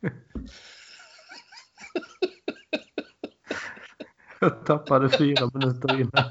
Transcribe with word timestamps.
Jag 4.40 4.66
tappade 4.66 5.08
fyra 5.08 5.50
minuter 5.54 6.00
innan. 6.00 6.24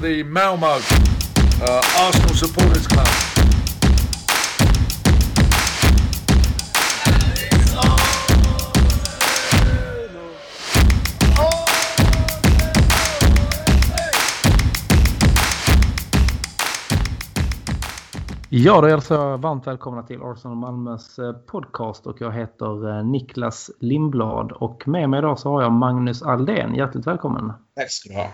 the 0.00 0.22
Malmo 0.22 0.66
uh, 0.66 1.82
Arsenal 1.96 2.34
Supporters 2.34 2.86
Club. 2.86 3.17
Ja, 18.60 18.80
då 18.80 18.86
hälsar 18.88 19.28
jag 19.28 19.38
varmt 19.38 19.66
välkomna 19.66 20.02
till 20.02 20.22
Arsenal 20.22 20.56
Malmös 20.56 21.18
eh, 21.18 21.32
podcast 21.32 22.06
och 22.06 22.20
jag 22.20 22.32
heter 22.32 22.98
eh, 22.98 23.04
Niklas 23.04 23.70
Lindblad 23.80 24.52
och 24.52 24.88
med 24.88 25.10
mig 25.10 25.18
idag 25.18 25.38
så 25.38 25.50
har 25.50 25.62
jag 25.62 25.72
Magnus 25.72 26.22
Aldén. 26.22 26.74
Hjärtligt 26.74 27.06
välkommen! 27.06 27.52
Tack 27.76 27.90
ska 27.90 28.08
du 28.08 28.14
ha! 28.14 28.28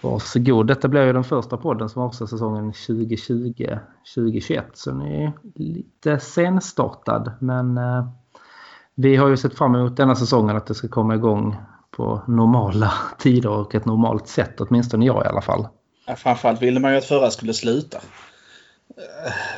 Varsågod. 0.00 0.66
Detta 0.66 0.88
blir 0.88 1.06
ju 1.06 1.12
den 1.12 1.24
första 1.24 1.56
podden 1.56 1.88
som 1.88 2.02
avser 2.02 2.26
säsongen 2.26 2.72
2020-2021 2.72 4.62
så 4.74 4.92
ni 4.92 5.24
är 5.24 5.32
lite 5.54 6.18
senstartad 6.18 7.32
men 7.38 7.78
eh, 7.78 8.08
vi 8.94 9.16
har 9.16 9.28
ju 9.28 9.36
sett 9.36 9.58
fram 9.58 9.74
emot 9.74 9.96
denna 9.96 10.14
säsongen 10.14 10.56
att 10.56 10.66
det 10.66 10.74
ska 10.74 10.88
komma 10.88 11.14
igång 11.14 11.56
på 11.90 12.22
normala 12.26 12.92
tider 13.18 13.50
och 13.50 13.74
ett 13.74 13.84
normalt 13.84 14.28
sätt, 14.28 14.60
åtminstone 14.60 15.06
jag 15.06 15.24
i 15.24 15.28
alla 15.28 15.42
fall. 15.42 15.68
Ja, 16.06 16.16
framförallt 16.16 16.62
ville 16.62 16.80
man 16.80 16.92
ju 16.92 16.98
att 16.98 17.04
förra 17.04 17.30
skulle 17.30 17.54
sluta. 17.54 17.98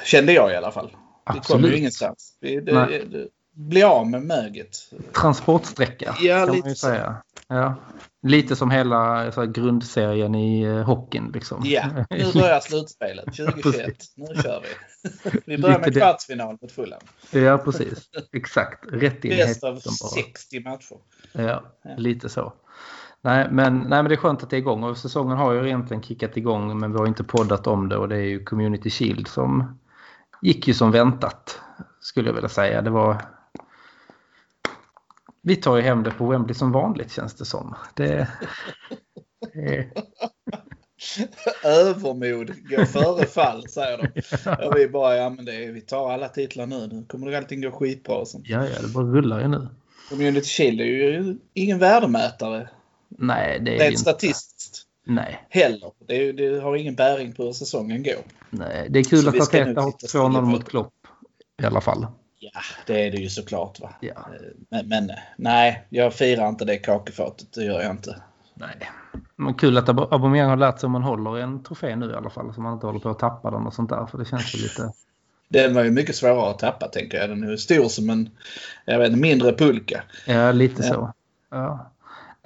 Kände 0.05 0.32
jag 0.32 0.52
i 0.52 0.56
alla 0.56 0.72
fall. 0.72 0.96
Absolut. 1.24 1.42
Det 1.42 1.52
kommer 1.52 1.69
ju 1.69 1.77
ingenstans. 1.77 2.38
Det, 2.41 2.60
det, 2.60 2.72
det, 3.10 3.28
bli 3.56 3.83
av 3.83 4.10
med 4.10 4.22
möget. 4.22 4.77
Transportsträcka 5.12 6.16
ja, 6.20 6.46
kan 6.46 6.55
lite 6.55 6.64
man 6.64 6.68
ju 6.68 6.74
säga. 6.74 7.22
Ja. 7.48 7.74
Lite 8.22 8.56
som 8.56 8.70
hela 8.70 9.33
så 9.33 9.41
här, 9.41 9.46
grundserien 9.46 10.34
i 10.34 10.66
uh, 10.66 10.83
hockeyn. 10.83 11.30
Liksom. 11.34 11.62
Ja, 11.64 11.84
nu 12.10 12.33
börjar 12.34 12.60
slutspelet 12.60 13.24
2021. 13.24 13.96
nu 14.16 14.42
kör 14.42 14.62
vi. 14.62 14.68
Vi 15.46 15.58
börjar 15.58 15.78
med 15.78 15.92
kvartsfinal 15.94 16.58
mot 16.61 16.72
Fulham. 16.72 17.00
Ja, 17.30 17.58
precis. 17.58 18.11
Exakt. 18.33 18.84
Rätt 18.92 19.24
in 19.24 19.30
Bäst 19.30 19.64
av 19.64 19.77
60 20.14 20.61
matcher. 20.61 20.96
Ja, 21.33 21.62
ja, 21.83 21.96
lite 21.96 22.28
så. 22.28 22.52
Nej 23.27 23.46
men, 23.50 23.78
nej, 23.78 23.88
men 23.88 24.05
det 24.05 24.14
är 24.14 24.16
skönt 24.16 24.42
att 24.42 24.50
det 24.50 24.56
är 24.56 24.58
igång 24.58 24.84
och 24.84 24.98
säsongen 24.98 25.36
har 25.36 25.52
ju 25.52 25.66
egentligen 25.66 26.02
kickat 26.02 26.36
igång 26.36 26.80
men 26.80 26.92
vi 26.92 26.98
har 26.98 27.06
inte 27.06 27.24
poddat 27.24 27.66
om 27.66 27.88
det 27.88 27.96
och 27.96 28.08
det 28.08 28.16
är 28.16 28.24
ju 28.24 28.44
Community 28.44 28.91
Shield 28.91 29.28
som 29.28 29.78
gick 30.42 30.68
ju 30.68 30.74
som 30.74 30.91
väntat 30.91 31.60
skulle 32.00 32.28
jag 32.28 32.34
vilja 32.34 32.48
säga. 32.48 32.83
Det 32.83 32.91
var... 32.91 33.22
Vi 35.42 35.56
tar 35.56 35.77
ju 35.77 35.83
hem 35.83 36.02
det 36.02 36.10
på 36.10 36.27
Wembley 36.27 36.55
som 36.55 36.72
vanligt 36.72 37.12
känns 37.12 37.34
det 37.34 37.44
som. 37.44 37.74
Det... 37.94 38.28
det... 39.55 39.88
Övermod 41.64 42.68
går 42.68 42.84
före 42.84 43.27
fall 43.27 43.68
säger 43.68 43.98
de. 43.98 44.66
Och 44.66 44.77
vi 44.77 44.88
bara, 44.88 45.16
ja 45.16 45.30
men 45.30 45.44
det 45.44 45.64
är, 45.64 45.72
vi 45.72 45.80
tar 45.80 46.12
alla 46.12 46.28
titlar 46.28 46.66
nu. 46.66 46.86
Nu 46.86 47.05
kommer 47.08 47.30
det 47.30 47.38
allting 47.38 47.61
gå 47.61 47.70
skitbra. 47.70 48.16
Och 48.16 48.28
sånt. 48.28 48.48
Ja, 48.48 48.66
ja, 48.66 48.83
det 48.83 48.88
bara 48.88 49.05
rullar 49.05 49.40
ju 49.40 49.48
nu. 49.48 49.68
Community 50.08 50.46
Shield 50.46 50.80
är 50.80 50.84
ju 50.84 51.36
ingen 51.55 51.78
värdemätare 51.78 52.68
Nej, 53.19 53.61
det 53.61 53.77
är 53.77 53.78
Rent 53.78 53.98
statistiskt. 53.98 54.83
Nej. 55.05 55.47
Heller. 55.50 55.92
Det, 56.06 56.33
det, 56.33 56.61
har 56.61 56.77
ingen 56.77 56.95
bäring 56.95 57.33
på 57.33 57.45
hur 57.45 57.53
säsongen 57.53 58.03
går. 58.03 58.23
Nej, 58.50 58.86
det 58.91 58.98
är 58.98 59.05
kul 59.05 59.23
Så 59.23 59.28
att 59.28 59.34
Arteta 59.34 59.81
har 59.81 59.91
2-0 59.91 60.40
mot 60.40 60.68
Klopp. 60.68 60.92
I 61.63 61.67
alla 61.67 61.80
fall. 61.80 62.07
Ja, 62.39 62.61
det 62.86 63.07
är 63.07 63.11
det 63.11 63.17
ju 63.17 63.29
såklart. 63.29 63.80
Va? 63.80 63.95
Ja. 64.01 64.29
Men, 64.70 64.89
men, 64.89 65.11
nej, 65.36 65.86
jag 65.89 66.14
firar 66.14 66.48
inte 66.48 66.64
det 66.64 66.77
kakefatet. 66.77 67.52
Det 67.52 67.64
gör 67.64 67.83
jag 67.83 67.90
inte. 67.90 68.23
Nej. 68.55 68.90
Men 69.36 69.55
kul 69.55 69.79
att 69.79 69.89
Aubameyang 69.89 70.48
har 70.48 70.57
lärt 70.57 70.80
sig 70.80 70.86
om 70.86 70.92
man 70.92 71.02
håller 71.02 71.39
en 71.39 71.63
trofé 71.63 71.96
nu 71.96 72.11
i 72.11 72.14
alla 72.14 72.30
fall. 72.30 72.55
Så 72.55 72.61
man 72.61 72.73
inte 72.73 72.86
håller 72.86 73.01
på 73.01 73.11
att 73.11 73.19
tappa 73.19 73.51
den 73.51 73.67
och 73.67 73.74
sånt 73.74 73.90
där. 73.90 74.07
För 74.07 74.19
det 74.19 74.24
känns 74.24 74.55
ju 74.55 74.63
lite... 74.63 74.92
Den 75.48 75.74
var 75.74 75.85
ju 75.85 75.90
mycket 75.90 76.17
svårare 76.17 76.51
att 76.51 76.58
tappa 76.58 76.89
tänker 76.89 77.19
jag. 77.19 77.29
Den 77.29 77.45
är 77.45 77.51
ju 77.51 77.58
stor 77.58 77.89
som 77.89 78.11
en 78.11 78.30
jag 78.85 78.98
vet, 78.98 79.19
mindre 79.19 79.52
pulka. 79.52 80.02
Ja, 80.27 80.52
lite 80.52 80.83
så. 80.83 81.13
Ja. 81.51 81.90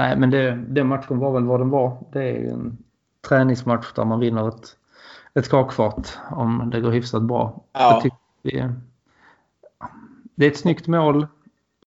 Nej, 0.01 0.17
men 0.17 0.31
det, 0.31 0.65
den 0.69 0.87
matchen 0.87 1.19
var 1.19 1.33
väl 1.33 1.45
vad 1.45 1.61
den 1.61 1.71
var. 1.71 1.99
Det 2.13 2.23
är 2.23 2.39
ju 2.39 2.51
en 2.51 2.79
träningsmatch 3.29 3.93
där 3.93 4.05
man 4.05 4.21
vinner 4.21 4.49
ett, 4.49 4.77
ett 5.35 5.49
kakfat 5.49 6.19
om 6.31 6.71
det 6.73 6.81
går 6.81 6.91
hyfsat 6.91 7.23
bra. 7.23 7.65
Ja. 7.73 8.03
Vi, 8.43 8.69
det 10.35 10.47
är 10.47 10.51
ett 10.51 10.59
snyggt 10.59 10.87
mål. 10.87 11.27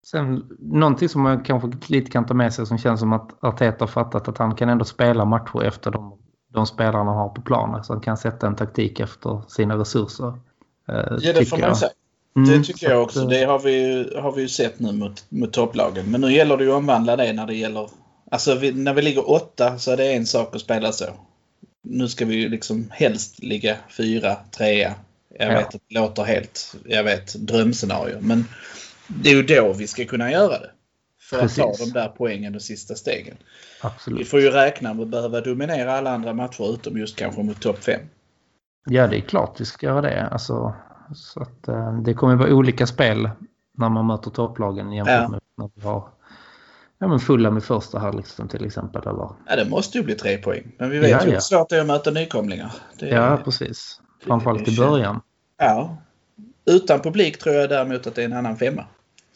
Sen 0.04 0.58
någonting 0.60 1.10
som 1.10 1.22
man 1.22 1.44
kanske 1.44 1.72
lite 1.88 2.12
kan 2.12 2.26
ta 2.26 2.34
med 2.34 2.54
sig 2.54 2.66
som 2.66 2.78
känns 2.78 3.00
som 3.00 3.14
att 3.14 3.44
Arteta 3.44 3.84
har 3.84 3.88
fattat 3.88 4.28
att 4.28 4.38
han 4.38 4.56
kan 4.56 4.70
ändå 4.70 4.86
spela 4.86 5.26
matcher 5.26 5.64
efter 5.64 5.92
de, 5.92 6.18
de 6.50 6.66
spelarna 6.66 7.12
han 7.12 7.18
har 7.18 7.30
på 7.30 7.42
planen. 7.42 7.84
Så 7.84 7.94
han 7.94 8.02
kan 8.02 8.18
sätta 8.18 8.48
en 8.48 8.56
taktik 8.56 9.00
efter 9.00 9.42
sina 9.48 9.78
resurser. 9.78 10.28
Eh, 10.88 11.18
ja, 11.20 11.34
det 11.34 11.46
får 11.46 11.58
man 11.58 11.76
säga. 11.76 11.92
Mm, 12.36 12.50
det 12.50 12.64
tycker 12.64 12.90
jag 12.90 13.04
också. 13.04 13.26
Det 13.26 13.44
har 13.44 13.60
vi, 13.60 14.10
har 14.22 14.32
vi 14.32 14.42
ju 14.42 14.48
sett 14.48 14.80
nu 14.80 14.92
mot, 14.92 15.26
mot 15.30 15.54
topplagen. 15.54 16.12
Men 16.12 16.22
nu 16.22 16.32
gäller 16.32 16.58
det 16.58 16.64
ju 16.64 16.70
att 16.70 16.78
omvandla 16.78 17.16
det 17.16 17.34
när 17.34 17.48
det 17.48 17.56
gäller 17.56 17.90
Alltså 18.34 18.56
vi, 18.56 18.72
när 18.74 18.94
vi 18.94 19.02
ligger 19.02 19.32
åtta 19.32 19.78
så 19.78 19.92
är 19.92 19.98
det 19.98 20.14
en 20.14 20.26
sak 20.26 20.56
att 20.56 20.62
spela 20.62 20.92
så. 20.92 21.06
Nu 21.82 22.08
ska 22.08 22.26
vi 22.26 22.36
ju 22.36 22.50
liksom 22.50 22.88
helst 22.92 23.44
ligga 23.44 23.78
fyra, 23.98 24.36
trea. 24.52 24.94
Jag 25.40 25.52
ja. 25.52 25.58
vet 25.58 25.76
att 25.76 25.82
det 25.90 26.00
låter 26.00 26.24
helt, 26.24 26.76
jag 26.86 27.04
vet, 27.04 27.36
drömscenario. 27.36 28.18
Men 28.22 28.46
det 29.08 29.30
är 29.30 29.36
ju 29.36 29.44
då 29.44 29.74
vi 29.74 29.88
ska 29.88 30.06
kunna 30.06 30.32
göra 30.32 30.60
det. 30.60 30.72
För 31.30 31.40
Precis. 31.40 31.60
att 31.60 31.78
ta 31.78 31.86
de 31.86 31.92
där 31.92 32.14
poängen 32.18 32.56
och 32.56 32.62
sista 32.62 32.96
stegen. 32.96 33.36
Absolut. 33.82 34.20
Vi 34.20 34.26
får 34.26 34.42
ju 34.42 34.50
räkna 34.50 34.94
med 34.94 35.04
att 35.04 35.10
behöva 35.10 35.42
dominera 35.42 35.94
alla 35.94 36.12
andra 36.12 36.34
matcher 36.34 36.74
utom 36.74 36.98
just 36.98 37.16
kanske 37.16 37.44
mot 37.44 37.62
topp 37.62 37.84
fem. 37.84 38.02
Ja, 38.86 39.08
det 39.08 39.18
är 39.18 39.22
klart 39.22 39.62
vi 39.62 39.66
ska 39.66 39.86
göra 39.86 40.02
det. 40.02 40.28
Alltså, 40.28 40.76
så 41.16 41.42
att, 41.42 41.68
eh, 41.68 42.02
det 42.02 42.14
kommer 42.14 42.36
vara 42.36 42.54
olika 42.54 42.88
spel 42.88 43.30
när 43.78 43.90
man 43.90 44.08
möter 44.08 44.32
topplagen 44.32 44.92
jämfört 44.92 45.14
ja. 45.14 45.28
med 45.28 45.40
när 45.58 45.70
vi 45.76 45.82
har 45.82 46.10
ja, 47.04 47.08
men 47.08 47.20
fulla 47.20 47.52
med 47.52 47.64
första 47.64 48.00
halvlek 48.00 48.26
till 48.50 48.66
exempel. 48.66 49.02
Eller? 49.02 49.30
Ja, 49.48 49.56
det 49.56 49.70
måste 49.70 49.98
ju 49.98 50.04
bli 50.04 50.16
tre 50.16 50.38
poäng. 50.38 50.76
Men 50.78 50.90
vi 50.90 51.00
vet 51.00 51.10
ja, 51.10 51.26
ju 51.26 51.32
hur 51.32 51.40
svårt 51.40 51.70
det 51.70 51.76
är 51.76 51.82
att 51.82 51.88
möta 51.88 52.12
nykomlingar. 52.12 52.74
Det 53.00 53.08
ja, 53.08 53.40
precis. 53.46 54.02
Framförallt 54.26 54.68
i 54.68 54.78
början. 54.78 55.22
Ja. 55.58 55.98
Utan 56.66 57.00
publik 57.00 57.40
tror 57.40 57.56
jag 57.56 57.70
däremot 57.70 58.08
att 58.08 58.16
det 58.16 58.22
är 58.22 58.26
en 58.26 58.34
annan 58.34 58.58
femma. 58.58 58.86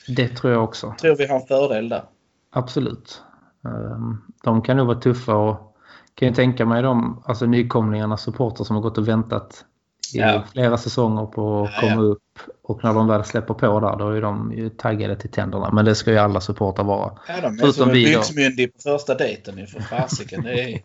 Det 0.07 0.27
tror 0.27 0.53
jag 0.53 0.63
också. 0.63 0.95
Tror 1.01 1.16
vi 1.16 1.27
har 1.27 1.39
en 1.39 1.47
fördel 1.47 1.89
där. 1.89 2.03
Absolut. 2.51 3.22
Ehm, 3.66 4.17
de 4.44 4.61
kan 4.61 4.77
nog 4.77 4.88
vara 4.88 5.00
tuffa 5.00 5.35
och 5.35 5.77
kan 6.16 6.27
ju 6.27 6.33
tänka 6.33 6.66
mig 6.66 6.81
de 6.81 7.23
alltså 7.25 7.45
nykomlingarnas 7.45 8.22
supporter 8.22 8.63
som 8.63 8.75
har 8.75 8.83
gått 8.83 8.97
och 8.97 9.07
väntat 9.07 9.66
ja. 10.13 10.44
flera 10.51 10.78
säsonger 10.78 11.25
på 11.25 11.63
att 11.63 11.72
ja, 11.73 11.79
komma 11.81 12.01
ja. 12.01 12.07
upp. 12.07 12.23
Och 12.62 12.84
när 12.84 12.94
de 12.94 13.07
väl 13.07 13.23
släpper 13.23 13.53
på 13.53 13.79
där 13.79 13.95
då 13.95 14.09
är 14.09 14.22
de 14.22 14.53
ju 14.57 14.69
taggade 14.69 15.16
till 15.16 15.31
tänderna. 15.31 15.72
Men 15.72 15.85
det 15.85 15.95
ska 15.95 16.12
ju 16.12 16.18
alla 16.18 16.41
supportrar 16.41 16.85
vara. 16.85 17.19
Ja, 17.28 17.41
de 17.41 17.53
är 17.53 17.57
Förutom 17.57 17.73
som 17.73 17.88
en 17.88 17.94
byxmyndig 17.94 18.73
på 18.73 18.79
första 18.79 19.16
dejten 19.16 19.68
för 19.68 19.79
fasiken. 19.79 20.44
Det, 20.44 20.63
är, 20.63 20.81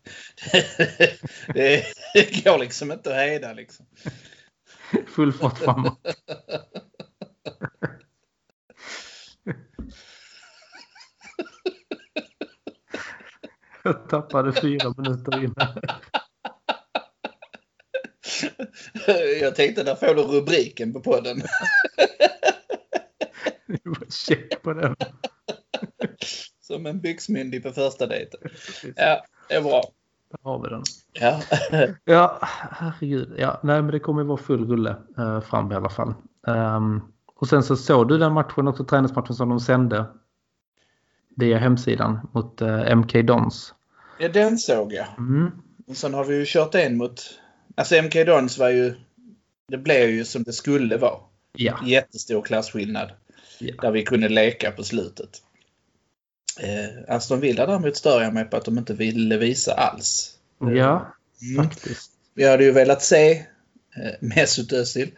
det, 1.55 1.85
det 2.15 2.45
går 2.45 2.59
liksom 2.59 2.93
inte 2.93 3.11
att 3.11 3.17
hejda 3.17 3.53
liksom. 3.53 3.87
Full 5.07 5.33
fart 5.33 5.59
framåt. 5.59 5.99
Jag 13.85 14.09
tappade 14.09 14.53
fyra 14.53 14.95
minuter 14.97 15.45
innan. 15.45 15.69
Jag 19.41 19.55
tänkte, 19.55 19.83
där 19.83 19.95
får 19.95 20.15
du 20.15 20.23
rubriken 20.23 20.93
på 20.93 21.01
podden. 21.01 21.43
Check 24.09 24.63
på 24.63 24.73
den. 24.73 24.97
Som 26.61 26.87
en 26.87 27.01
byxmyndig 27.01 27.63
på 27.63 27.71
första 27.71 28.07
dejten. 28.07 28.41
Ja, 28.97 29.25
det 29.49 29.55
är 29.55 29.63
bra. 29.63 29.83
Där 30.31 30.39
har 30.43 30.63
vi 30.63 30.69
den. 30.69 30.83
Ja, 31.13 31.41
ja 32.05 32.39
herregud. 32.71 33.35
Ja, 33.39 33.61
nej, 33.63 33.83
men 33.83 33.93
det 33.93 34.01
kommer 34.01 34.25
vara 34.25 34.39
full 34.39 34.69
rulle 34.69 34.97
uh, 35.19 35.41
fram 35.41 35.73
i 35.73 35.75
alla 35.75 35.91
fall. 35.91 36.15
Um, 36.47 37.13
och 37.35 37.49
sen 37.49 37.63
så 37.63 37.77
såg 37.77 38.09
du 38.09 38.19
den 38.19 38.33
matchen 38.33 38.69
också, 38.69 38.85
träningsmatchen 38.85 39.35
som 39.35 39.49
de 39.49 39.61
sände 39.61 40.07
via 41.37 41.59
hemsidan 41.59 42.29
mot 42.33 42.61
eh, 42.61 42.97
MK 42.97 43.13
Dons. 43.13 43.75
Ja, 44.19 44.29
den 44.29 44.59
såg 44.59 44.93
jag. 44.93 45.07
Mm. 45.19 45.51
Och 45.89 45.97
sen 45.97 46.15
har 46.15 46.25
vi 46.25 46.35
ju 46.35 46.45
kört 46.47 46.75
en 46.75 46.97
mot 46.97 47.21
Alltså 47.75 48.03
MK 48.03 48.15
Dons 48.27 48.59
var 48.59 48.69
ju... 48.69 48.95
Det 49.69 49.79
blev 49.79 50.11
ju 50.11 50.25
som 50.25 50.43
det 50.43 50.53
skulle 50.53 50.97
vara. 50.97 51.19
Ja. 51.53 51.79
Jättestor 51.87 52.43
klasskillnad. 52.43 53.11
Ja. 53.59 53.75
Där 53.83 53.91
vi 53.91 54.03
kunde 54.03 54.29
leka 54.29 54.71
på 54.71 54.85
slutet. 54.85 55.43
Eh, 56.61 57.15
Aston 57.15 57.41
Villa 57.41 57.67
däremot 57.67 57.97
stör 57.97 58.23
jag 58.23 58.35
mig 58.35 58.45
på 58.45 58.57
att 58.57 58.65
de 58.65 58.79
inte 58.79 58.95
ville 58.95 59.37
visa 59.37 59.75
alls. 59.75 60.39
Ja, 60.59 61.15
mm. 61.43 61.65
faktiskt. 61.65 62.11
Vi 62.35 62.49
hade 62.49 62.65
ju 62.65 62.73
velat 62.73 63.03
se 63.03 63.33
eh, 63.97 64.13
Mesut 64.21 64.73
Özil. 64.73 65.11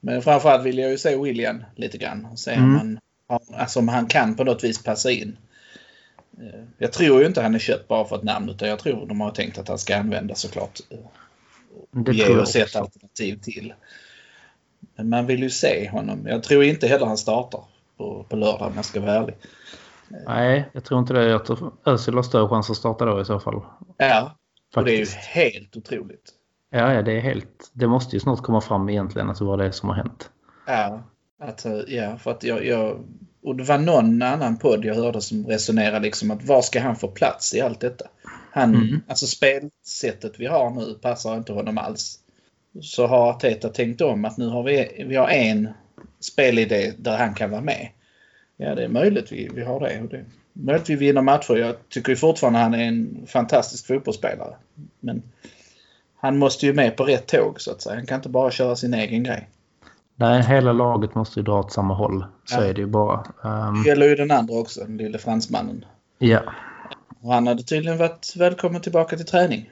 Men 0.00 0.22
framförallt 0.22 0.64
vill 0.64 0.78
jag 0.78 0.90
ju 0.90 0.98
se 0.98 1.16
William 1.16 1.64
lite 1.76 1.98
grann. 1.98 2.36
Se 2.36 2.52
mm. 2.52 2.80
om, 2.80 2.98
han, 3.28 3.40
alltså 3.54 3.78
om 3.78 3.88
han 3.88 4.06
kan 4.06 4.36
på 4.36 4.44
något 4.44 4.64
vis 4.64 4.82
passa 4.82 5.10
in. 5.10 5.36
Eh, 6.40 6.60
jag 6.78 6.92
tror 6.92 7.20
ju 7.20 7.26
inte 7.26 7.42
han 7.42 7.54
är 7.54 7.58
köpt 7.58 7.88
bara 7.88 8.08
för 8.08 8.16
ett 8.16 8.22
namn 8.22 8.48
utan 8.48 8.68
jag 8.68 8.78
tror 8.78 9.06
de 9.06 9.20
har 9.20 9.30
tänkt 9.30 9.58
att 9.58 9.68
han 9.68 9.78
ska 9.78 9.96
användas 9.96 10.40
såklart. 10.40 10.80
Det 11.90 12.12
ge 12.12 12.36
oss 12.36 12.56
ett 12.56 12.76
alternativ 12.76 13.36
till. 13.36 13.74
Men 14.96 15.08
man 15.08 15.26
vill 15.26 15.42
ju 15.42 15.50
se 15.50 15.88
honom. 15.90 16.26
Jag 16.26 16.42
tror 16.42 16.64
inte 16.64 16.86
heller 16.86 17.06
han 17.06 17.18
startar 17.18 17.64
på, 17.96 18.26
på 18.28 18.36
lördag 18.36 18.68
om 18.68 18.72
jag 18.76 18.84
ska 18.84 19.00
vara 19.00 19.12
ärlig. 19.12 19.36
Nej, 20.26 20.70
jag 20.72 20.84
tror 20.84 21.00
inte 21.00 21.12
det. 21.12 21.24
Jag 21.24 21.44
tror 21.44 21.72
Özil 21.84 22.14
har 22.14 22.22
större 22.22 22.48
chans 22.48 22.70
att 22.70 22.76
starta 22.76 23.04
då 23.04 23.20
i 23.20 23.24
så 23.24 23.40
fall. 23.40 23.62
Ja, 23.96 24.36
och 24.76 24.84
det 24.84 24.92
är 24.92 24.98
ju 24.98 25.06
helt 25.06 25.76
otroligt. 25.76 26.32
Ja, 26.70 26.94
ja, 26.94 27.02
det 27.02 27.12
är 27.12 27.20
helt... 27.20 27.70
Det 27.72 27.86
måste 27.86 28.16
ju 28.16 28.20
snart 28.20 28.42
komma 28.42 28.60
fram 28.60 28.88
egentligen 28.88 29.30
att 29.30 29.40
vad 29.40 29.58
det 29.58 29.66
är 29.66 29.70
som 29.70 29.88
har 29.88 29.96
hänt. 29.96 30.30
Ja, 30.66 31.02
att, 31.40 31.66
ja 31.88 32.16
för 32.16 32.30
att 32.30 32.44
jag, 32.44 32.66
jag... 32.66 33.04
Och 33.46 33.56
det 33.56 33.64
var 33.64 33.78
någon 33.78 34.22
annan 34.22 34.56
podd 34.56 34.84
jag 34.84 34.94
hörde 34.94 35.20
som 35.20 35.46
resonerade 35.46 36.00
liksom 36.00 36.30
att 36.30 36.44
var 36.44 36.62
ska 36.62 36.80
han 36.80 36.96
få 36.96 37.08
plats 37.08 37.54
i 37.54 37.60
allt 37.60 37.80
detta? 37.80 38.04
Han, 38.50 38.74
mm. 38.74 39.00
Alltså 39.08 39.26
spelsättet 39.26 40.32
vi 40.40 40.46
har 40.46 40.70
nu 40.70 40.94
passar 40.94 41.36
inte 41.36 41.52
honom 41.52 41.78
alls. 41.78 42.18
Så 42.80 43.06
har 43.06 43.32
Teta 43.32 43.68
tänkt 43.68 44.00
om 44.00 44.24
att 44.24 44.36
nu 44.36 44.48
har 44.48 44.62
vi, 44.62 45.04
vi 45.08 45.16
har 45.16 45.28
en 45.28 45.68
spelidé 46.20 46.92
där 46.98 47.16
han 47.16 47.34
kan 47.34 47.50
vara 47.50 47.60
med. 47.60 47.88
Ja, 48.56 48.74
det 48.74 48.84
är 48.84 48.88
möjligt 48.88 49.32
vi, 49.32 49.50
vi 49.54 49.64
har 49.64 49.80
det. 49.80 50.00
Och 50.02 50.08
det 50.08 50.16
är 50.16 50.24
möjligt 50.52 50.90
vi 50.90 50.96
vinner 50.96 51.22
matcher. 51.22 51.56
Jag 51.56 51.88
tycker 51.88 52.14
fortfarande 52.14 52.58
han 52.58 52.74
är 52.74 52.84
en 52.84 53.26
fantastisk 53.26 53.86
fotbollsspelare. 53.86 54.54
Men 55.00 55.22
han 56.16 56.38
måste 56.38 56.66
ju 56.66 56.72
med 56.72 56.96
på 56.96 57.04
rätt 57.04 57.26
tåg 57.26 57.60
så 57.60 57.70
att 57.70 57.82
säga. 57.82 57.96
Han 57.96 58.06
kan 58.06 58.16
inte 58.16 58.28
bara 58.28 58.50
köra 58.50 58.76
sin 58.76 58.94
egen 58.94 59.22
grej. 59.22 59.48
Nej, 60.16 60.42
hela 60.42 60.72
laget 60.72 61.14
måste 61.14 61.40
ju 61.40 61.44
dra 61.44 61.58
åt 61.58 61.72
samma 61.72 61.94
håll. 61.94 62.24
Så 62.44 62.60
ja. 62.60 62.64
är 62.64 62.74
det 62.74 62.80
ju 62.80 62.86
bara. 62.86 63.24
Um... 63.42 63.82
Det 63.82 63.88
gäller 63.88 64.06
ju 64.06 64.14
den 64.14 64.30
andra 64.30 64.54
också, 64.54 64.80
den 64.80 64.96
lille 64.96 65.18
fransmannen. 65.18 65.84
Ja. 66.18 66.40
Och 67.22 67.32
han 67.32 67.46
hade 67.46 67.62
tydligen 67.62 67.98
varit 67.98 68.32
välkommen 68.36 68.80
tillbaka 68.80 69.16
till 69.16 69.26
träning. 69.26 69.70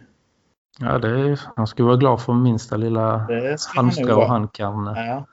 Ja, 0.79 0.99
det 0.99 1.08
är, 1.08 1.41
han 1.56 1.67
ska 1.67 1.85
vara 1.85 1.96
glad 1.96 2.23
för 2.23 2.32
minsta 2.32 2.76
lilla 2.76 3.29
halmstrå 3.75 4.26
han 4.26 4.49
kan. 4.49 4.87
Ja. 4.96 5.26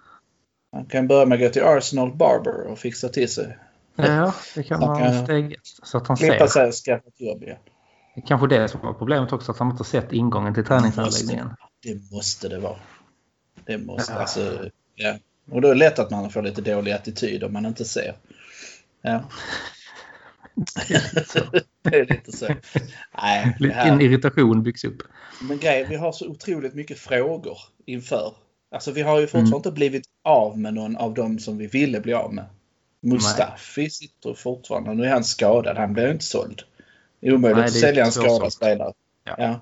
Han 0.72 0.86
kan 0.86 1.08
börja 1.08 1.26
med 1.26 1.36
att 1.36 1.42
gå 1.42 1.50
till 1.50 1.64
Arsenal 1.64 2.16
Barber 2.16 2.68
och 2.72 2.80
fixa 2.80 3.10
till 3.10 3.30
sig. 3.30 3.58
Ja, 3.96 4.34
det 4.56 4.64
kan 4.64 4.80
vara 4.80 5.24
steget. 5.24 5.60
Så 5.84 5.98
att 5.98 6.08
han 6.08 6.18
klippa 6.18 6.48
sig 6.48 6.68
och 6.68 6.74
skaffa 6.74 7.08
ett 7.08 7.22
jobb 7.22 7.44
igen. 7.44 7.58
Det 8.16 8.22
kanske 8.22 8.48
det 8.48 8.68
som 8.68 8.82
var 8.82 8.94
problemet 8.94 9.34
också, 9.34 9.52
att 9.52 9.60
han 9.60 9.72
inte 9.72 9.84
sett 9.84 10.12
ingången 10.12 10.54
till 10.54 10.66
träningsanläggningen. 10.66 11.56
Det 11.84 12.12
måste 12.16 12.50
det 12.50 12.60
vara. 12.60 12.76
Det 13.66 13.78
måste, 13.78 14.14
ja. 14.14 14.20
alltså, 14.20 14.40
ja. 14.96 15.16
Och 15.52 15.62
då 15.62 15.68
är 15.68 15.74
det 15.74 15.80
lätt 15.80 16.00
att 16.00 16.12
man 16.12 16.30
får 16.30 16.42
lite 16.42 16.62
dålig 16.62 16.92
attityd 16.92 17.44
om 17.44 17.54
man 17.54 17.66
inte 17.66 17.86
ser. 17.86 18.16
Ja. 19.02 19.24
det 21.82 21.96
är 21.96 22.06
lite 22.06 22.32
så. 22.32 22.48
Nej, 23.22 23.56
En 23.62 24.02
irritation 24.02 24.64
byggs 24.64 24.84
upp. 24.84 25.04
Men 25.42 25.58
grejen, 25.58 25.90
vi 25.90 25.96
har 25.96 26.12
så 26.12 26.28
otroligt 26.28 26.74
mycket 26.74 27.00
frågor 27.00 27.58
inför. 27.86 28.34
Alltså 28.72 28.92
vi 28.92 29.02
har 29.02 29.20
ju 29.20 29.28
fortfarande 29.28 29.48
mm. 29.48 29.58
inte 29.58 29.72
blivit 29.72 30.04
av 30.24 30.60
med 30.60 30.74
någon 30.74 30.98
av 30.98 31.14
dem 31.14 31.40
som 31.40 31.58
vi 31.58 31.68
ville 31.68 32.00
bli 32.00 32.14
av 32.14 32.34
med. 32.34 32.46
Mustafi 33.02 33.82
Nej. 33.82 33.90
sitter 33.90 34.34
fortfarande. 34.34 34.94
Nu 34.94 35.06
är 35.06 35.10
han 35.10 35.24
skadad. 35.24 35.78
Han 35.78 35.94
blir 35.94 36.12
inte 36.12 36.26
såld. 36.26 36.62
Omöjligt 37.22 37.58
Nej, 37.58 37.66
att 37.66 37.74
sälja 37.74 38.06
en 38.06 38.12
skadad 38.12 38.54
spelare. 38.54 38.94
Ja. 39.24 39.36
Ja. 39.38 39.60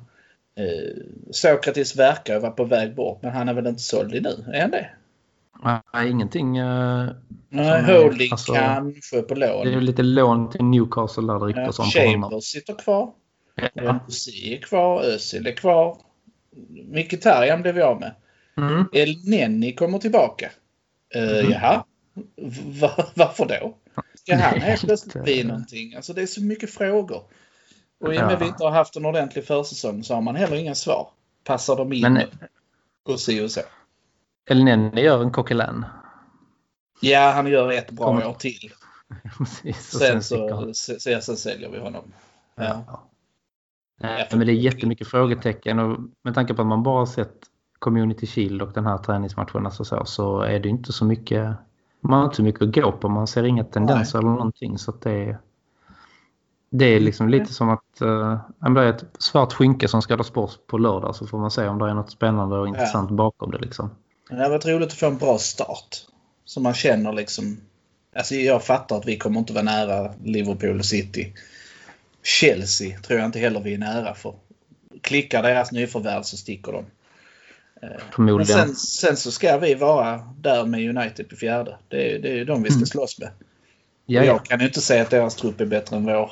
Eh, 0.64 1.04
Sokratis 1.32 1.96
verkar 1.96 2.40
vara 2.40 2.52
på 2.52 2.64
väg 2.64 2.96
bort 2.96 3.22
men 3.22 3.32
han 3.32 3.50
är 3.50 3.54
väl 3.54 3.68
inte 3.68 3.82
såld 3.82 4.12
nu? 4.12 4.52
Är 4.54 4.62
han 4.62 4.72
det? 4.72 4.90
Nej, 5.64 6.10
ingenting. 6.10 6.60
Uh, 6.62 7.10
Nej, 7.50 7.84
Holding 7.84 8.32
alltså, 8.32 8.54
kanske 8.54 9.22
på 9.22 9.36
lån. 9.36 9.66
Det 9.66 9.74
är 9.74 9.82
lite 9.82 10.04
lån 10.04 10.50
till 10.50 10.64
Newcastle 10.64 11.34
där 11.34 11.40
det 11.40 11.46
ryktas 11.46 11.80
om. 11.80 11.86
Chambers 11.86 12.44
sitter 12.44 12.74
kvar. 12.74 13.14
Ja. 13.74 14.00
är 14.44 14.62
kvar. 14.62 15.02
Özil 15.02 15.48
är 15.48 15.52
kvar. 15.52 15.98
Mkhitaryan 16.88 17.62
blev 17.62 17.76
vi 17.76 17.82
av 17.82 18.00
med. 18.00 18.16
Mm. 18.58 18.86
El 18.94 19.16
Nenni 19.26 19.74
kommer 19.74 20.00
tillbaka. 20.00 20.50
Uh, 21.16 21.40
mm. 21.40 21.52
Jaha, 21.52 21.84
var, 22.82 23.06
varför 23.14 23.46
då? 23.46 23.78
Ska 24.16 24.36
han 24.36 24.62
helt 24.62 24.82
plötsligt 24.82 25.24
bli 25.24 25.44
någonting? 25.44 25.96
Alltså 25.96 26.14
det 26.14 26.22
är 26.22 26.26
så 26.26 26.44
mycket 26.44 26.70
frågor. 26.70 27.24
Och 28.00 28.14
i 28.14 28.18
och 28.18 28.22
med 28.22 28.34
att 28.34 28.42
vi 28.42 28.46
inte 28.46 28.64
har 28.64 28.72
haft 28.72 28.96
en 28.96 29.06
ordentlig 29.06 29.46
försäsong 29.46 30.04
så 30.04 30.14
har 30.14 30.22
man 30.22 30.36
heller 30.36 30.56
inga 30.56 30.76
svar. 30.76 31.10
Passar 31.44 31.76
de 31.76 31.94
in? 31.94 32.02
Men, 32.02 32.28
och 33.04 33.20
si 33.20 33.42
och 33.42 33.52
så. 33.52 33.62
El 34.46 34.64
Nenni 34.64 35.02
gör 35.02 35.22
en 35.22 35.32
coquelin. 35.32 35.86
Ja, 37.02 37.32
han 37.36 37.48
gör 37.48 37.72
ett 37.72 37.92
bra 37.92 38.06
Kom. 38.06 38.18
år 38.18 38.34
till. 38.34 38.72
Precis, 39.38 40.00
sen, 40.00 40.24
så, 40.24 40.72
sen, 40.74 41.22
sen 41.22 41.38
säljer 41.38 41.70
vi 41.70 41.80
honom. 41.80 42.04
Ja. 42.56 42.84
ja. 42.88 43.04
Nej, 44.02 44.28
men 44.32 44.40
det 44.40 44.52
är 44.52 44.56
jättemycket 44.56 45.08
frågetecken 45.08 45.80
och 45.80 46.00
med 46.24 46.36
tanke 46.36 46.54
på 46.54 46.62
att 46.62 46.68
man 46.68 46.84
bara 46.84 47.06
sett 47.06 47.36
Community 47.80 48.28
Shield 48.28 48.62
och 48.62 48.72
den 48.74 48.86
här 48.86 48.98
träningsmatchen 48.98 49.66
alltså 49.66 49.86
så, 49.86 50.06
så 50.06 50.42
är 50.42 50.60
det 50.60 50.70
inte 50.70 50.94
så 50.94 51.06
mycket 51.06 51.56
man 52.02 52.20
har 52.20 52.26
inte 52.26 52.36
så 52.36 52.44
mycket 52.44 52.62
att 52.62 52.76
gå 52.76 52.92
på. 52.92 53.10
Man 53.10 53.28
ser 53.28 53.44
inga 53.44 53.64
tendenser 53.64 54.20
Nej. 54.20 54.26
eller 54.26 54.38
någonting 54.38 54.78
så 54.78 54.92
det 54.92 55.12
är 55.12 55.40
det 56.72 56.86
är 56.86 57.00
liksom 57.00 57.30
lite 57.30 57.54
som 57.54 57.70
att 57.70 58.02
uh, 58.02 58.40
det 58.60 58.82
är 58.82 58.90
ett 58.90 59.06
svart 59.20 59.54
skynke 59.54 59.88
som 59.88 60.02
ska 60.02 60.18
tas 60.18 60.34
bort 60.34 60.68
på 60.68 60.78
lördag 60.78 61.16
så 61.16 61.28
får 61.28 61.38
man 61.38 61.52
se 61.52 61.68
om 61.68 61.80
det 61.80 61.90
är 61.90 61.94
något 61.94 62.12
spännande 62.12 62.58
och 62.58 62.68
intressant 62.68 63.10
ja. 63.10 63.16
bakom 63.16 63.52
det. 63.52 63.58
Liksom. 63.58 63.90
Det 64.30 64.44
har 64.44 64.50
varit 64.50 64.66
roligt 64.66 64.88
att 64.88 64.94
få 64.94 65.08
en 65.08 65.18
bra 65.18 65.38
start. 65.38 65.98
Så 66.46 66.60
man 66.60 66.74
känner 66.74 67.14
liksom... 67.14 67.62
Alltså 68.16 68.36
jag 68.36 68.64
fattar 68.64 68.98
att 68.98 69.06
vi 69.06 69.18
kommer 69.18 69.40
inte 69.40 69.54
vara 69.54 69.64
nära 69.64 70.14
Liverpool 70.24 70.84
City. 70.84 71.34
Chelsea 72.24 73.00
tror 73.00 73.20
jag 73.20 73.26
inte 73.26 73.40
heller 73.40 73.60
vi 73.60 73.74
är 73.74 73.78
nära 73.78 74.16
för. 74.16 74.34
Klickar 75.02 75.44
deras 75.44 75.72
nyförvärv 75.72 76.24
så 76.24 76.38
sticker 76.38 76.72
de. 76.72 76.86
Eh. 77.82 78.02
Men 78.18 78.46
sen, 78.46 78.76
sen, 78.76 79.18
så 79.18 79.32
ska 79.32 79.58
vi 79.58 79.76
vara 79.76 80.34
där 80.38 80.66
med 80.66 80.98
United 80.98 81.30
på 81.30 81.36
fjärde. 81.36 81.78
Det 81.88 82.16
är, 82.16 82.20
det 82.20 82.40
är 82.40 82.46
de 82.46 82.64
vi 82.64 82.70
ska 82.70 82.78
mm. 82.78 82.86
slåss 82.86 83.20
med. 83.20 83.30
Ja, 84.06 84.24
jag 84.24 84.46
kan 84.46 84.60
ju 84.60 84.66
inte 84.66 84.82
säga 84.82 85.02
att 85.02 85.10
deras 85.10 85.36
trupp 85.36 85.62
är 85.62 85.66
bättre 85.66 85.96
än 85.96 86.06
vår 86.06 86.32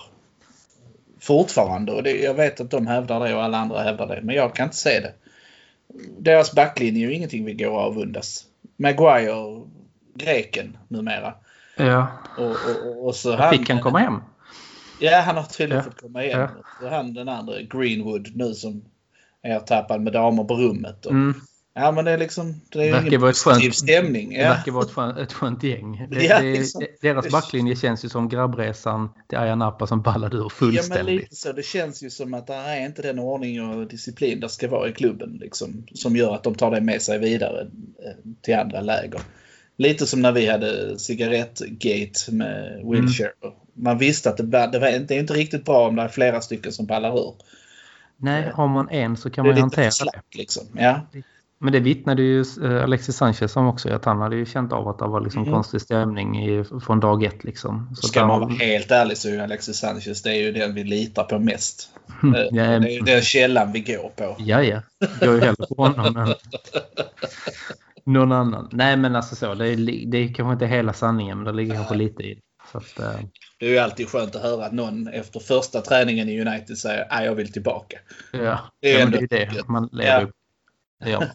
fortfarande. 1.20 1.92
Och 1.92 2.04
det, 2.04 2.12
jag 2.12 2.34
vet 2.34 2.60
att 2.60 2.72
de 2.72 2.88
hävdar 2.88 3.20
det 3.20 3.36
och 3.36 3.44
alla 3.44 3.58
andra 3.58 3.84
hävdar 3.84 4.08
det. 4.08 4.22
Men 4.22 4.36
jag 4.36 4.56
kan 4.56 4.64
inte 4.64 4.78
se 4.78 5.00
det. 5.00 5.14
Deras 6.20 6.56
backlinje 6.56 7.06
är 7.06 7.10
ju 7.10 7.16
ingenting 7.16 7.46
vi 7.46 7.54
går 7.54 7.68
av 7.68 7.76
avundas. 7.76 8.46
Maguire, 8.78 9.62
greken 10.16 10.78
numera. 10.88 11.34
Ja. 11.78 12.08
Och, 12.38 12.46
och, 12.52 13.06
och 13.08 13.16
så 13.16 13.36
han, 13.36 13.52
Fick 13.52 13.70
han 13.70 13.82
komma 13.82 14.00
hem? 14.00 14.22
Ja, 15.00 15.20
han 15.20 15.36
har 15.36 15.44
tydligen 15.44 15.78
ja. 15.78 15.84
fått 15.84 16.02
komma 16.02 16.20
hem. 16.20 16.40
Ja. 16.40 16.50
Så 16.82 16.90
han 16.90 17.14
den 17.14 17.30
andra, 17.30 17.62
Greenwood, 17.62 18.36
nu 18.36 18.54
som 18.54 18.82
är 19.42 19.60
tappad 19.60 20.02
med 20.02 20.14
damer 20.14 20.44
på 20.44 20.56
rummet. 20.56 21.06
Och, 21.06 21.12
mm. 21.12 21.42
Ja 21.80 21.92
men 21.92 22.06
det 22.06 22.12
är 22.12 22.18
liksom 22.18 22.62
det 22.70 22.90
är 22.90 23.08
ingen 23.08 23.22
positiv 23.22 23.72
stämning. 23.72 24.32
Ja. 24.32 24.44
Det 24.44 24.50
verkar 24.50 24.72
vara 24.72 24.84
ett 24.84 24.92
skönt, 24.92 25.18
ett 25.18 25.34
skönt 25.34 25.64
gäng. 25.64 26.08
Det, 26.12 26.24
ja, 26.24 26.40
liksom, 26.40 26.86
deras 27.02 27.32
backlinje 27.32 27.76
känns 27.76 28.06
ju 28.06 28.10
som 28.10 28.30
grabbresan 28.30 29.10
till 29.28 29.38
Ayia 29.38 29.56
Napa 29.56 29.88
som 29.88 30.02
ballade 30.02 30.38
ur 30.38 30.50
fullständigt. 30.50 30.98
Ja 30.98 31.04
men 31.04 31.16
lite 31.16 31.36
så. 31.36 31.52
Det 31.52 31.66
känns 31.66 32.04
ju 32.04 32.10
som 32.10 32.34
att 32.34 32.48
det 32.48 32.54
är 32.54 32.86
inte 32.86 33.02
den 33.02 33.20
ordning 33.20 33.70
och 33.70 33.88
disciplin 33.88 34.40
det 34.40 34.50
ska 34.50 34.68
vara 34.68 34.90
i 34.90 34.94
klubben. 34.94 35.38
Liksom, 35.42 35.86
som 35.94 36.16
gör 36.16 36.36
att 36.36 36.44
de 36.44 36.56
tar 36.56 36.72
det 36.72 36.82
med 36.82 37.02
sig 37.02 37.20
vidare 37.20 37.62
eh, 38.06 38.32
till 38.42 38.56
andra 38.56 38.82
läger. 38.82 39.22
Lite 39.78 40.08
som 40.08 40.22
när 40.22 40.32
vi 40.32 40.48
hade 40.48 41.00
cigarettgate 41.00 42.32
med 42.32 42.82
Wilshire. 42.86 43.32
Mm. 43.44 43.56
Man 43.74 43.98
visste 43.98 44.30
att 44.30 44.38
det, 44.38 44.44
det, 44.44 44.80
var, 44.80 45.00
det 45.00 45.16
är 45.16 45.20
inte 45.20 45.34
riktigt 45.34 45.66
bra 45.66 45.88
om 45.88 45.96
det 45.96 46.02
är 46.02 46.08
flera 46.08 46.42
stycken 46.42 46.72
som 46.72 46.86
ballar 46.86 47.18
ur. 47.18 47.34
Nej, 48.18 48.52
har 48.54 48.68
man 48.68 48.90
en 48.90 49.18
så 49.18 49.30
kan 49.30 49.48
man 49.48 49.58
hantera 49.58 49.92
slack, 49.92 50.26
det. 50.32 50.38
Liksom. 50.38 50.64
Ja. 50.74 51.02
Men 51.60 51.74
det 51.74 51.80
vittnade 51.80 52.22
ju 52.22 52.46
eh, 52.64 52.84
Alexis 52.84 53.16
Sanchez 53.16 53.56
om 53.56 53.68
också. 53.68 53.90
Att 53.90 54.06
han 54.06 54.22
hade 54.22 54.36
ju 54.36 54.46
känt 54.46 54.74
av 54.74 54.88
att 54.88 55.00
det 55.00 55.08
var 55.08 55.22
liksom 55.22 55.42
mm. 55.42 55.54
konstig 55.54 55.82
stämning 55.82 56.46
i, 56.46 56.64
från 56.86 57.00
dag 57.00 57.24
ett. 57.24 57.44
Liksom. 57.44 57.96
Så 57.96 58.08
Ska 58.08 58.28
man 58.28 58.40
vara 58.40 58.54
helt 58.54 58.92
ärlig 58.92 59.18
så 59.18 59.30
är 59.30 59.40
Alexis 59.40 59.78
Sanchez 59.78 60.22
det 60.22 60.30
är 60.30 60.42
ju 60.42 60.52
den 60.52 60.74
vi 60.74 60.84
litar 60.84 61.24
på 61.24 61.40
mest. 61.40 61.90
Mm. 62.24 62.36
Eh, 62.36 62.42
det 62.52 62.62
är 62.62 62.90
ju 62.90 63.00
den 63.00 63.22
källan 63.22 63.72
vi 63.72 63.80
går 63.80 64.10
på. 64.16 64.36
Ja, 64.40 64.64
ja. 64.64 64.82
Jag 65.22 65.36
är 65.36 65.42
hellre 65.42 65.66
på 65.76 65.84
honom 65.84 66.18
än 66.18 66.34
någon 68.14 68.32
annan. 68.32 68.70
Nej, 68.72 68.98
men 68.98 69.16
alltså 69.16 69.36
så. 69.36 69.54
Det 69.54 69.68
är, 69.68 70.08
det 70.12 70.18
är 70.18 70.34
kanske 70.34 70.54
inte 70.54 70.66
hela 70.66 70.94
sanningen, 70.94 71.38
men 71.38 71.46
det 71.46 71.54
ligger 71.54 71.74
kanske 71.74 71.96
lite 71.96 72.24
i 72.24 72.34
det. 72.34 72.42
Att, 72.72 73.00
uh... 73.00 73.26
Det 73.60 73.66
är 73.66 73.70
ju 73.70 73.78
alltid 73.78 74.10
skönt 74.10 74.36
att 74.36 74.42
höra 74.42 74.66
att 74.66 74.74
någon 74.74 75.08
efter 75.08 75.40
första 75.40 75.82
träningen 75.82 76.30
i 76.30 76.42
United 76.42 76.78
säger 76.78 77.14
att 77.14 77.26
jag 77.26 77.36
vill 77.36 77.52
tillbaka. 77.52 77.98
Ja, 78.32 78.60
det 78.82 78.94
är, 78.94 79.00
ja, 79.00 79.06
det, 79.06 79.42
är 79.42 79.52
det. 79.54 79.68
Man 79.68 79.90
lever 79.92 80.22
ja. 80.22 80.28
Ja. 81.00 81.28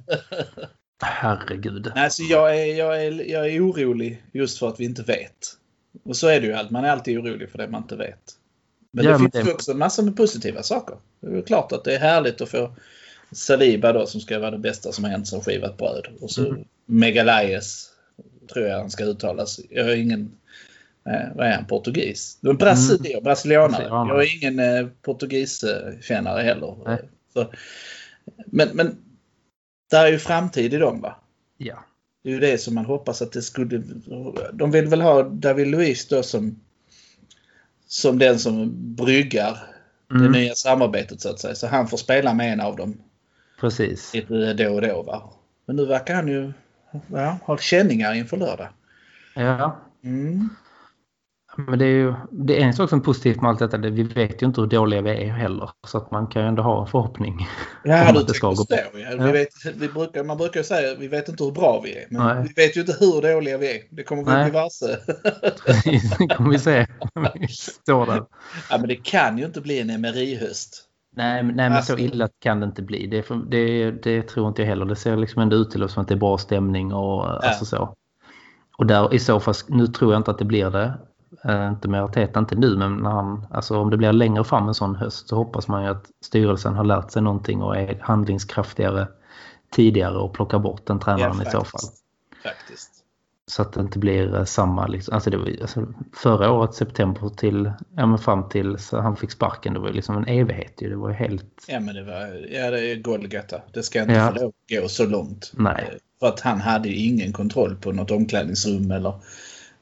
Herregud. 1.03 1.93
Alltså 1.95 2.23
jag, 2.23 2.61
är, 2.61 2.75
jag, 2.75 3.05
är, 3.05 3.31
jag 3.31 3.51
är 3.51 3.71
orolig 3.71 4.23
just 4.33 4.59
för 4.59 4.69
att 4.69 4.81
vi 4.81 4.85
inte 4.85 5.03
vet. 5.03 5.57
Och 6.05 6.17
så 6.17 6.29
är 6.29 6.41
det 6.41 6.47
ju 6.47 6.53
allt. 6.53 6.71
Man 6.71 6.85
är 6.85 6.89
alltid 6.89 7.19
orolig 7.19 7.51
för 7.51 7.59
det 7.59 7.69
man 7.69 7.83
inte 7.83 7.97
vet. 7.97 8.37
Men 8.91 9.05
ja, 9.05 9.13
det 9.13 9.19
men 9.19 9.31
finns 9.31 9.47
ju 9.47 9.53
också 9.53 9.75
massor 9.75 10.03
med 10.03 10.17
positiva 10.17 10.63
saker. 10.63 10.97
Det 11.21 11.39
är 11.39 11.43
klart 11.43 11.73
att 11.73 11.85
det 11.85 11.95
är 11.95 11.99
härligt 11.99 12.41
att 12.41 12.49
få 12.49 12.75
Saliba 13.33 13.93
då 13.93 14.07
som 14.07 14.21
ska 14.21 14.39
vara 14.39 14.51
det 14.51 14.59
bästa 14.59 14.93
som 14.93 15.05
har 15.05 15.11
hänt 15.11 15.29
som 15.29 15.41
skivat 15.41 15.77
bröd. 15.77 16.09
Och 16.21 16.31
så 16.31 16.47
mm. 16.47 16.65
Megalayes 16.87 17.91
tror 18.53 18.67
jag 18.67 18.79
han 18.79 18.91
ska 18.91 19.05
uttalas. 19.05 19.61
Jag 19.71 19.85
har 19.85 19.95
ingen... 19.95 20.33
Eh, 21.07 21.37
vad 21.37 21.47
är 21.47 21.53
han? 21.53 21.67
Portugis? 21.67 22.39
Du 22.41 22.51
är 22.51 22.55
Brasil, 22.55 23.07
mm. 23.07 23.25
brasilianare. 23.25 23.85
Jag 23.89 24.23
är 24.23 24.37
ingen 24.37 24.59
eh, 24.59 24.87
portugiskännare 25.03 26.43
heller. 26.43 26.99
Så, 27.33 27.53
men, 28.47 28.69
men 28.73 28.97
där 29.93 30.07
är 30.07 30.11
ju 30.11 30.19
framtid 30.19 30.75
i 30.75 30.79
dem 30.79 31.01
va? 31.01 31.17
Ja. 31.57 31.85
Det 32.23 32.29
är 32.29 32.33
ju 32.33 32.41
det 32.41 32.59
som 32.59 32.75
man 32.75 32.85
hoppas 32.85 33.23
att 33.23 33.33
det 33.33 33.43
skulle... 33.43 33.83
De 34.53 34.71
vill 34.71 34.87
väl 34.87 35.01
ha 35.01 35.23
David 35.23 35.67
Luiz 35.67 36.09
då 36.09 36.23
som, 36.23 36.61
som 37.87 38.19
den 38.19 38.39
som 38.39 38.73
bryggar 38.97 39.59
mm. 40.11 40.23
det 40.23 40.39
nya 40.39 40.55
samarbetet 40.55 41.21
så 41.21 41.29
att 41.29 41.41
säga. 41.41 41.55
Så 41.55 41.67
han 41.67 41.89
får 41.89 41.97
spela 41.97 42.35
med 42.35 42.53
en 42.53 42.61
av 42.61 42.77
dem. 42.77 42.99
Precis. 43.61 44.15
Lite 44.15 44.55
då 44.55 44.75
och 44.75 44.83
då 44.83 45.03
va. 45.03 45.33
Men 45.67 45.77
nu 45.77 45.87
verkar 45.87 46.15
han 46.15 46.29
ju 46.29 46.53
ja, 47.07 47.39
ha 47.45 47.59
känningar 47.59 48.15
inför 48.15 48.37
lördag. 48.37 48.69
Ja. 49.35 49.81
Mm. 50.05 50.49
Men 51.57 51.79
det 51.79 51.85
är 51.85 51.89
ju 51.89 52.15
det 52.31 52.63
är 52.63 52.67
en 52.67 52.75
sak 52.75 52.91
som 52.91 52.99
är 52.99 53.03
positivt 53.03 53.41
med 53.41 53.51
allt 53.51 53.59
detta. 53.59 53.79
Det, 53.79 53.91
vi 53.91 54.03
vet 54.03 54.43
ju 54.43 54.47
inte 54.47 54.61
hur 54.61 54.69
dåliga 54.69 55.01
vi 55.01 55.11
är 55.11 55.33
heller. 55.33 55.71
Så 55.87 55.99
att 55.99 56.11
man 56.11 56.27
kan 56.27 56.43
ju 56.43 56.49
ändå 56.49 56.63
ha 56.63 56.81
en 56.81 56.87
förhoppning. 56.87 57.49
Ja, 57.85 58.13
du 58.13 58.23
det 58.23 58.35
ska 58.35 58.49
gå. 58.49 58.67
Ja. 58.69 59.25
Vi 59.25 59.33
vet, 59.33 59.49
vi 59.75 59.89
brukar, 59.89 60.25
man 60.25 60.37
brukar 60.37 60.63
säga 60.63 60.93
att 60.93 60.99
vi 60.99 61.09
vet 61.09 61.29
inte 61.29 61.45
hur 61.45 61.51
bra 61.53 61.81
vi 61.85 61.97
är. 61.97 62.07
Men 62.11 62.27
Nej. 62.27 62.53
vi 62.57 62.63
vet 62.63 62.77
ju 62.77 62.81
inte 62.81 62.97
hur 63.01 63.35
dåliga 63.35 63.59
vi 63.59 63.77
är. 63.77 63.83
Det 63.91 64.03
kommer 64.03 64.23
vi 64.23 64.45
bli 64.45 64.53
varse. 64.53 64.99
det 66.19 66.35
kommer 66.37 66.51
vi 66.51 66.59
se. 66.59 66.87
Står 67.83 68.07
där. 68.07 68.25
Ja, 68.71 68.79
men 68.79 68.89
det 68.89 68.97
kan 68.97 69.39
ju 69.39 69.45
inte 69.45 69.61
bli 69.61 69.81
en 69.81 70.01
MRI-höst. 70.01 70.89
Nej, 71.17 71.43
nej 71.43 71.55
men 71.55 71.73
alltså, 71.73 71.93
så 71.93 71.99
illa 71.99 72.29
kan 72.39 72.61
det 72.61 72.67
inte 72.67 72.83
bli. 72.83 73.07
Det, 73.07 73.25
det, 73.51 73.91
det, 73.91 74.23
tror 74.23 74.49
inte 74.49 74.63
jag 74.63 74.69
heller. 74.69 74.85
Det 74.85 74.97
ser 74.97 75.17
liksom 75.17 75.43
ändå 75.43 75.57
ut 75.57 75.71
till 75.71 75.89
som 75.89 76.03
att 76.03 76.09
det 76.09 76.15
är 76.15 76.19
bra 76.19 76.39
stämning 76.39 76.93
och 76.93 77.25
ja. 77.25 77.41
alltså 77.43 77.65
så. 77.65 77.97
Och 78.79 78.87
där 78.87 79.15
i 79.15 79.19
så 79.19 79.41
fall, 79.41 79.55
nu 79.69 79.87
tror 79.87 80.13
jag 80.13 80.21
inte 80.21 80.31
att 80.31 80.39
det 80.39 80.45
blir 80.45 80.71
det. 80.71 80.99
Eh, 81.45 81.69
inte 81.69 81.89
med 81.89 82.03
Arteta, 82.03 82.41
inte 82.41 82.55
nu, 82.55 82.77
men 82.77 82.97
när 82.97 83.11
han, 83.11 83.47
alltså 83.51 83.79
om 83.79 83.91
det 83.91 83.97
blir 83.97 84.13
längre 84.13 84.45
fram 84.45 84.69
en 84.69 84.75
sån 84.75 84.97
höst 84.97 85.29
så 85.29 85.37
hoppas 85.37 85.69
man 85.69 85.83
ju 85.85 85.89
att 85.89 86.11
styrelsen 86.25 86.75
har 86.75 86.85
lärt 86.85 87.11
sig 87.11 87.23
någonting 87.23 87.63
och 87.63 87.77
är 87.77 87.99
handlingskraftigare 88.01 89.09
tidigare 89.71 90.19
och 90.19 90.35
plockar 90.35 90.59
bort 90.59 90.87
den 90.87 90.99
tränaren 90.99 91.37
ja, 91.37 91.49
i 91.49 91.51
så 91.51 91.65
fall. 91.65 91.81
Faktiskt. 92.43 92.91
Så 93.47 93.63
att 93.63 93.73
det 93.73 93.81
inte 93.81 93.99
blir 93.99 94.35
eh, 94.35 94.45
samma, 94.45 94.87
liksom, 94.87 95.15
alltså, 95.15 95.31
det 95.31 95.37
var, 95.37 95.57
alltså 95.63 95.87
förra 96.13 96.53
året 96.53 96.75
september 96.75 97.29
till, 97.29 97.73
ja 97.97 98.07
men 98.07 98.19
fram 98.19 98.49
till 98.49 98.79
så 98.79 99.01
han 99.01 99.17
fick 99.17 99.31
sparken, 99.31 99.75
det 99.75 99.81
var 99.81 99.91
liksom 99.91 100.17
en 100.17 100.27
evighet 100.27 100.83
ju, 100.83 100.91
det 100.91 100.97
var 100.97 101.09
ju 101.09 101.15
helt... 101.15 101.65
Ja 101.69 101.81
men 101.81 101.95
det 101.95 102.05
var, 102.05 102.47
ja 102.53 102.71
det 102.71 102.91
är 102.91 102.97
Golgata, 102.97 103.63
det 103.73 103.83
ska 103.83 104.01
inte 104.01 104.15
ja. 104.15 104.35
få 104.39 104.53
gå 104.69 104.89
så 104.89 105.07
långt. 105.07 105.53
Nej. 105.55 105.99
För 106.21 106.27
att 106.27 106.41
han 106.41 106.61
hade 106.61 106.89
ju 106.89 106.95
ingen 106.95 107.33
kontroll 107.33 107.77
på 107.77 107.93
något 107.93 108.11
omklädningsrum 108.11 108.91
eller 108.91 109.15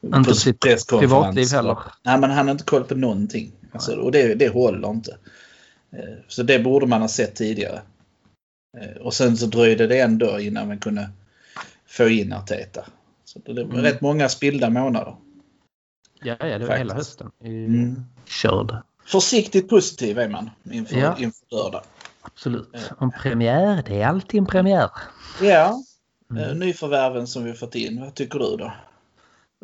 inte 0.02 0.35
sitt 0.35 0.61
privatliv 0.88 1.52
heller. 1.52 1.78
Nej, 2.02 2.19
men 2.19 2.30
han 2.30 2.47
har 2.47 2.52
inte 2.52 2.64
koll 2.64 2.85
på 2.85 2.95
någonting. 2.95 3.52
Alltså, 3.73 3.97
och 3.97 4.12
det, 4.12 4.35
det 4.35 4.49
håller 4.49 4.90
inte. 4.90 5.16
Eh, 5.92 6.19
så 6.28 6.42
det 6.42 6.59
borde 6.59 6.87
man 6.87 7.00
ha 7.00 7.09
sett 7.09 7.35
tidigare. 7.35 7.83
Eh, 8.78 9.02
och 9.02 9.14
sen 9.14 9.37
så 9.37 9.47
dröjde 9.47 9.87
det 9.87 10.00
ändå 10.00 10.40
innan 10.40 10.69
man 10.69 10.78
kunde 10.78 11.11
få 11.87 12.09
in 12.09 12.33
Arteta. 12.33 12.85
Så 13.25 13.38
det 13.38 13.64
var 13.64 13.73
mm. 13.73 13.83
rätt 13.83 14.00
många 14.00 14.28
spilda 14.28 14.71
månader. 14.71 15.16
Ja, 16.23 16.37
ja 16.40 16.59
det 16.59 16.66
var 16.66 16.76
hela 16.76 16.95
hösten. 16.95 17.30
Mm. 17.45 18.04
Körd. 18.25 18.76
Försiktigt 19.04 19.69
positiv 19.69 20.19
är 20.19 20.28
man 20.28 20.50
inför, 20.71 20.97
ja. 20.97 21.16
inför 21.19 21.47
lördag. 21.50 21.83
Absolut. 22.23 22.75
En 23.00 23.09
eh. 23.09 23.23
premiär, 23.23 23.83
det 23.87 24.02
är 24.02 24.07
alltid 24.07 24.38
en 24.38 24.47
premiär. 24.47 24.90
Ja. 25.42 25.83
Mm. 26.30 26.59
Nyförvärven 26.59 27.26
som 27.26 27.45
vi 27.45 27.52
fått 27.52 27.75
in, 27.75 28.00
vad 28.00 28.14
tycker 28.14 28.38
du 28.38 28.57
då? 28.57 28.73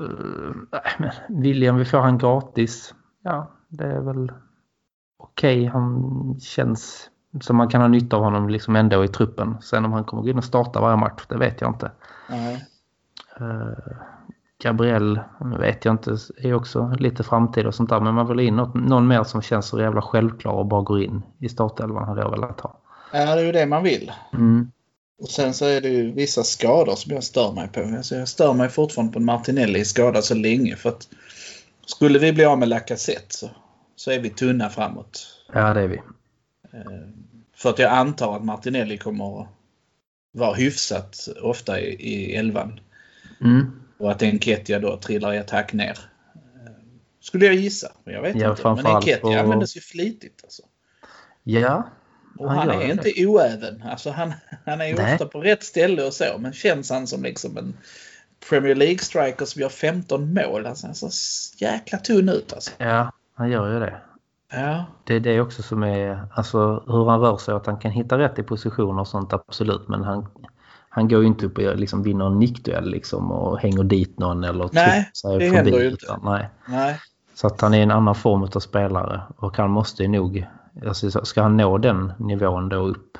Uh, 0.00 0.56
men 0.98 1.10
William, 1.28 1.76
vi 1.76 1.84
får 1.84 1.98
han 1.98 2.18
gratis. 2.18 2.94
Ja, 3.22 3.50
det 3.68 3.84
är 3.84 4.00
väl 4.00 4.32
okej. 5.18 5.58
Okay. 5.58 5.66
Han 5.66 6.36
känns 6.40 7.10
som 7.40 7.56
man 7.56 7.68
kan 7.68 7.80
ha 7.80 7.88
nytta 7.88 8.16
av 8.16 8.22
honom 8.22 8.48
liksom 8.48 8.76
ändå 8.76 9.04
i 9.04 9.08
truppen. 9.08 9.56
Sen 9.62 9.84
om 9.84 9.92
han 9.92 10.04
kommer 10.04 10.22
gå 10.22 10.28
in 10.28 10.38
och 10.38 10.44
starta 10.44 10.80
varje 10.80 10.96
match, 10.96 11.22
det 11.28 11.38
vet 11.38 11.60
jag 11.60 11.70
inte. 11.70 11.90
Mm. 12.28 12.56
Uh, 13.40 13.72
Gabriel 14.62 15.20
vet 15.58 15.84
jag 15.84 15.94
inte, 15.94 16.16
är 16.36 16.54
också 16.54 16.94
lite 16.98 17.22
framtid 17.22 17.66
och 17.66 17.74
sånt 17.74 17.90
där. 17.90 18.00
Men 18.00 18.14
man 18.14 18.28
vill 18.28 18.40
in 18.40 18.56
något, 18.56 18.74
någon 18.74 19.08
mer 19.08 19.22
som 19.24 19.42
känns 19.42 19.66
så 19.66 19.80
jävla 19.80 20.02
självklar 20.02 20.52
och 20.52 20.66
bara 20.66 20.82
går 20.82 21.02
in 21.02 21.22
i 21.38 21.48
startelvan 21.48 22.08
hade 22.08 22.20
jag 22.20 22.30
velat 22.30 22.60
ha. 22.60 22.78
Ja, 23.12 23.34
det 23.34 23.40
är 23.40 23.44
ju 23.44 23.52
det 23.52 23.66
man 23.66 23.82
vill. 23.82 24.12
Mm. 24.32 24.70
Och 25.18 25.28
sen 25.28 25.54
så 25.54 25.64
är 25.64 25.80
det 25.80 25.88
ju 25.88 26.12
vissa 26.12 26.44
skador 26.44 26.94
som 26.96 27.12
jag 27.12 27.24
stör 27.24 27.52
mig 27.52 27.68
på. 27.68 27.80
Alltså 27.80 28.16
jag 28.16 28.28
stör 28.28 28.52
mig 28.52 28.68
fortfarande 28.68 29.12
på 29.12 29.20
Martinelli 29.20 29.84
skadad 29.84 30.24
så 30.24 30.34
länge. 30.34 30.76
För 30.76 30.88
att 30.88 31.08
skulle 31.86 32.18
vi 32.18 32.32
bli 32.32 32.44
av 32.44 32.58
med 32.58 32.68
Lacazette 32.68 33.34
så, 33.36 33.50
så 33.96 34.10
är 34.10 34.18
vi 34.18 34.30
tunna 34.30 34.70
framåt. 34.70 35.26
Ja, 35.52 35.74
det 35.74 35.80
är 35.80 35.88
vi. 35.88 35.96
Eh, 35.96 37.08
för 37.54 37.70
att 37.70 37.78
jag 37.78 37.92
antar 37.92 38.36
att 38.36 38.44
Martinelli 38.44 38.98
kommer 38.98 39.40
att 39.40 39.48
vara 40.32 40.54
hyfsat 40.54 41.28
ofta 41.42 41.80
i, 41.80 41.94
i 41.94 42.36
elvan. 42.36 42.80
Mm. 43.40 43.80
Och 43.98 44.10
att 44.10 44.22
Enketia 44.22 44.78
då 44.78 44.96
trillar 44.96 45.34
i 45.34 45.38
attack 45.38 45.72
ner. 45.72 45.98
Eh, 46.34 46.72
skulle 47.20 47.46
jag 47.46 47.54
gissa. 47.54 47.92
Jag 48.04 48.22
vet 48.22 48.36
ja, 48.36 48.50
inte. 48.50 48.74
Men 48.74 48.86
Enketia 48.86 49.20
på... 49.20 49.28
användes 49.28 49.76
ju 49.76 49.80
flitigt. 49.80 50.40
Alltså. 50.44 50.62
Ja, 51.42 51.90
och 52.38 52.50
han, 52.50 52.68
han 52.68 52.82
är 52.82 52.90
inte 52.90 53.12
det. 53.16 53.26
oäven. 53.26 53.82
Alltså 53.90 54.10
han, 54.10 54.32
han 54.64 54.80
är 54.80 54.86
ju 54.86 54.94
ofta 54.94 55.26
på 55.26 55.40
rätt 55.40 55.64
ställe 55.64 56.02
och 56.02 56.12
så. 56.12 56.24
Men 56.38 56.52
känns 56.52 56.90
han 56.90 57.06
som 57.06 57.22
liksom 57.22 57.56
en 57.56 57.76
Premier 58.48 58.74
League-striker 58.74 59.44
som 59.44 59.62
gör 59.62 59.68
15 59.68 60.34
mål. 60.34 60.66
Alltså, 60.66 60.86
han 60.86 60.94
ser 60.94 61.10
jäkla 61.62 61.98
tunn 61.98 62.28
ut 62.28 62.52
alltså. 62.52 62.70
Ja, 62.78 63.12
han 63.34 63.50
gör 63.50 63.72
ju 63.72 63.80
det. 63.80 63.96
Ja. 64.52 64.84
Det 65.04 65.14
är 65.14 65.20
det 65.20 65.40
också 65.40 65.62
som 65.62 65.82
är, 65.82 66.26
alltså 66.34 66.84
hur 66.86 67.10
han 67.10 67.20
rör 67.20 67.36
sig, 67.36 67.54
att 67.54 67.66
han 67.66 67.78
kan 67.78 67.90
hitta 67.90 68.18
rätt 68.18 68.38
i 68.38 68.42
positioner 68.42 69.00
och 69.00 69.08
sånt 69.08 69.32
absolut. 69.32 69.88
Men 69.88 70.04
han, 70.04 70.26
han 70.88 71.08
går 71.08 71.20
ju 71.20 71.26
inte 71.26 71.46
upp 71.46 71.58
och 71.58 71.76
liksom 71.76 72.02
vinner 72.02 72.26
en 72.26 72.38
nickduell 72.38 72.90
liksom 72.90 73.32
och 73.32 73.58
hänger 73.58 73.84
dit 73.84 74.18
någon 74.18 74.44
eller 74.44 74.70
Nej, 74.72 75.10
sig 75.12 75.38
det 75.38 75.56
händer 75.56 75.80
ju 75.80 75.90
inte. 75.90 76.18
Nej. 76.22 76.48
Nej. 76.68 77.00
Så 77.34 77.46
att 77.46 77.60
han 77.60 77.74
är 77.74 77.82
en 77.82 77.90
annan 77.90 78.14
form 78.14 78.42
av 78.42 78.60
spelare 78.60 79.22
och 79.36 79.56
han 79.56 79.70
måste 79.70 80.02
ju 80.02 80.08
nog 80.08 80.46
Alltså, 80.86 81.24
ska 81.24 81.42
han 81.42 81.56
nå 81.56 81.78
den 81.78 82.12
nivån 82.18 82.68
då 82.68 82.76
upp, 82.76 83.18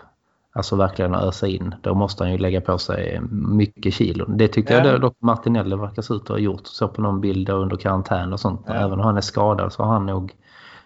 alltså 0.53 0.77
verkligen 0.77 1.15
ösa 1.15 1.47
in, 1.47 1.75
då 1.83 1.95
måste 1.95 2.25
han 2.25 2.33
ju 2.33 2.39
lägga 2.39 2.61
på 2.61 2.79
sig 2.79 3.21
mycket 3.31 3.95
kilo. 3.95 4.25
Det 4.25 4.49
tyckte 4.49 4.75
ja. 4.75 4.87
jag 4.87 5.01
dock 5.01 5.17
Martinelli 5.19 5.77
verkar 5.77 6.03
se 6.03 6.15
ut 6.15 6.23
att 6.23 6.29
ha 6.29 6.39
gjort. 6.39 6.67
Så 6.67 6.89
på 6.89 7.03
någon 7.03 7.21
bild 7.21 7.49
under 7.49 7.77
karantän 7.77 8.33
och 8.33 8.41
sånt. 8.41 8.61
Ja. 8.67 8.75
Även 8.75 8.93
om 8.93 9.01
han 9.01 9.17
är 9.17 9.21
skadad 9.21 9.73
så 9.73 9.83
har 9.83 9.93
han 9.93 10.07
nog 10.07 10.33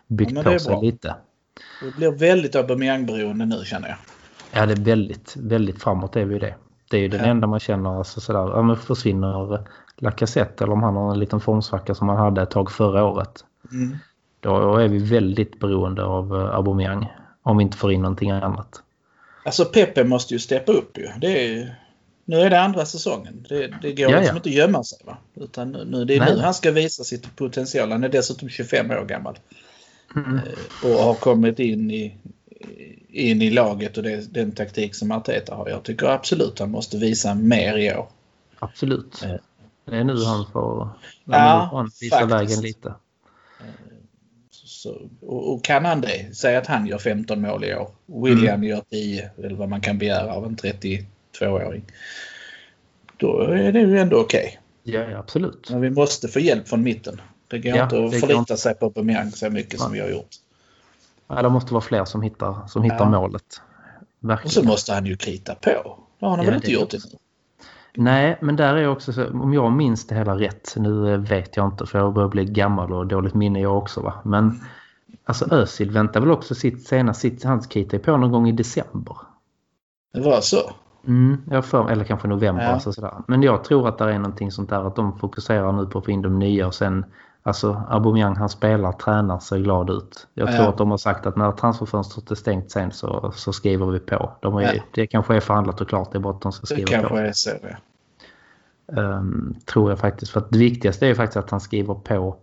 byggt 0.06 0.32
ja, 0.32 0.42
på 0.42 0.58
sig 0.58 0.72
bra. 0.72 0.82
lite. 0.82 1.14
Det 1.84 1.96
blir 1.96 2.12
väldigt 2.12 2.54
Aubameyang-beroende 2.56 3.46
nu 3.46 3.64
känner 3.64 3.88
jag. 3.88 3.96
Ja, 4.52 4.66
det 4.66 4.72
är 4.72 4.84
väldigt, 4.84 5.36
väldigt 5.36 5.82
framåt 5.82 6.16
är 6.16 6.24
vi 6.24 6.38
det. 6.38 6.54
Det 6.90 6.96
är 6.96 7.00
ju 7.00 7.08
den 7.08 7.24
enda 7.24 7.46
man 7.46 7.60
känner 7.60 7.98
alltså 7.98 8.20
sådär, 8.20 8.40
ja 8.40 8.62
men 8.62 8.76
försvinner 8.76 9.64
Lacazette 9.96 10.64
eller 10.64 10.72
om 10.72 10.82
han 10.82 10.96
har 10.96 11.12
en 11.12 11.18
liten 11.18 11.40
formsvacka 11.40 11.94
som 11.94 12.08
han 12.08 12.18
hade 12.18 12.42
ett 12.42 12.50
tag 12.50 12.70
förra 12.70 13.04
året. 13.04 13.44
Mm. 13.72 13.96
Då 14.40 14.76
är 14.76 14.88
vi 14.88 14.98
väldigt 14.98 15.58
beroende 15.58 16.04
av 16.04 16.34
eh, 16.34 16.54
Aubameyang 16.54 17.06
om 17.42 17.56
vi 17.56 17.62
inte 17.62 17.76
får 17.76 17.92
in 17.92 18.02
någonting 18.02 18.30
annat. 18.30 18.82
Alltså 19.44 19.64
Pepe 19.64 20.04
måste 20.04 20.34
ju 20.34 20.40
steppa 20.40 20.72
upp 20.72 20.98
ju. 20.98 21.08
Det 21.20 21.46
är, 21.46 21.74
nu 22.24 22.40
är 22.40 22.50
det 22.50 22.60
andra 22.60 22.86
säsongen. 22.86 23.46
Det, 23.48 23.74
det 23.82 23.92
går 23.92 24.08
liksom 24.08 24.36
inte 24.36 24.48
att 24.48 24.54
gömma 24.54 24.84
sig. 24.84 24.98
Va? 25.04 25.16
Utan 25.34 25.72
nu, 25.72 26.04
det 26.04 26.16
är 26.16 26.20
Nej. 26.20 26.34
nu 26.34 26.40
han 26.40 26.54
ska 26.54 26.70
visa 26.70 27.04
sitt 27.04 27.36
potential. 27.36 27.92
Han 27.92 28.04
är 28.04 28.08
dessutom 28.08 28.48
25 28.48 28.90
år 28.90 29.04
gammal. 29.04 29.38
Mm. 30.16 30.36
Eh, 30.36 30.90
och 30.90 31.04
har 31.04 31.14
kommit 31.14 31.58
in 31.58 31.90
i, 31.90 32.16
in 33.08 33.42
i 33.42 33.50
laget 33.50 33.96
och 33.96 34.02
det, 34.02 34.34
den 34.34 34.52
taktik 34.52 34.94
som 34.94 35.12
Arteta 35.12 35.54
har. 35.54 35.68
Jag 35.68 35.82
tycker 35.82 36.06
absolut 36.06 36.58
han 36.58 36.70
måste 36.70 36.98
visa 36.98 37.34
mer 37.34 37.76
i 37.76 37.94
år. 37.94 38.08
Absolut. 38.58 39.22
Eh. 39.22 39.34
Det 39.84 39.96
är 39.96 40.04
nu 40.04 40.24
han 40.24 40.46
får 40.52 40.88
ja, 41.24 41.86
visa 42.00 42.16
faktiskt. 42.16 42.32
vägen 42.32 42.60
lite. 42.60 42.94
Så, 44.82 45.08
och, 45.20 45.52
och, 45.52 45.64
kan 45.64 45.84
han 45.84 46.00
det, 46.00 46.36
säg 46.36 46.56
att 46.56 46.66
han 46.66 46.86
gör 46.86 46.98
15 46.98 47.40
mål 47.40 47.64
i 47.64 47.74
år. 47.74 47.90
William 48.06 48.54
mm. 48.54 48.68
gör 48.68 48.82
10, 48.90 49.30
eller 49.38 49.56
vad 49.56 49.68
man 49.68 49.80
kan 49.80 49.98
begära 49.98 50.34
av 50.34 50.46
en 50.46 50.56
32-åring. 50.56 51.84
Då 53.16 53.40
är 53.40 53.72
det 53.72 53.80
ju 53.80 53.98
ändå 53.98 54.20
okej. 54.20 54.60
Okay. 54.84 55.00
Ja, 55.00 55.18
absolut. 55.18 55.70
Men 55.70 55.80
vi 55.80 55.90
måste 55.90 56.28
få 56.28 56.40
hjälp 56.40 56.68
från 56.68 56.82
mitten. 56.82 57.20
Det 57.48 57.58
går 57.58 57.76
ja, 57.76 57.82
inte 57.82 58.04
att 58.04 58.20
förlita 58.20 58.56
sig 58.56 58.74
på 58.74 58.86
Aubameyang 58.86 59.30
så 59.30 59.50
mycket 59.50 59.72
ja. 59.72 59.78
som 59.78 59.92
vi 59.92 60.00
har 60.00 60.08
gjort. 60.08 60.30
Ja, 61.28 61.42
det 61.42 61.48
måste 61.48 61.72
vara 61.72 61.84
fler 61.84 62.04
som 62.04 62.22
hittar, 62.22 62.66
som 62.68 62.82
hittar 62.82 62.98
ja. 62.98 63.10
målet. 63.10 63.60
Verkligen. 64.20 64.46
Och 64.46 64.52
så 64.52 64.62
måste 64.62 64.92
han 64.92 65.06
ju 65.06 65.16
krita 65.16 65.54
på. 65.54 65.70
Det 65.70 66.26
har 66.26 66.36
han 66.36 66.38
ja, 66.38 66.44
väl 66.44 66.54
inte 66.54 66.72
gjort 66.72 66.94
ännu? 66.94 67.02
Nej, 67.94 68.38
men 68.40 68.56
där 68.56 68.76
är 68.76 68.88
också 68.88 69.12
så, 69.12 69.28
om 69.30 69.52
jag 69.52 69.72
minns 69.72 70.06
det 70.06 70.14
hela 70.14 70.34
rätt, 70.34 70.74
nu 70.76 71.16
vet 71.16 71.56
jag 71.56 71.66
inte 71.66 71.86
för 71.86 71.98
jag 71.98 72.12
börjar 72.12 72.28
bli 72.28 72.44
gammal 72.44 72.92
och 72.92 73.06
dåligt 73.06 73.34
minne 73.34 73.60
jag 73.60 73.78
också 73.78 74.00
va. 74.00 74.14
Men 74.22 74.60
alltså 75.24 75.54
Özil 75.54 75.90
väntar 75.90 76.20
väl 76.20 76.30
också 76.30 76.54
sitt 76.54 76.86
senast 76.86 77.20
sitt 77.20 77.44
handskita 77.44 77.98
på 77.98 78.16
någon 78.16 78.32
gång 78.32 78.48
i 78.48 78.52
december. 78.52 79.16
Det 80.12 80.20
var 80.20 80.40
så? 80.40 80.70
Mm, 81.06 81.42
jag 81.50 81.64
för, 81.64 81.90
eller 81.90 82.04
kanske 82.04 82.28
november. 82.28 82.62
Ja. 82.62 82.68
Alltså 82.68 82.92
sådär. 82.92 83.14
Men 83.26 83.42
jag 83.42 83.64
tror 83.64 83.88
att 83.88 83.98
det 83.98 84.04
är 84.04 84.18
någonting 84.18 84.50
sånt 84.50 84.70
där 84.70 84.86
att 84.86 84.96
de 84.96 85.18
fokuserar 85.18 85.72
nu 85.72 85.86
på 85.86 85.98
att 85.98 86.04
få 86.04 86.10
in 86.10 86.22
de 86.22 86.38
nya 86.38 86.66
och 86.66 86.74
sen 86.74 87.04
Alltså 87.42 87.84
Aubameyang 87.88 88.36
han 88.36 88.48
spelar, 88.48 88.92
tränar, 88.92 89.38
ser 89.38 89.58
glad 89.58 89.90
ut. 89.90 90.26
Jag 90.34 90.48
tror 90.48 90.60
ja. 90.60 90.68
att 90.68 90.78
de 90.78 90.90
har 90.90 90.98
sagt 90.98 91.26
att 91.26 91.36
när 91.36 91.52
transferfönstret 91.52 92.30
är 92.30 92.34
stängt 92.34 92.70
sen 92.70 92.92
så, 92.92 93.32
så 93.36 93.52
skriver 93.52 93.86
vi 93.86 93.98
på. 93.98 94.32
De 94.40 94.56
är, 94.56 94.74
ja. 94.74 94.82
Det 94.94 95.06
kanske 95.06 95.36
är 95.36 95.40
förhandlat 95.40 95.80
och 95.80 95.88
klart, 95.88 96.12
det 96.12 96.18
är 96.18 96.20
bara 96.20 96.34
att 96.34 96.40
de 96.40 96.52
ska 96.52 96.66
skriva 96.66 96.86
det 96.86 96.92
kanske 96.92 97.08
på. 97.08 97.16
Är 97.16 97.32
så, 97.32 97.50
ja. 97.62 97.76
Um, 98.92 99.56
tror 99.64 99.90
jag 99.90 99.98
faktiskt. 99.98 100.32
För 100.32 100.44
det 100.50 100.58
viktigaste 100.58 101.06
är 101.06 101.14
faktiskt 101.14 101.36
att 101.36 101.50
han 101.50 101.60
skriver 101.60 101.94
på 101.94 102.36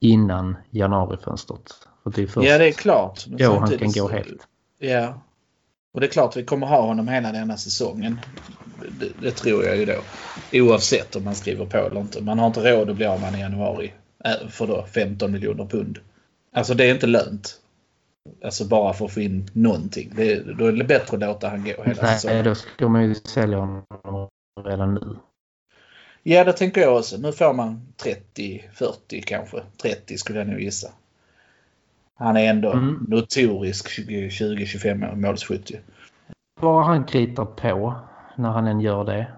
innan 0.00 0.56
januarifönstret. 0.70 1.72
För 2.02 2.10
det 2.10 2.22
är 2.22 2.26
först 2.26 2.48
ja, 2.48 2.58
det 2.58 2.68
är 2.68 2.72
klart. 2.72 3.24
då 3.26 3.58
han 3.58 3.78
kan 3.78 3.92
gå 3.92 4.08
helt. 4.08 4.46
Ja. 4.78 5.22
Och 5.92 6.00
det 6.00 6.06
är 6.06 6.10
klart 6.10 6.36
vi 6.36 6.44
kommer 6.44 6.66
ha 6.66 6.80
honom 6.80 7.08
hela 7.08 7.32
denna 7.32 7.56
säsongen. 7.56 8.20
Det, 9.00 9.08
det, 9.22 9.30
tror 9.30 9.64
jag 9.64 9.76
ju 9.76 9.84
då. 9.84 9.98
Oavsett 10.52 11.16
om 11.16 11.24
man 11.24 11.34
skriver 11.34 11.66
på 11.66 11.76
eller 11.76 12.00
inte. 12.00 12.22
Man 12.22 12.38
har 12.38 12.46
inte 12.46 12.72
råd 12.72 12.90
att 12.90 12.96
bli 12.96 13.06
av 13.06 13.20
med 13.20 13.34
i 13.34 13.38
januari. 13.38 13.92
För 14.48 14.66
då 14.66 14.86
15 14.86 15.32
miljoner 15.32 15.64
pund. 15.64 15.98
Alltså 16.52 16.74
det 16.74 16.84
är 16.84 16.94
inte 16.94 17.06
lönt. 17.06 17.60
Alltså 18.44 18.68
bara 18.68 18.92
för 18.92 19.04
att 19.04 19.12
få 19.12 19.20
in 19.20 19.50
någonting. 19.52 20.12
Det, 20.16 20.58
då 20.58 20.66
är 20.66 20.72
det 20.72 20.84
bättre 20.84 21.16
att 21.16 21.20
låta 21.20 21.48
han 21.48 21.64
gå 21.64 21.70
hela 21.70 21.84
Nej, 21.84 21.94
säsongen. 21.94 22.36
Nej, 22.36 22.44
då 22.44 22.54
ska 22.54 22.88
man 22.88 23.04
ju 23.04 23.14
sälja 23.14 23.58
honom 23.58 24.28
redan 24.64 24.94
nu. 24.94 25.16
Ja, 26.22 26.44
det 26.44 26.52
tänker 26.52 26.80
jag 26.80 26.96
också. 26.96 27.16
Nu 27.16 27.32
får 27.32 27.54
man 27.54 27.82
30-40 28.34 29.22
kanske. 29.26 29.62
30 29.82 30.18
skulle 30.18 30.38
jag 30.38 30.48
nog 30.48 30.60
gissa. 30.60 30.90
Han 32.14 32.36
är 32.36 32.50
ändå 32.50 32.72
mm. 32.72 33.06
notorisk 33.08 33.88
20-25 33.88 35.16
målsskytt. 35.16 35.70
Bara 36.60 36.84
han 36.84 37.04
kritar 37.04 37.44
på 37.44 37.94
när 38.36 38.50
han 38.50 38.66
än 38.66 38.80
gör 38.80 39.04
det 39.04 39.32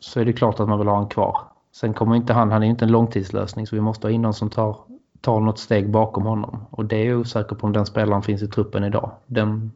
så 0.00 0.20
är 0.20 0.24
det 0.24 0.32
klart 0.32 0.60
att 0.60 0.68
man 0.68 0.78
vill 0.78 0.88
ha 0.88 0.94
honom 0.94 1.08
kvar. 1.08 1.55
Sen 1.80 1.94
kommer 1.94 2.16
inte 2.16 2.32
han, 2.32 2.50
han 2.50 2.62
är 2.62 2.66
inte 2.66 2.84
en 2.84 2.90
långtidslösning 2.90 3.66
så 3.66 3.76
vi 3.76 3.82
måste 3.82 4.06
ha 4.06 4.12
in 4.12 4.22
någon 4.22 4.34
som 4.34 4.50
tar, 4.50 4.78
tar 5.20 5.40
något 5.40 5.58
steg 5.58 5.90
bakom 5.90 6.22
honom. 6.22 6.66
Och 6.70 6.84
det 6.84 6.96
är 6.96 7.04
jag 7.04 7.20
osäker 7.20 7.56
på 7.56 7.66
om 7.66 7.72
den 7.72 7.86
spelaren 7.86 8.22
finns 8.22 8.42
i 8.42 8.48
truppen 8.48 8.84
idag. 8.84 9.12
Den... 9.26 9.72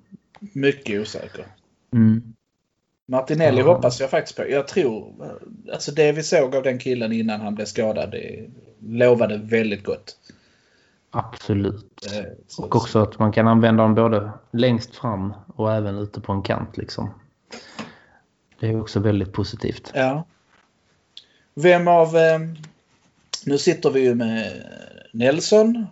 Mycket 0.52 1.00
osäker. 1.00 1.47
Mm. 1.92 2.35
Martinelli 3.07 3.61
ja. 3.61 3.75
hoppas 3.75 4.00
jag 4.00 4.11
faktiskt 4.11 4.37
på. 4.37 4.49
Jag 4.49 4.69
tror, 4.69 5.14
alltså 5.73 5.92
det 5.92 6.12
vi 6.12 6.23
såg 6.23 6.57
av 6.57 6.62
den 6.62 6.78
killen 6.78 7.12
innan 7.12 7.40
han 7.40 7.54
blev 7.54 7.64
skadad, 7.64 8.11
det 8.11 8.50
lovade 8.78 9.37
väldigt 9.37 9.85
gott. 9.85 10.16
Absolut. 11.11 12.12
Eh, 12.12 12.64
och 12.64 12.76
också 12.76 12.99
att 12.99 13.19
man 13.19 13.33
kan 13.33 13.49
använda 13.49 13.83
dem 13.83 13.95
både 13.95 14.30
längst 14.50 14.95
fram 14.95 15.35
och 15.57 15.73
även 15.73 15.99
ute 15.99 16.21
på 16.21 16.33
en 16.33 16.42
kant 16.42 16.76
liksom. 16.76 17.11
Det 18.61 18.69
är 18.69 18.80
också 18.80 19.00
väldigt 19.00 19.33
positivt. 19.33 19.92
Ja. 19.95 20.25
Vem 21.54 21.88
av... 21.88 22.16
Eh, 22.16 22.40
nu 23.45 23.59
sitter 23.59 23.90
vi 23.90 24.00
ju 24.00 24.14
med 24.14 24.66
Nelson. 25.12 25.87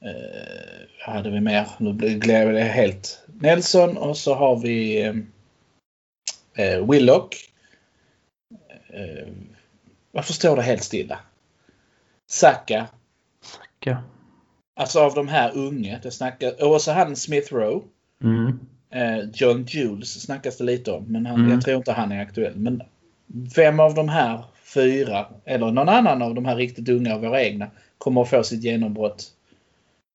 Eh, 0.00 1.12
hade 1.12 1.30
vi 1.30 1.40
mer? 1.40 1.68
Nu 1.78 1.92
glömde 1.92 2.60
jag 2.60 2.66
helt. 2.66 3.24
Nelson 3.26 3.96
och 3.96 4.16
så 4.16 4.34
har 4.34 4.56
vi 4.56 5.02
eh, 6.54 6.90
Willock. 6.90 7.36
Eh, 8.88 9.28
varför 10.12 10.32
står 10.32 10.56
det 10.56 10.62
helt 10.62 10.84
stilla? 10.84 11.18
Saka. 12.26 12.86
Saka. 13.42 14.02
Alltså 14.76 15.00
av 15.00 15.14
de 15.14 15.28
här 15.28 15.56
unga. 15.56 15.98
Det 16.02 16.10
snackar, 16.10 16.64
och 16.64 16.82
så 16.82 16.92
han 16.92 17.16
Smith 17.16 17.54
Rowe. 17.54 17.86
Mm. 18.22 18.58
Eh, 18.90 19.30
John 19.34 19.64
Jules 19.68 20.22
snackas 20.22 20.58
det 20.58 20.64
lite 20.64 20.92
om. 20.92 21.04
Men 21.04 21.26
han, 21.26 21.40
mm. 21.40 21.50
jag 21.50 21.60
tror 21.62 21.76
inte 21.76 21.92
han 21.92 22.12
är 22.12 22.22
aktuell. 22.22 22.56
Men 22.56 22.82
vem 23.56 23.80
av 23.80 23.94
de 23.94 24.08
här 24.08 24.44
fyra 24.74 25.26
eller 25.44 25.72
någon 25.72 25.88
annan 25.88 26.22
av 26.22 26.34
de 26.34 26.44
här 26.44 26.56
riktigt 26.56 26.88
unga 26.88 27.14
av 27.14 27.20
våra 27.20 27.42
egna 27.42 27.66
kommer 27.98 28.22
att 28.22 28.30
få 28.30 28.42
sitt 28.42 28.64
genombrott 28.64 29.24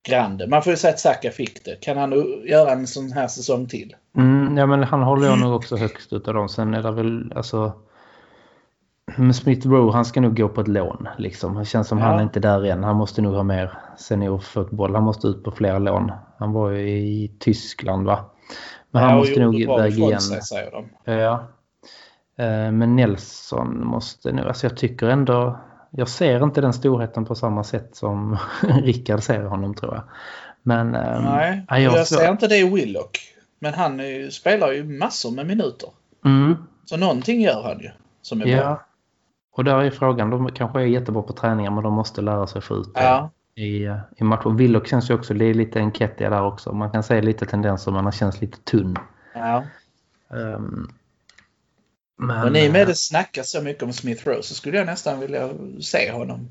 grande. 0.08 0.48
Man 0.48 0.64
får 0.64 0.72
ju 0.72 0.78
säga 0.78 0.94
att 0.94 1.00
Saka 1.00 1.32
fick 1.32 1.66
det. 1.66 1.76
Kan 1.82 1.98
han 1.98 2.12
göra 2.46 2.72
en 2.72 2.88
sån 2.88 3.12
här 3.12 3.28
säsong 3.28 3.68
till? 3.68 3.96
Mm, 4.18 4.58
ja 4.58 4.66
men 4.66 4.84
han 4.84 5.04
håller 5.04 5.28
jag 5.28 5.40
nog 5.40 5.56
också 5.56 5.76
högst 5.76 6.14
utav 6.14 6.34
dem. 6.34 6.50
Sen 6.50 6.74
är 6.74 6.84
det 6.84 6.92
väl 6.92 7.34
alltså 7.36 7.74
men 9.16 9.34
Smith 9.34 9.68
Rowe, 9.68 9.92
han 9.92 10.06
ska 10.06 10.22
nog 10.22 10.38
gå 10.38 10.50
på 10.50 10.62
ett 10.62 10.68
lån. 10.68 11.08
Liksom. 11.18 11.56
Det 11.56 11.66
känns 11.66 11.88
som 11.88 11.98
ja. 11.98 12.06
han 12.06 12.20
är 12.20 12.24
inte 12.24 12.40
där 12.40 12.66
än. 12.66 12.84
Han 12.84 12.96
måste 12.96 13.22
nog 13.22 13.34
ha 13.34 13.44
mer 13.44 13.72
seniorfotboll. 13.98 14.96
Han 14.96 15.04
måste 15.04 15.28
ut 15.28 15.44
på 15.44 15.52
flera 15.52 15.80
lån. 15.80 16.12
Han 16.38 16.54
var 16.54 16.70
ju 16.70 16.90
i 16.90 17.32
Tyskland 17.40 18.06
va? 18.06 18.26
Men 18.92 19.04
ja, 19.04 19.10
han 19.10 19.18
måste 19.18 19.40
nog 19.40 19.56
väga 19.56 19.88
igen. 19.88 20.22
Sig, 20.22 20.42
säger 20.42 20.72
de. 20.72 21.12
Ja. 21.12 21.48
Eh, 22.38 22.72
men 22.72 22.96
Nelson 22.96 23.88
måste 23.88 24.32
nog... 24.32 24.46
Alltså 24.46 24.68
jag 24.68 24.78
tycker 24.78 25.08
ändå... 25.08 25.60
Jag 25.92 26.10
ser 26.10 26.44
inte 26.44 26.62
den 26.62 26.74
storheten 26.74 27.26
på 27.26 27.36
samma 27.36 27.64
sätt 27.64 27.96
som 27.96 28.38
Rickard 28.62 29.24
ser 29.24 29.44
honom 29.44 29.76
tror 29.76 29.94
jag. 29.94 30.04
Men... 30.64 30.96
Ehm, 30.96 31.24
Nej, 31.24 31.64
jag, 31.68 31.82
jag 31.82 32.08
ser 32.08 32.32
inte 32.32 32.48
det 32.48 32.58
i 32.58 32.70
Willock. 32.70 33.20
Men 33.60 33.74
han 33.74 34.02
spelar 34.32 34.72
ju 34.72 34.84
massor 34.84 35.32
med 35.32 35.48
minuter. 35.48 35.90
Mm. 36.26 36.56
Så 36.86 36.98
någonting 36.98 37.42
gör 37.42 37.64
han 37.64 37.80
ju. 37.80 37.90
Som 38.22 38.42
är 38.42 38.46
ja. 38.46 38.58
bra. 38.58 38.86
Och 39.56 39.64
där 39.64 39.82
är 39.82 39.92
frågan, 39.92 40.30
de 40.30 40.52
kanske 40.52 40.82
är 40.82 40.86
jättebra 40.86 41.22
på 41.22 41.34
träningar 41.34 41.72
men 41.72 41.84
de 41.84 41.94
måste 41.94 42.22
lära 42.22 42.48
sig 42.48 42.62
få 42.62 42.76
ut 42.76 42.92
ja. 42.94 43.30
i, 43.56 43.84
eh, 43.86 43.98
i 44.18 44.24
matchen. 44.24 44.58
Willock 44.58 44.88
känns 44.88 45.10
ju 45.10 45.14
också, 45.14 45.34
det 45.34 45.46
är 45.46 45.54
lite 45.54 45.80
enketia 45.80 46.30
där 46.30 46.44
också. 46.44 46.74
Man 46.74 46.92
kan 46.92 47.04
se 47.04 47.22
lite 47.22 47.46
tendenser 47.46 47.92
men 47.92 48.04
han 48.04 48.12
känns 48.12 48.42
lite 48.42 48.58
tunn. 48.58 48.96
Ja. 49.34 49.64
Um, 50.30 50.94
men, 52.16 52.28
men 52.28 52.56
i 52.56 52.68
och 52.68 52.74
med 52.74 52.88
det 52.88 52.96
snackas 52.96 53.52
så 53.52 53.62
mycket 53.62 53.84
om 53.84 53.94
Smith 53.94 54.28
Rowe 54.28 54.44
så 54.44 54.54
skulle 54.54 54.78
jag 54.78 54.86
nästan 54.86 55.20
vilja 55.20 55.50
se 55.82 56.12
honom 56.12 56.50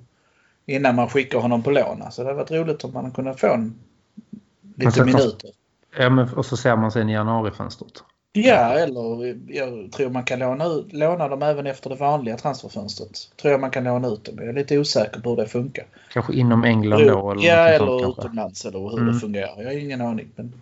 innan 0.66 0.94
man 0.94 1.08
skickar 1.08 1.38
honom 1.38 1.62
på 1.62 1.70
lån. 1.70 2.02
Så 2.10 2.22
det 2.22 2.28
hade 2.28 2.38
varit 2.38 2.50
roligt 2.50 2.84
om 2.84 2.92
man 2.92 3.10
kunde 3.10 3.34
få 3.34 3.54
en, 3.54 3.74
lite 4.76 5.04
minuter. 5.04 5.50
Ja, 5.98 6.10
men, 6.10 6.34
och 6.34 6.46
så 6.46 6.56
ser 6.56 6.76
man 6.76 6.92
sen 6.92 7.08
i 7.08 7.12
januarifönstret. 7.12 8.02
Ja, 8.34 8.72
eller 8.72 9.36
jag 9.48 9.92
tror 9.92 10.10
man 10.10 10.24
kan 10.24 10.38
låna, 10.38 10.66
ut, 10.66 10.92
låna 10.92 11.28
dem 11.28 11.42
även 11.42 11.66
efter 11.66 11.90
det 11.90 11.96
vanliga 11.96 12.36
transferfönstret. 12.36 13.30
Tror 13.36 13.52
jag 13.52 13.60
man 13.60 13.70
kan 13.70 13.84
låna 13.84 14.08
ut 14.08 14.24
dem. 14.24 14.34
Jag 14.38 14.48
är 14.48 14.52
lite 14.52 14.78
osäker 14.78 15.20
på 15.20 15.30
hur 15.30 15.36
det 15.36 15.46
funkar. 15.46 15.84
Kanske 16.12 16.34
inom 16.34 16.64
England 16.64 17.06
då? 17.06 17.30
Eller 17.30 17.44
ja, 17.44 17.68
eller 17.68 18.10
utomlands 18.10 18.64
eller 18.64 18.78
hur 18.78 18.98
mm. 18.98 19.14
det 19.14 19.20
fungerar. 19.20 19.54
Jag 19.56 19.64
har 19.64 19.78
ingen 19.78 20.00
aning. 20.00 20.30
Men 20.36 20.52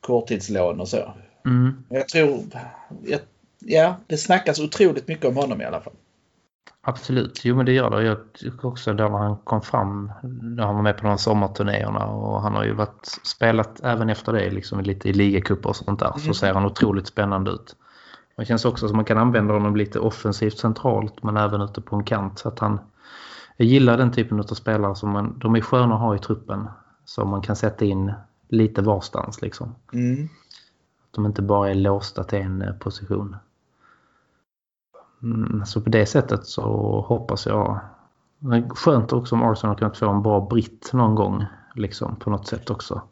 korttidslån 0.00 0.80
och 0.80 0.88
så. 0.88 1.12
Mm. 1.44 1.84
Jag 1.88 2.08
tror... 2.08 2.44
Jag, 3.04 3.20
ja, 3.66 3.96
det 4.06 4.16
snackas 4.16 4.60
otroligt 4.60 5.08
mycket 5.08 5.24
om 5.24 5.36
honom 5.36 5.60
i 5.60 5.64
alla 5.64 5.80
fall. 5.80 5.92
Absolut, 6.88 7.44
jo 7.44 7.56
men 7.56 7.66
det 7.66 7.72
gör 7.72 7.90
det. 7.90 8.02
Jag 8.02 8.32
tycker 8.32 8.66
också 8.68 8.92
då 8.92 9.08
när 9.08 9.18
han 9.18 9.36
kom 9.36 9.62
fram, 9.62 10.12
när 10.42 10.66
han 10.66 10.74
var 10.74 10.82
med 10.82 10.96
på 10.96 11.06
de 11.06 11.18
sommarturnéerna 11.18 12.06
och 12.06 12.42
han 12.42 12.54
har 12.54 12.64
ju 12.64 12.72
varit, 12.72 13.18
spelat 13.22 13.80
även 13.84 14.10
efter 14.10 14.32
det 14.32 14.50
liksom 14.50 14.80
lite 14.80 15.08
i 15.08 15.12
ligacuper 15.12 15.68
och 15.68 15.76
sånt 15.76 16.00
där 16.00 16.06
mm. 16.06 16.18
så 16.18 16.34
ser 16.34 16.54
han 16.54 16.64
otroligt 16.64 17.06
spännande 17.06 17.50
ut. 17.50 17.76
Det 18.36 18.44
känns 18.44 18.64
också 18.64 18.88
som 18.88 18.96
man 18.96 19.04
kan 19.04 19.18
använda 19.18 19.54
honom 19.54 19.76
lite 19.76 19.98
offensivt 19.98 20.58
centralt 20.58 21.22
men 21.22 21.36
även 21.36 21.60
ute 21.60 21.80
på 21.80 21.96
en 21.96 22.04
kant. 22.04 22.38
Så 22.38 22.48
att 22.48 22.58
han, 22.58 22.80
jag 23.56 23.68
gillar 23.68 23.96
den 23.96 24.12
typen 24.12 24.40
av 24.40 24.44
spelare 24.44 24.96
som 24.96 25.10
man, 25.10 25.38
de 25.38 25.56
är 25.56 25.60
sköna 25.60 25.94
att 25.94 26.00
ha 26.00 26.16
i 26.16 26.18
truppen 26.18 26.68
som 27.04 27.28
man 27.28 27.42
kan 27.42 27.56
sätta 27.56 27.84
in 27.84 28.12
lite 28.48 28.82
varstans 28.82 29.42
liksom. 29.42 29.74
Mm. 29.92 30.24
Att 31.04 31.12
de 31.12 31.26
inte 31.26 31.42
bara 31.42 31.70
är 31.70 31.74
låsta 31.74 32.24
till 32.24 32.38
en 32.38 32.62
eh, 32.62 32.72
position. 32.72 33.36
Mm, 35.34 35.66
så 35.66 35.80
på 35.80 35.90
det 35.90 36.06
sättet 36.06 36.46
så 36.46 36.62
hoppas 37.08 37.46
jag... 37.46 37.80
Skönt 38.68 39.12
också 39.12 39.34
om 39.34 39.42
Arsenal 39.42 39.74
har 39.74 39.78
kunnat 39.78 39.96
få 39.96 40.10
en 40.10 40.22
bra 40.22 40.40
britt 40.50 40.90
någon 40.92 41.14
gång. 41.14 41.44
Liksom 41.74 42.16
på 42.16 42.30
något 42.30 42.48
sätt 42.48 42.70
också. 42.70 43.02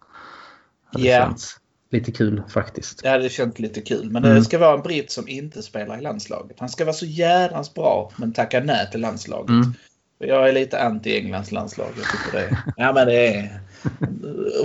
Ja. 0.91 0.99
Det 0.99 1.05
yeah. 1.05 1.29
känns 1.29 1.61
lite 1.91 2.13
kul 2.13 2.43
faktiskt. 2.49 3.01
Ja, 3.05 3.19
det 3.19 3.29
känns 3.29 3.59
lite 3.59 3.81
kul. 3.81 4.11
Men 4.11 4.25
mm. 4.25 4.37
det 4.37 4.45
ska 4.45 4.59
vara 4.59 4.75
en 4.75 4.83
britt 4.83 5.11
som 5.11 5.29
inte 5.29 5.63
spelar 5.63 5.99
i 5.99 6.01
landslaget. 6.01 6.61
Han 6.61 6.69
ska 6.69 6.85
vara 6.85 6.95
så 6.95 7.07
jädrans 7.07 7.75
bra 7.75 8.11
men 8.17 8.33
tacka 8.33 8.61
nej 8.61 8.91
till 8.91 9.01
landslaget. 9.01 9.51
Mm. 9.51 9.75
Jag 10.19 10.49
är 10.49 10.53
lite 10.53 10.83
anti 10.83 11.19
Englands 11.19 11.53
landslag. 11.53 11.89
Jag 11.97 12.07
tycker 12.07 12.39
det. 12.39 12.59
Ja, 12.77 12.93
men 12.93 13.07
det 13.07 13.37
är... 13.37 13.61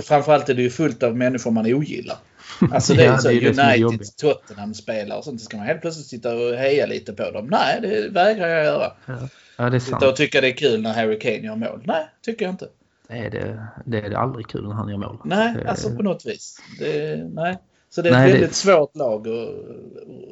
Framförallt 0.02 0.48
är 0.48 0.54
det 0.54 0.62
ju 0.62 0.70
fullt 0.70 1.02
av 1.02 1.16
människor 1.16 1.50
man 1.50 1.66
ogillar. 1.66 2.16
Alltså 2.72 2.94
det 2.94 3.04
är 3.04 3.06
ja, 3.06 3.18
så 3.18 3.28
det 3.28 3.34
är 3.34 3.84
United, 3.84 4.16
Tottenham-spelare 4.16 5.18
och 5.18 5.24
sånt. 5.24 5.40
Så 5.40 5.44
ska 5.44 5.56
man 5.56 5.66
helt 5.66 5.80
plötsligt 5.80 6.06
sitta 6.06 6.36
och 6.36 6.54
heja 6.54 6.86
lite 6.86 7.12
på 7.12 7.30
dem. 7.30 7.46
Nej, 7.50 7.80
det 7.80 8.08
vägrar 8.08 8.48
jag 8.48 8.64
göra. 8.64 8.92
Ja, 9.06 9.18
ja 9.56 9.70
det 9.70 9.76
är 9.76 9.80
sant. 9.80 9.82
Sitta 9.82 10.08
och 10.08 10.16
tycka 10.16 10.40
det 10.40 10.48
är 10.48 10.56
kul 10.56 10.82
när 10.82 10.94
Harry 10.94 11.18
Kane 11.18 11.36
gör 11.36 11.56
mål. 11.56 11.82
Nej, 11.84 12.08
tycker 12.22 12.44
jag 12.44 12.52
inte. 12.52 12.68
Nej, 13.08 13.30
det, 13.30 13.66
det 13.84 14.00
är 14.00 14.10
det 14.10 14.18
aldrig 14.18 14.48
kul 14.48 14.68
när 14.68 14.74
han 14.74 14.88
gör 14.88 14.96
mål. 14.96 15.18
Nej, 15.24 15.54
det, 15.54 15.70
alltså 15.70 15.96
på 15.96 16.02
något 16.02 16.26
vis. 16.26 16.58
Det, 16.78 17.16
nej. 17.34 17.58
Så 17.90 18.02
det 18.02 18.08
är 18.08 18.12
ett 18.12 18.18
Nej, 18.18 18.32
väldigt 18.32 18.50
det... 18.50 18.56
svårt 18.56 18.96
lag 18.96 19.28
att 19.28 19.48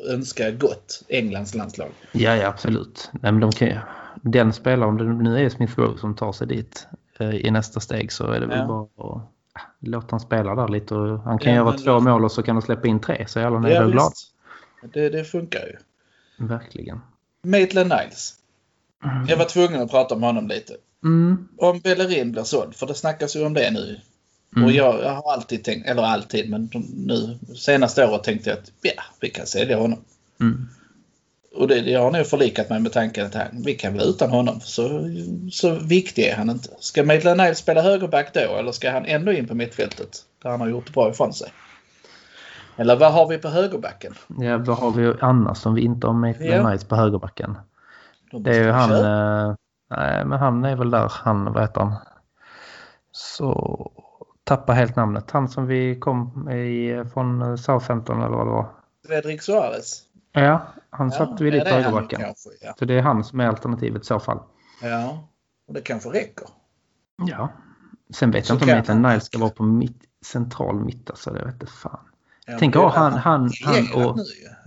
önska 0.08 0.50
gott, 0.50 1.02
Englands 1.08 1.54
landslag. 1.54 1.90
Ja, 2.12 2.36
ja 2.36 2.48
absolut. 2.48 3.10
Nej, 3.12 3.32
men 3.32 3.40
de 3.40 3.52
kan, 3.52 3.78
den 4.22 4.52
spelaren, 4.52 5.00
om 5.00 5.18
det 5.18 5.30
nu 5.30 5.44
är 5.44 5.48
Smith 5.48 5.78
Rowe 5.78 5.98
som 5.98 6.14
tar 6.14 6.32
sig 6.32 6.46
dit 6.46 6.86
eh, 7.18 7.34
i 7.34 7.50
nästa 7.50 7.80
steg 7.80 8.12
så 8.12 8.30
är 8.30 8.40
det 8.40 8.46
väl 8.46 8.58
ja. 8.58 8.66
bara 8.66 9.12
att 9.16 9.22
låta 9.80 10.06
han 10.10 10.20
spela 10.20 10.54
där 10.54 10.68
lite. 10.68 10.94
Och 10.94 11.18
han 11.18 11.38
kan 11.38 11.54
ja, 11.54 11.64
göra 11.64 11.78
två 11.78 12.00
mål 12.00 12.24
och 12.24 12.32
så 12.32 12.42
kan 12.42 12.56
han 12.56 12.62
släppa 12.62 12.88
in 12.88 13.00
tre 13.00 13.24
så 13.28 13.40
är 13.40 13.44
alla 13.44 13.60
nöjda 13.60 13.84
och 13.84 13.92
glada. 13.92 14.12
Det, 14.92 15.08
det 15.08 15.24
funkar 15.24 15.66
ju. 15.66 15.76
Verkligen. 16.46 17.00
Maitland 17.42 17.88
Niles. 17.88 18.34
Mm. 19.04 19.26
Jag 19.26 19.36
var 19.36 19.44
tvungen 19.44 19.82
att 19.82 19.90
prata 19.90 20.14
om 20.14 20.22
honom 20.22 20.48
lite. 20.48 20.74
Mm. 21.04 21.48
Om 21.56 21.80
Bellerin 21.80 22.32
blir 22.32 22.42
såld, 22.42 22.74
för 22.74 22.86
det 22.86 22.94
snackas 22.94 23.36
ju 23.36 23.46
om 23.46 23.54
det 23.54 23.70
nu. 23.70 24.00
Mm. 24.56 24.64
Och 24.64 24.72
jag, 24.72 25.00
jag, 25.00 25.14
har 25.14 25.32
alltid 25.32 25.64
tänkt, 25.64 25.88
eller 25.88 26.02
alltid, 26.02 26.50
men 26.50 26.70
nu 26.94 27.38
senaste 27.56 28.06
året 28.06 28.24
tänkte 28.24 28.50
jag 28.50 28.58
att 28.58 28.72
ja, 28.82 29.02
vi 29.20 29.30
kan 29.30 29.46
sälja 29.46 29.78
honom. 29.78 29.98
Mm. 30.40 30.68
Och 31.58 31.68
det, 31.68 31.76
jag 31.76 32.02
har 32.02 32.10
nog 32.10 32.26
förlikat 32.26 32.70
mig 32.70 32.80
med 32.80 32.92
tanken 32.92 33.26
att 33.26 33.34
här, 33.34 33.48
vi 33.52 33.74
kan 33.74 33.92
bli 33.92 34.08
utan 34.08 34.30
honom. 34.30 34.60
Så, 34.60 35.10
så 35.52 35.70
viktig 35.70 36.24
är 36.24 36.36
han 36.36 36.50
inte. 36.50 36.68
Ska 36.78 37.04
Maitland 37.04 37.40
Niles 37.40 37.58
spela 37.58 37.82
högerback 37.82 38.34
då 38.34 38.40
eller 38.40 38.72
ska 38.72 38.90
han 38.90 39.04
ändå 39.04 39.32
in 39.32 39.48
på 39.48 39.54
mittfältet? 39.54 40.08
Där 40.42 40.50
han 40.50 40.60
har 40.60 40.68
gjort 40.68 40.92
bra 40.92 41.10
ifrån 41.10 41.32
sig. 41.32 41.52
Eller 42.76 42.96
vad 42.96 43.12
har 43.12 43.28
vi 43.28 43.38
på 43.38 43.48
högerbacken? 43.48 44.14
Ja, 44.38 44.58
vad 44.58 44.76
har 44.76 44.90
vi 44.90 45.14
annars 45.20 45.58
som 45.58 45.74
vi 45.74 45.82
inte 45.82 46.06
har 46.06 46.14
Maitland 46.14 46.52
ja. 46.52 46.68
Niles 46.68 46.84
på 46.84 46.96
högerbacken? 46.96 47.58
Det 48.32 48.56
är 48.56 48.64
ju 48.64 48.70
han... 48.70 48.90
Eh, 48.90 49.54
nej, 49.90 50.24
men 50.24 50.38
han 50.38 50.64
är 50.64 50.76
väl 50.76 50.90
där. 50.90 51.12
Han, 51.14 51.52
vad 51.52 51.62
heter 51.62 51.80
han? 51.80 51.94
Så 53.12 53.90
tappa 54.44 54.72
helt 54.72 54.96
namnet. 54.96 55.30
Han 55.30 55.48
som 55.48 55.66
vi 55.66 55.98
kom 55.98 56.50
i 56.50 57.04
från 57.14 57.58
Southampton 57.58 58.22
eller 58.22 58.36
vad 58.36 58.46
det 58.46 58.50
var. 58.50 58.66
Fredrik 59.06 59.42
Suarez? 59.42 60.07
Ja, 60.44 60.66
han 60.90 61.11
ja, 61.11 61.18
satt 61.18 61.40
vid 61.40 61.53
ditt 61.53 61.68
högerbacken. 61.68 62.20
Kanske, 62.20 62.51
ja. 62.61 62.74
Så 62.79 62.85
det 62.85 62.94
är 62.94 63.03
han 63.03 63.24
som 63.24 63.40
är 63.40 63.46
alternativet 63.46 64.03
i 64.03 64.05
så 64.05 64.20
fall. 64.20 64.40
Ja, 64.83 65.29
och 65.68 65.74
det 65.74 65.81
kanske 65.81 66.09
räcker. 66.09 66.48
Ja. 67.27 67.48
Sen 68.11 68.31
vet 68.31 68.46
så 68.46 68.53
jag 68.53 68.57
inte 68.57 68.72
om 68.72 68.79
Nathan 68.79 69.03
Niles 69.03 69.24
ska 69.24 69.38
vara 69.38 69.51
på 69.51 69.62
mitt, 69.62 70.03
central 70.24 70.81
mitt. 70.81 71.11
Alltså, 71.11 71.31
det 71.31 71.44
vet 71.44 71.55
inte 71.55 71.66
fan. 71.66 72.01
Ja, 72.46 72.57
Tänk 72.59 72.77
att 72.77 72.94
han, 72.94 73.12
han, 73.12 73.51
han, 73.64 74.05
och, 74.05 74.16
nu, 74.16 74.22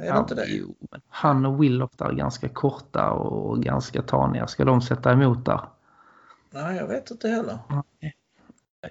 är 0.05 0.35
det? 0.35 0.45
Jo, 0.47 0.75
han 1.09 1.45
och 1.45 1.63
Willock 1.63 1.97
där 1.97 2.05
är 2.05 2.13
ganska 2.13 2.49
korta 2.49 3.11
och 3.11 3.63
ganska 3.63 4.01
taniga. 4.01 4.47
Ska 4.47 4.65
de 4.65 4.81
sätta 4.81 5.11
emot 5.11 5.45
där? 5.45 5.61
Nej, 6.49 6.77
jag 6.77 6.87
vet 6.87 7.11
inte 7.11 7.27
heller. 7.27 7.59
Nej. 8.01 8.15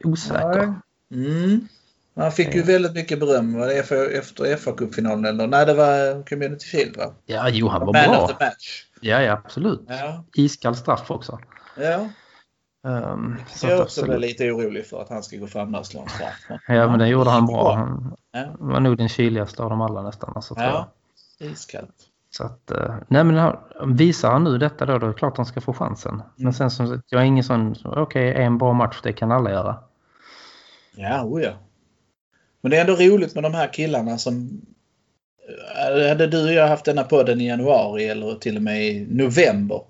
Osäker. 0.05 0.75
Mm. 1.11 1.69
Han 2.21 2.33
fick 2.33 2.55
ju 2.55 2.63
väldigt 2.63 2.95
mycket 2.95 3.21
beröm 3.21 3.59
var 3.59 3.67
det 3.67 3.75
efter 4.19 4.57
FA-cupfinalen 4.57 5.29
eller? 5.29 5.47
Nej, 5.47 5.67
det 5.67 5.75
var 5.75 6.27
Community 6.27 6.67
Shield 6.67 6.97
va? 6.97 7.13
Ja, 7.27 7.49
jo 7.49 7.69
han 7.69 7.87
var 7.87 7.93
Man 7.93 8.11
bra. 8.11 8.25
of 8.25 8.31
the 8.31 8.45
match. 8.45 8.85
Ja, 9.01 9.23
ja 9.23 9.33
absolut. 9.33 9.83
Ja. 9.89 10.25
Iskall 10.35 10.77
straff 10.77 11.11
också. 11.11 11.39
Ja. 11.77 12.09
Um, 12.83 13.37
så 13.49 13.67
jag 13.67 13.81
också 13.81 14.05
blev 14.05 14.21
lite 14.21 14.51
orolig 14.51 14.87
för 14.87 15.03
att 15.03 15.09
han 15.09 15.23
ska 15.23 15.37
gå 15.37 15.47
fram 15.47 15.73
där 15.73 15.79
och 15.79 15.87
slå 15.87 16.01
en 16.01 16.09
straff. 16.09 16.61
ja, 16.69 16.89
men 16.89 16.99
det 16.99 17.09
gjorde 17.09 17.31
han 17.31 17.47
bra. 17.47 17.75
Han 17.75 18.17
ja. 18.33 18.55
var 18.59 18.81
nog 18.81 18.97
den 18.97 19.09
kyligaste 19.09 19.63
av 19.63 19.71
dem 19.71 19.81
alla 19.81 20.03
nästan. 20.03 20.33
Alltså, 20.35 20.55
ja, 20.59 20.93
iskallt. 21.39 21.95
Så 22.31 22.45
att, 22.45 22.73
uh, 22.75 22.97
nej 23.09 23.25
men 23.25 23.57
visar 23.97 24.33
han 24.33 24.45
nu 24.45 24.59
detta 24.59 24.87
då, 24.87 24.99
då 24.99 25.07
är 25.07 25.11
det 25.11 25.19
klart 25.19 25.37
han 25.37 25.47
ska 25.47 25.61
få 25.61 25.73
chansen. 25.73 26.15
Mm. 26.15 26.25
Men 26.37 26.53
sen 26.53 26.71
som 26.71 27.03
jag 27.09 27.23
är 27.23 27.27
ingen 27.27 27.45
sån, 27.45 27.75
okej, 27.85 28.01
okay, 28.03 28.43
en 28.43 28.59
bra 28.59 28.73
match, 28.73 29.01
det 29.03 29.13
kan 29.13 29.33
alla 29.33 29.51
göra. 29.51 29.77
Ja, 30.95 31.25
oja. 31.25 31.55
Men 32.61 32.71
det 32.71 32.77
är 32.77 32.81
ändå 32.81 32.95
roligt 32.95 33.35
med 33.35 33.43
de 33.43 33.55
här 33.55 33.73
killarna 33.73 34.19
som... 34.19 34.61
Eh, 35.49 36.09
hade 36.09 36.27
du 36.27 36.45
och 36.45 36.53
jag 36.53 36.69
haft 36.69 36.85
denna 36.85 37.05
podden 37.05 37.41
i 37.41 37.49
januari 37.49 38.09
eller 38.09 38.35
till 38.35 38.57
och 38.57 38.63
med 38.63 38.87
i 38.87 39.07
november 39.11 39.83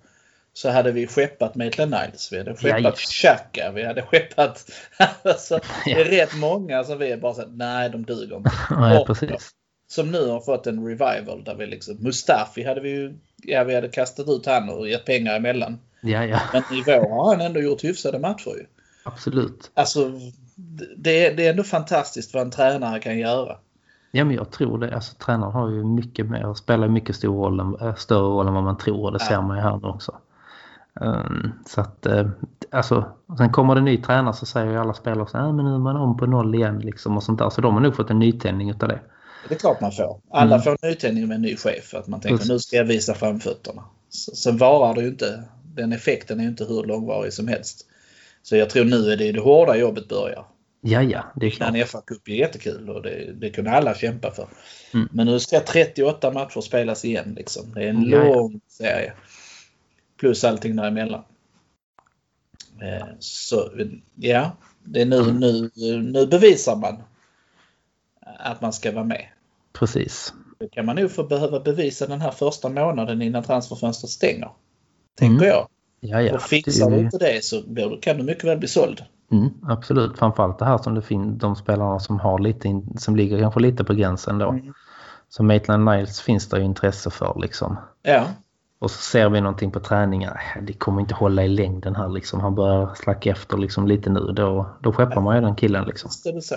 så 0.52 0.70
hade 0.70 0.92
vi 0.92 1.06
skeppat 1.06 1.54
Maitland 1.54 1.90
Niles. 1.90 2.33
Vi 2.33 2.38
hade 2.38 2.56
skeppat 2.56 2.98
Xhaka. 2.98 3.72
Vi 3.74 3.85
hade 3.85 4.02
skeppat... 4.02 4.70
alltså, 5.22 5.61
det 5.85 5.92
är 5.92 6.04
rätt 6.04 6.37
många 6.37 6.85
som 6.85 6.98
vi 6.98 7.16
bara 7.16 7.35
så 7.35 7.46
nej 7.46 7.90
de 7.90 8.04
duger 8.04 8.37
inte. 8.37 8.50
Nej, 8.70 9.04
precis. 9.06 9.50
Som 9.88 10.11
nu 10.11 10.26
har 10.26 10.40
fått 10.40 10.66
en 10.66 10.87
revival 10.87 11.44
där 11.44 11.54
vi 11.54 11.66
liksom... 11.66 11.96
Mustafi 12.00 12.64
hade 12.64 12.80
vi 12.80 12.90
ju... 12.90 13.18
Ja, 13.37 13.64
vi 13.64 13.74
hade 13.74 13.88
kastat 13.88 14.28
ut 14.28 14.46
han 14.46 14.68
och 14.68 14.88
gett 14.88 15.04
pengar 15.04 15.37
emellan. 15.37 15.78
Ja, 16.00 16.24
ja. 16.24 16.40
Men 16.52 16.62
i 16.78 16.83
vår 16.87 17.11
har 17.11 17.37
han 17.37 17.46
ändå 17.46 17.61
gjort 17.61 17.85
hyfsade 17.85 18.18
matcher 18.18 18.50
ju. 18.56 18.66
Absolut. 19.02 19.70
Alltså, 19.74 20.12
det, 20.96 21.30
det 21.30 21.46
är 21.46 21.50
ändå 21.50 21.64
fantastiskt 21.64 22.34
vad 22.34 22.42
en 22.42 22.50
tränare 22.50 23.00
kan 23.00 23.18
göra. 23.18 23.56
Ja, 24.10 24.24
men 24.24 24.36
jag 24.36 24.50
tror 24.50 24.78
det. 24.78 24.94
Alltså, 24.94 25.14
tränaren 25.14 25.52
har 25.52 25.70
ju 25.70 25.84
mycket 25.84 26.26
mer, 26.26 26.54
spelar 26.54 26.88
mycket 26.88 27.16
stor 27.16 27.44
roll, 27.44 27.60
äh, 27.60 27.94
större 27.94 28.20
roll 28.20 28.46
än 28.46 28.54
vad 28.54 28.64
man 28.64 28.78
tror 28.78 29.04
och 29.04 29.12
det 29.12 29.18
ja. 29.20 29.26
ser 29.26 29.40
man 29.40 29.56
ju 29.56 29.62
här 29.62 29.86
också. 29.86 30.14
Um, 31.00 31.52
så 31.66 31.80
att, 31.80 32.06
uh, 32.06 32.30
alltså, 32.70 33.04
sen 33.38 33.52
kommer 33.52 33.74
det 33.74 33.80
en 33.80 33.84
ny 33.84 33.96
tränare 34.02 34.34
så 34.34 34.46
säger 34.46 34.70
ju 34.72 34.78
alla 34.78 34.94
spelare 34.94 35.26
så 35.28 35.38
äh, 35.38 35.52
men 35.52 35.64
nu 35.64 35.74
är 35.74 35.78
man 35.78 35.96
om 35.96 36.16
på 36.16 36.26
noll 36.26 36.54
igen 36.54 36.78
liksom 36.78 37.16
och 37.16 37.22
sånt 37.22 37.38
där. 37.38 37.50
Så 37.50 37.60
de 37.60 37.74
har 37.74 37.80
nog 37.80 37.96
fått 37.96 38.10
en 38.10 38.18
nytändning 38.18 38.70
utav 38.70 38.88
det. 38.88 39.00
Det 39.48 39.54
är 39.54 39.58
klart 39.58 39.80
man 39.80 39.92
får. 39.92 40.20
Alla 40.30 40.54
mm. 40.54 40.62
får 40.62 40.70
en 40.70 40.90
nytändning 40.90 41.28
med 41.28 41.34
en 41.34 41.42
ny 41.42 41.56
chef. 41.56 41.94
Att 41.94 42.06
man 42.06 42.20
tänker 42.20 42.36
Precis. 42.36 42.50
nu 42.50 42.58
ska 42.58 42.76
jag 42.76 42.84
visa 42.84 43.14
framfötterna. 43.14 43.82
Sen 44.34 44.56
varar 44.56 44.94
det 44.94 45.00
ju 45.00 45.08
inte, 45.08 45.42
den 45.62 45.92
effekten 45.92 46.38
är 46.38 46.44
ju 46.44 46.48
inte 46.48 46.64
hur 46.64 46.84
långvarig 46.84 47.32
som 47.32 47.48
helst. 47.48 47.86
Så 48.42 48.56
jag 48.56 48.70
tror 48.70 48.84
nu 48.84 49.12
är 49.12 49.16
det 49.16 49.32
det 49.32 49.40
hårda 49.40 49.76
jobbet 49.76 50.08
börjar. 50.08 50.44
Ja, 50.80 51.02
ja, 51.02 51.24
det 51.36 51.46
är 51.46 51.50
klart. 51.50 51.68
En 51.68 51.76
FA-cup 51.76 52.28
är 52.30 52.34
jättekul 52.34 52.90
och 52.90 53.02
det, 53.02 53.32
det 53.32 53.50
kunde 53.50 53.70
alla 53.70 53.94
kämpa 53.94 54.30
för. 54.30 54.48
Mm. 54.94 55.08
Men 55.12 55.26
nu 55.26 55.40
ska 55.40 55.60
38 55.60 56.30
matcher 56.30 56.60
spelas 56.60 57.04
igen. 57.04 57.34
Liksom. 57.36 57.74
Det 57.74 57.84
är 57.84 57.88
en 57.88 58.08
ja, 58.08 58.24
lång 58.24 58.52
ja. 58.52 58.60
serie. 58.68 59.12
Plus 60.16 60.44
allting 60.44 60.76
däremellan. 60.76 61.22
Eh, 62.82 63.06
så 63.18 63.70
ja, 64.14 64.56
det 64.84 65.00
är 65.00 65.06
nu, 65.06 65.20
mm. 65.20 65.36
nu, 65.36 65.70
nu 66.02 66.26
bevisar 66.26 66.76
man 66.76 67.02
att 68.38 68.60
man 68.60 68.72
ska 68.72 68.92
vara 68.92 69.04
med. 69.04 69.26
Precis. 69.72 70.34
Det 70.58 70.68
kan 70.68 70.86
man 70.86 70.96
nog 70.96 71.10
få 71.10 71.24
behöva 71.24 71.60
bevisa 71.60 72.06
den 72.06 72.20
här 72.20 72.30
första 72.30 72.68
månaden 72.68 73.22
innan 73.22 73.42
transferfönstret 73.42 74.10
stänger. 74.10 74.50
Tänker 75.18 75.44
mm. 75.44 75.48
jag. 75.48 75.68
Ja, 76.00 76.22
ja. 76.22 76.34
Och 76.34 76.42
fixar 76.42 76.90
du 76.90 76.98
inte 76.98 77.18
det 77.18 77.44
så 77.44 77.62
kan 78.02 78.16
du 78.16 78.22
mycket 78.22 78.44
väl 78.44 78.58
bli 78.58 78.68
såld. 78.68 79.04
Mm, 79.30 79.50
absolut, 79.62 80.18
framförallt 80.18 80.58
det 80.58 80.64
här 80.64 80.78
som 80.78 80.94
det 80.94 81.02
finns, 81.02 81.40
de 81.40 81.56
spelarna 81.56 81.98
som 81.98 82.20
har 82.20 82.38
lite 82.38 82.82
som 82.96 83.16
ligger 83.16 83.40
kanske 83.40 83.60
lite 83.60 83.84
på 83.84 83.94
gränsen 83.94 84.38
då. 84.38 84.50
Mm. 84.50 84.74
Så 85.28 85.42
Maitland 85.42 85.84
Niles 85.84 86.20
finns 86.20 86.48
det 86.48 86.58
ju 86.58 86.64
intresse 86.64 87.10
för 87.10 87.38
liksom. 87.40 87.76
Ja. 88.02 88.26
Och 88.78 88.90
så 88.90 88.98
ser 88.98 89.28
vi 89.28 89.40
någonting 89.40 89.70
på 89.70 89.80
träningar. 89.80 90.42
Det 90.62 90.72
kommer 90.72 91.00
inte 91.00 91.14
hålla 91.14 91.44
i 91.44 91.48
längden 91.48 91.96
här 91.96 92.08
liksom. 92.08 92.40
Han 92.40 92.54
börjar 92.54 92.94
slacka 92.94 93.30
efter 93.30 93.56
liksom 93.56 93.86
lite 93.86 94.10
nu. 94.10 94.20
Då, 94.20 94.66
då 94.80 94.92
skeppar 94.92 95.14
ja. 95.14 95.20
man 95.20 95.36
ju 95.36 95.42
den 95.42 95.56
killen 95.56 95.84
liksom. 95.84 96.10
Det 96.24 96.30
är 96.30 96.40
så. 96.40 96.56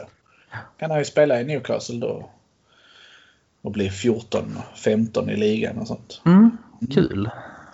Kan 0.77 0.91
han 0.91 0.99
ju 0.99 1.05
spela 1.05 1.41
i 1.41 1.45
Newcastle 1.45 1.99
då. 1.99 2.29
Och 3.62 3.71
bli 3.71 3.89
14-15 3.89 5.31
i 5.31 5.36
ligan 5.36 5.77
och 5.77 5.88
sånt. 5.88 6.21
Mm, 6.25 6.57
kul. 6.93 7.29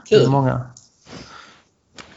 Kul. 0.09 0.29
Många, 0.29 0.61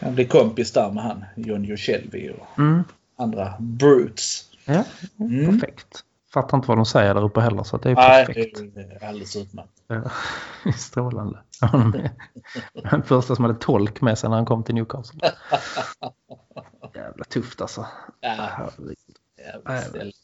han 0.02 0.14
blir 0.14 0.26
kompis 0.26 0.72
där 0.72 0.90
med 0.90 1.04
han, 1.04 1.24
John 1.36 1.64
Joselvi 1.64 2.30
och 2.30 2.58
mm. 2.58 2.84
andra 3.16 3.54
brutes. 3.58 4.44
Ja, 4.64 4.84
mm. 5.20 5.46
perfekt. 5.60 6.04
Fattar 6.32 6.56
inte 6.56 6.68
vad 6.68 6.78
de 6.78 6.86
säger 6.86 7.14
där 7.14 7.24
uppe 7.24 7.40
heller 7.40 7.62
så 7.62 7.76
det 7.76 7.90
är 7.90 7.94
perfekt. 7.94 8.60
Nej, 8.60 8.70
det 8.74 9.04
är 9.04 9.08
alldeles 9.08 9.36
utmärkt. 9.36 9.82
Ja, 9.86 10.02
strålande. 10.76 11.38
Den 12.90 13.02
första 13.02 13.36
som 13.36 13.44
hade 13.44 13.58
tolk 13.58 14.00
med 14.00 14.18
sig 14.18 14.30
när 14.30 14.36
han 14.36 14.46
kom 14.46 14.64
till 14.64 14.74
Newcastle. 14.74 15.20
Jävla 16.94 17.24
tufft 17.24 17.60
alltså. 17.60 17.86
Ja, 18.20 18.70
Jävligt 19.68 20.16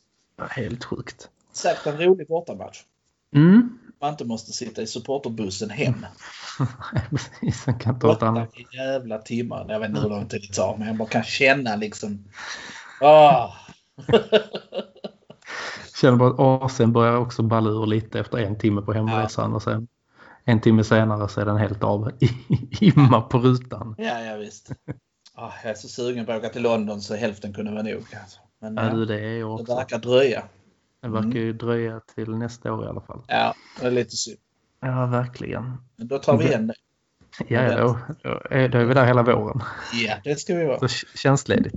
Helt 0.51 0.85
sjukt. 0.85 1.31
Sagt 1.53 1.87
en 1.87 1.99
rolig 1.99 2.29
bortamatch. 2.29 2.83
Mm. 3.35 3.79
Man 4.01 4.11
inte 4.11 4.25
måste 4.25 4.53
sitta 4.53 4.83
i 4.83 4.87
supporterbussen 4.87 5.71
hem. 5.71 6.07
Precis, 7.11 7.67
man 7.67 7.79
kan 7.79 7.99
ta 7.99 8.13
ett 8.13 8.23
annat. 8.23 8.51
jävla 8.73 9.19
timmar. 9.19 9.67
Jag 9.69 9.81
vet 9.81 9.89
inte 9.89 10.01
hur 10.01 10.09
lång 10.09 10.29
tid 10.29 10.41
det 10.49 10.55
tar, 10.55 10.77
men 10.77 10.87
jag 10.87 10.97
bara 10.97 11.09
kan 11.09 11.25
känna 11.25 11.77
liksom... 11.77 12.25
Oh. 13.01 13.55
Känner 16.01 16.17
bara 16.17 16.31
att 16.31 16.63
AC'n 16.63 16.93
börjar 16.93 17.17
också 17.17 17.43
balla 17.43 17.71
ur 17.71 17.87
lite 17.87 18.21
efter 18.21 18.39
en 18.39 18.59
timme 18.59 18.83
på 18.83 18.93
hemresan 18.93 19.51
ja. 19.51 19.57
och 19.57 19.63
sen 19.63 19.89
en 20.45 20.61
timme 20.61 20.85
senare 20.85 21.29
så 21.29 21.41
är 21.41 21.45
den 21.45 21.57
helt 21.57 21.85
av. 21.85 22.11
Imma 22.81 23.21
på 23.21 23.39
rutan. 23.39 23.95
Ja, 23.99 24.21
ja 24.21 24.37
visst. 24.37 24.71
Oh, 25.37 25.53
jag 25.63 25.71
är 25.71 25.75
så 25.75 25.89
sugen 25.89 26.27
på 26.27 26.33
att 26.33 26.39
åka 26.39 26.49
till 26.49 26.63
London 26.63 27.01
så 27.01 27.15
hälften 27.15 27.53
kunde 27.53 27.71
vara 27.73 27.83
nog. 27.83 27.95
Alltså. 27.95 28.41
Men 28.61 28.75
ja, 28.77 29.05
det, 29.05 29.21
är 29.21 29.45
också. 29.45 29.65
det 29.65 29.75
verkar 29.75 29.99
dröja. 29.99 30.45
Det 31.01 31.09
verkar 31.09 31.39
ju 31.39 31.45
mm. 31.45 31.59
dröja 31.59 32.01
till 32.15 32.31
nästa 32.31 32.73
år 32.73 32.85
i 32.85 32.89
alla 32.89 33.01
fall. 33.01 33.23
Ja, 33.29 33.55
det 33.81 33.87
är 33.87 33.91
lite 33.91 34.17
synd. 34.17 34.39
Ja, 34.81 35.07
verkligen. 35.07 35.77
Men 35.97 36.09
då 36.09 36.19
tar 36.19 36.39
vi 36.39 36.45
igen 36.45 36.67
det. 36.67 36.75
Ja, 37.49 37.77
då, 37.77 37.99
då, 38.23 38.41
är, 38.51 38.85
vi 38.85 38.95
där 38.95 39.07
hela 39.07 39.23
våren. 39.23 39.61
Ja, 39.93 40.15
det 40.25 40.37
ska 40.37 40.55
vi 40.55 40.65
vara. 40.65 40.89
Så 40.89 40.89
tjänstledigt. 41.19 41.75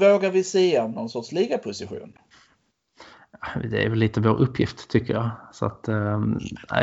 Vågar 0.00 0.30
vi 0.30 0.44
se 0.44 0.80
om 0.80 0.90
någon 0.90 1.08
sorts 1.08 1.32
ligaposition? 1.32 2.12
det 3.70 3.84
är 3.84 3.88
väl 3.88 3.98
lite 3.98 4.20
vår 4.20 4.40
uppgift 4.40 4.88
tycker 4.88 5.14
jag. 5.14 5.30
Så 5.52 5.66
att, 5.66 5.82
det 5.82 6.28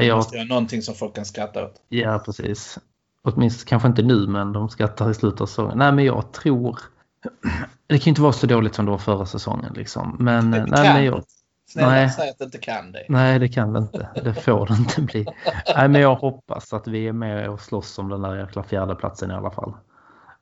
jag... 0.01 0.15
måste 0.15 0.37
vara 0.37 0.47
någonting 0.47 0.81
som 0.81 0.95
folk 0.95 1.15
kan 1.15 1.25
skratta 1.25 1.65
åt. 1.65 1.81
Ja, 1.89 2.23
precis. 2.25 2.79
Åtminstone 3.21 3.69
kanske 3.69 3.87
inte 3.87 4.01
nu, 4.01 4.27
men 4.27 4.53
de 4.53 4.69
skrattar 4.69 5.11
i 5.11 5.13
slutet 5.13 5.41
av 5.41 5.45
säsongen. 5.45 5.77
Nej, 5.77 5.91
men 5.91 6.05
jag 6.05 6.31
tror... 6.31 6.79
Det 7.87 7.97
kan 7.97 8.05
ju 8.05 8.09
inte 8.09 8.21
vara 8.21 8.33
så 8.33 8.47
dåligt 8.47 8.75
som 8.75 8.85
det 8.85 8.91
var 8.91 8.97
förra 8.97 9.25
säsongen. 9.25 9.73
Liksom. 9.75 10.15
Men, 10.19 10.51
det 10.51 10.65
nej, 10.65 10.93
men 10.93 11.05
jag... 11.05 11.23
Snälla, 11.65 11.89
nej. 11.89 12.09
säg 12.09 12.29
att 12.29 12.37
det 12.37 12.45
inte 12.45 12.57
kan 12.57 12.91
det. 12.91 13.05
Nej, 13.09 13.39
det 13.39 13.47
kan 13.47 13.73
det 13.73 13.79
inte. 13.79 14.07
Det 14.23 14.33
får 14.33 14.65
det 14.65 14.73
inte 14.73 15.01
bli. 15.01 15.25
nej, 15.75 15.87
men 15.87 16.01
jag 16.01 16.15
hoppas 16.15 16.73
att 16.73 16.87
vi 16.87 17.07
är 17.07 17.13
med 17.13 17.49
och 17.49 17.61
slåss 17.61 17.99
om 17.99 18.09
den 18.09 18.21
där 18.21 18.35
jäkla 18.35 18.63
fjärdeplatsen 18.63 19.31
i 19.31 19.33
alla 19.33 19.51
fall. 19.51 19.73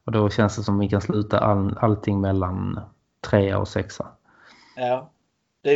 Och 0.06 0.12
då 0.12 0.30
känns 0.30 0.56
det 0.56 0.64
som 0.64 0.80
vi 0.80 0.90
kan 0.90 1.02
sluta 1.02 1.40
all, 1.40 1.78
allting 1.82 2.22
mellan 2.22 2.80
trea 3.30 3.58
och 3.58 3.68
sexa. 3.68 4.08
Ja. 4.76 5.10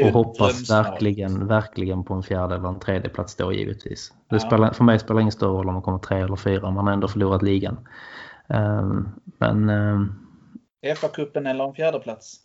och 0.03 0.11
hoppas 0.11 0.69
verkligen, 0.69 1.47
verkligen 1.47 2.03
på 2.03 2.13
en 2.13 2.23
fjärde 2.23 2.55
eller 2.55 2.69
en 2.69 2.79
tredje 2.79 3.09
plats 3.09 3.35
då 3.35 3.53
givetvis. 3.53 4.13
Det 4.29 4.35
ja. 4.35 4.39
spelar, 4.39 4.73
för 4.73 4.83
mig 4.83 4.99
spelar 4.99 5.15
det 5.15 5.21
ingen 5.21 5.31
större 5.31 5.51
roll 5.51 5.67
om 5.67 5.73
man 5.73 5.83
kommer 5.83 5.99
tre 5.99 6.21
eller 6.21 6.35
fyra. 6.35 6.71
Man 6.71 6.87
har 6.87 6.93
ändå 6.93 7.07
förlorat 7.07 7.41
ligan. 7.41 7.87
Um, 8.47 9.09
men... 9.37 9.69
Um, 9.69 10.24
FA-cupen 10.93 11.47
eller 11.47 11.63
en 11.63 11.73
fjärde 11.73 11.99
plats? 11.99 12.35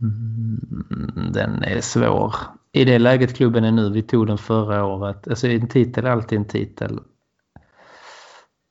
Mm, 0.00 1.32
den 1.32 1.62
är 1.62 1.80
svår. 1.80 2.34
I 2.72 2.84
det 2.84 2.98
läget 2.98 3.36
klubben 3.36 3.64
är 3.64 3.72
nu, 3.72 3.90
vi 3.90 4.02
tog 4.02 4.26
den 4.26 4.38
förra 4.38 4.84
året. 4.84 5.28
Alltså 5.28 5.48
en 5.48 5.68
titel 5.68 6.06
är 6.06 6.10
alltid 6.10 6.38
en 6.38 6.48
titel. 6.48 7.00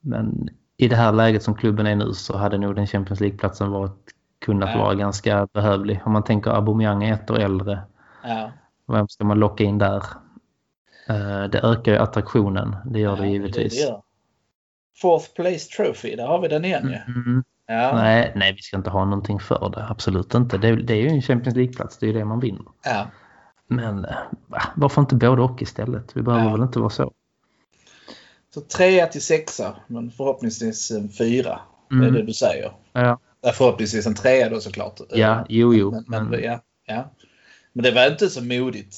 Men 0.00 0.48
i 0.76 0.88
det 0.88 0.96
här 0.96 1.12
läget 1.12 1.42
som 1.42 1.54
klubben 1.54 1.86
är 1.86 1.96
nu 1.96 2.12
så 2.12 2.36
hade 2.36 2.58
nog 2.58 2.74
den 2.74 2.86
Champions 2.86 3.20
League-platsen 3.20 3.70
varit 3.70 4.14
kunnat 4.38 4.70
ja. 4.70 4.78
vara 4.78 4.94
ganska 4.94 5.48
behövlig. 5.52 6.00
Om 6.04 6.12
man 6.12 6.24
tänker 6.24 6.50
Aubameyang 6.50 7.04
är 7.04 7.14
ett 7.14 7.30
år 7.30 7.38
äldre. 7.38 7.80
Ja. 8.22 8.52
Vem 8.88 9.08
ska 9.08 9.24
man 9.24 9.38
locka 9.38 9.64
in 9.64 9.78
där? 9.78 10.04
Eh, 11.08 11.44
det 11.44 11.60
ökar 11.62 11.92
ju 11.92 11.98
attraktionen. 11.98 12.76
Det 12.84 13.00
gör 13.00 13.16
ja, 13.16 13.22
det 13.22 13.28
givetvis. 13.28 13.74
Det 13.74 13.88
gör. 13.88 14.02
Fourth 15.02 15.34
place 15.34 15.76
trophy, 15.76 16.16
där 16.16 16.26
har 16.26 16.40
vi 16.40 16.48
den 16.48 16.64
igen 16.64 16.88
ju. 16.88 17.12
Mm. 17.12 17.44
Ja. 17.66 17.92
Nej, 17.94 18.32
nej, 18.36 18.52
vi 18.52 18.62
ska 18.62 18.76
inte 18.76 18.90
ha 18.90 19.04
någonting 19.04 19.40
för 19.40 19.70
det. 19.70 19.86
Absolut 19.88 20.34
inte. 20.34 20.58
Det, 20.58 20.76
det 20.76 20.94
är 20.94 21.00
ju 21.00 21.08
en 21.08 21.22
Champions 21.22 21.56
League-plats. 21.56 21.98
Det 21.98 22.06
är 22.06 22.08
ju 22.08 22.18
det 22.18 22.24
man 22.24 22.40
vinner. 22.40 22.64
Ja. 22.84 23.06
Men 23.68 24.04
eh, 24.04 24.16
varför 24.74 25.00
inte 25.00 25.14
både 25.14 25.42
och 25.42 25.62
istället? 25.62 26.16
Vi 26.16 26.22
behöver 26.22 26.44
ja. 26.44 26.52
väl 26.52 26.62
inte 26.62 26.78
vara 26.78 26.90
så. 26.90 27.12
Så 28.54 28.60
trea 28.60 29.06
till 29.06 29.22
sexa, 29.22 29.76
men 29.86 30.10
förhoppningsvis 30.10 30.90
en 30.90 31.08
fyra. 31.08 31.60
Mm. 31.90 32.00
Det 32.00 32.06
är 32.06 32.08
mm. 32.08 32.20
det 32.20 32.26
du 32.26 32.32
säger. 32.32 32.72
Ja. 32.92 33.18
Förhoppningsvis 33.54 34.06
en 34.06 34.14
trea 34.14 34.48
då 34.48 34.60
såklart. 34.60 35.00
Ja, 35.10 35.46
jo, 35.48 35.74
jo. 35.74 36.02
Men, 36.06 36.26
men, 36.26 36.42
ja, 36.42 36.60
ja. 36.86 37.10
men 37.72 37.82
det 37.82 37.90
var 37.90 38.10
inte 38.10 38.30
så 38.30 38.44
modigt. 38.44 38.96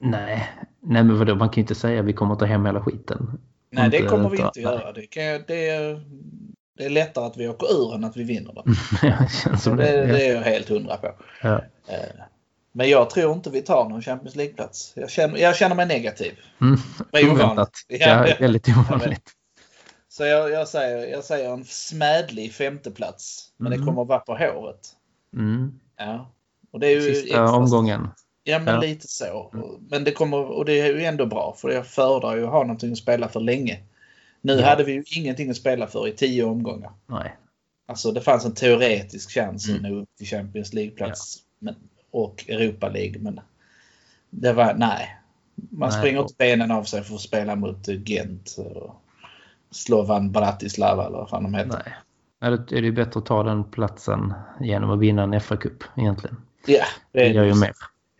Nej, 0.00 0.50
nej 0.80 1.04
men 1.04 1.18
vadå, 1.18 1.34
man 1.34 1.48
kan 1.48 1.54
ju 1.54 1.60
inte 1.60 1.74
säga 1.74 2.00
att 2.00 2.06
vi 2.06 2.12
kommer 2.12 2.34
ta 2.34 2.44
hem 2.44 2.66
hela 2.66 2.80
skiten. 2.82 3.40
Nej, 3.70 3.90
det 3.90 4.02
kommer 4.02 4.30
vi 4.30 4.42
inte 4.42 4.60
göra. 4.60 4.92
Det, 4.92 5.06
kan, 5.06 5.44
det, 5.46 6.00
det 6.76 6.84
är 6.84 6.90
lättare 6.90 7.24
att 7.24 7.36
vi 7.36 7.48
åker 7.48 7.72
ur 7.72 7.94
än 7.94 8.04
att 8.04 8.16
vi 8.16 8.24
vinner 8.24 8.52
den. 8.52 8.74
ja, 9.02 9.76
det, 9.76 9.76
det, 9.76 10.06
det 10.06 10.26
är 10.26 10.34
jag 10.34 10.42
helt 10.42 10.68
hundra 10.68 10.96
på. 10.96 11.14
Ja. 11.42 11.54
Eh, 11.88 12.24
men 12.72 12.90
jag 12.90 13.10
tror 13.10 13.32
inte 13.32 13.50
vi 13.50 13.62
tar 13.62 13.88
någon 13.88 14.02
Champions 14.02 14.36
League-plats. 14.36 14.92
Jag 14.96 15.10
känner, 15.10 15.38
jag 15.38 15.56
känner 15.56 15.74
mig 15.74 15.86
negativ. 15.86 16.32
Mm. 16.60 17.32
Oväntat. 17.32 17.70
Ja, 17.88 18.26
väldigt 18.40 18.68
ovanligt. 18.68 19.30
Så 20.08 20.24
jag, 20.24 20.50
jag, 20.50 20.68
säger, 20.68 21.06
jag 21.06 21.24
säger 21.24 21.52
en 21.52 21.64
smädlig 21.64 22.52
femteplats. 22.52 23.52
Men 23.56 23.66
mm. 23.66 23.78
det 23.78 23.86
kommer 23.86 24.02
att 24.02 24.08
vara 24.08 24.18
på 24.18 24.32
håret. 24.36 24.88
Mm. 25.36 25.80
Ja. 25.96 26.30
Och 26.72 26.80
det 26.80 26.86
är 26.86 26.90
ju 26.90 27.14
Sista 27.14 27.52
omgången. 27.52 28.08
Ja, 28.44 28.58
men 28.58 28.74
ja. 28.74 28.80
lite 28.80 29.08
så. 29.08 29.50
Mm. 29.54 29.66
Men 29.90 30.04
det 30.04 30.12
kommer, 30.12 30.38
och 30.38 30.64
det 30.64 30.80
är 30.80 30.86
ju 30.86 31.04
ändå 31.04 31.26
bra. 31.26 31.56
För 31.58 31.70
jag 31.70 31.86
föredrar 31.86 32.36
ju 32.36 32.44
att 32.44 32.50
ha 32.50 32.60
någonting 32.62 32.92
att 32.92 32.98
spela 32.98 33.28
för 33.28 33.40
länge. 33.40 33.78
Nu 34.44 34.52
ja. 34.52 34.66
hade 34.66 34.84
vi 34.84 34.92
ju 34.92 35.04
ingenting 35.16 35.50
att 35.50 35.56
spela 35.56 35.86
för 35.86 36.08
i 36.08 36.12
tio 36.12 36.44
omgångar. 36.44 36.92
Nej. 37.06 37.36
Alltså 37.86 38.12
det 38.12 38.20
fanns 38.20 38.44
en 38.44 38.54
teoretisk 38.54 39.30
chans 39.30 39.68
mm. 39.68 39.76
att 39.76 39.90
nå 39.90 39.98
upp 40.00 40.08
till 40.18 40.26
Champions 40.26 40.72
League-plats. 40.72 41.38
Ja. 41.58 41.72
och 42.10 42.44
Europa 42.48 42.88
League. 42.88 43.18
Men 43.18 43.40
det 44.30 44.52
var, 44.52 44.74
nej. 44.74 45.18
Man 45.54 45.88
nej. 45.88 45.98
springer 45.98 46.20
inte 46.20 46.34
benen 46.38 46.70
av 46.70 46.84
sig 46.84 47.02
för 47.02 47.14
att 47.14 47.20
spela 47.20 47.56
mot 47.56 47.88
Gent. 47.88 48.56
Och 48.58 48.94
Slovan 49.70 50.32
Bratislava 50.32 51.06
eller 51.06 51.18
vad 51.18 51.28
fan 51.28 51.42
de 51.42 51.54
heter. 51.54 51.82
Nej. 51.84 51.94
Är 52.40 52.80
det 52.80 52.88
är 52.88 52.92
bättre 52.92 53.18
att 53.18 53.26
ta 53.26 53.42
den 53.42 53.64
platsen 53.64 54.34
genom 54.60 54.90
att 54.90 54.98
vinna 54.98 55.22
en 55.22 55.34
FA-cup 55.34 55.84
egentligen. 55.96 56.36
Ja, 56.66 56.84
det, 57.12 57.20
det 57.20 57.28
gör 57.28 57.44
ju 57.44 57.54
mer. 57.54 57.72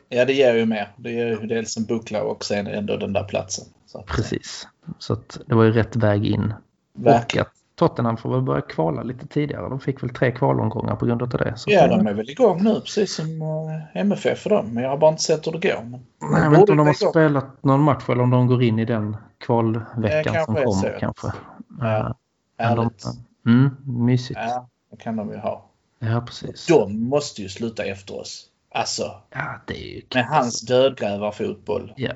Ja, 0.09 0.25
det 0.25 0.33
ger 0.33 0.55
ju 0.55 0.67
mer. 0.67 0.93
Det 0.97 1.13
ger 1.13 1.27
ju 1.27 1.47
dels 1.47 1.77
en 1.77 1.85
buckla 1.85 2.23
och 2.23 2.45
sen 2.45 2.67
ändå 2.67 2.97
den 2.97 3.13
där 3.13 3.25
platsen. 3.25 3.65
Så 3.87 4.03
Precis. 4.03 4.69
Så 4.99 5.13
att 5.13 5.41
det 5.47 5.55
var 5.55 5.65
ju 5.65 5.73
rätt 5.73 5.97
väg 5.97 6.27
in. 6.27 6.55
Verkligen. 6.93 7.47
Tottenham 7.77 8.17
får 8.17 8.31
väl 8.31 8.43
börja 8.43 8.61
kvala 8.61 9.03
lite 9.03 9.27
tidigare. 9.27 9.69
De 9.69 9.81
fick 9.81 10.03
väl 10.03 10.11
tre 10.11 10.33
kvalomgångar 10.33 10.97
på 10.97 11.07
grund 11.07 11.23
av 11.23 11.29
det. 11.29 11.53
Så 11.57 11.71
ja, 11.71 11.87
de 11.87 12.07
är 12.07 12.15
väl 12.15 12.31
igång 12.31 12.63
nu 12.63 12.81
precis 12.81 13.15
som 13.15 13.43
eh, 13.43 14.01
MFF 14.01 14.39
för 14.39 14.51
dem. 14.51 14.67
Men 14.75 14.83
jag 14.83 14.91
har 14.91 14.97
bara 14.97 15.11
inte 15.11 15.23
sett 15.23 15.47
hur 15.47 15.53
det 15.53 15.69
går. 15.69 15.83
Men 15.85 16.05
Nej, 16.33 16.43
jag 16.43 16.51
vet 16.51 16.61
inte 16.61 16.73
om 16.73 16.79
de 16.79 16.87
har 16.87 16.95
igång. 17.03 17.11
spelat 17.11 17.63
någon 17.63 17.81
match 17.81 18.09
eller 18.09 18.23
om 18.23 18.31
de 18.31 18.47
går 18.47 18.63
in 18.63 18.79
i 18.79 18.85
den 18.85 19.17
kvalveckan 19.39 20.45
som 20.45 20.55
kommer. 20.55 20.99
Kanske. 21.01 21.33
Ja, 21.81 22.15
härligt. 22.59 23.05
De, 23.43 23.51
mm, 23.51 23.77
mysigt. 23.85 24.41
Ja, 24.43 24.69
det 24.91 24.97
kan 24.97 25.17
de 25.17 25.31
ju 25.31 25.37
ha. 25.37 25.65
Ja, 25.99 26.23
precis. 26.27 26.67
De 26.67 27.09
måste 27.09 27.43
ju 27.43 27.49
sluta 27.49 27.85
efter 27.85 28.21
oss. 28.21 28.47
Alltså. 28.75 29.15
Ja, 29.31 29.61
det 29.67 29.75
är 29.75 29.95
ju 29.95 30.03
Med 30.15 30.27
hans 30.27 30.61
dödgrävarfotboll. 30.61 31.93
Ja. 31.97 32.13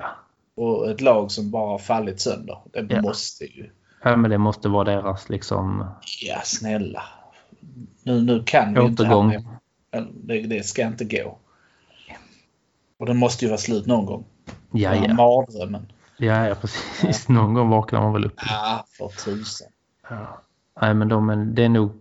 Och 0.59 0.91
ett 0.91 1.01
lag 1.01 1.31
som 1.31 1.51
bara 1.51 1.79
fallit 1.79 2.21
sönder. 2.21 2.59
Det 2.73 2.87
ja. 2.89 3.03
måste 3.03 3.45
ju. 3.45 3.71
Ja, 4.03 4.17
men 4.17 4.31
det 4.31 4.39
måste 4.39 4.69
vara 4.69 4.85
deras 4.85 5.29
liksom... 5.29 5.85
Ja, 6.23 6.41
snälla. 6.45 7.03
Nu, 8.03 8.21
nu 8.21 8.43
kan 8.47 8.75
vi 8.75 8.81
Återgång. 8.81 9.35
inte... 9.35 9.49
Det, 10.13 10.43
det 10.43 10.67
ska 10.67 10.83
inte 10.83 11.05
gå. 11.05 11.39
Och 12.99 13.07
det 13.07 13.15
måste 13.15 13.45
ju 13.45 13.49
vara 13.49 13.59
slut 13.59 13.87
någon 13.87 14.07
gång. 14.07 14.25
Ja, 14.71 14.95
ja. 14.95 15.15
Mardrömmen. 15.15 15.93
Ja, 16.17 16.49
ja, 16.49 16.55
precis. 16.55 17.27
Ja. 17.29 17.35
Någon 17.35 17.55
gång 17.55 17.69
vaknar 17.69 18.01
man 18.01 18.13
väl 18.13 18.25
upp. 18.25 18.41
Ja, 18.49 18.85
för 18.99 19.09
tusen. 19.09 19.69
Ja. 20.11 20.41
Nej, 20.81 20.95
men 20.95 21.09
de, 21.09 21.55
det 21.55 21.65
är 21.65 21.69
nog 21.69 21.93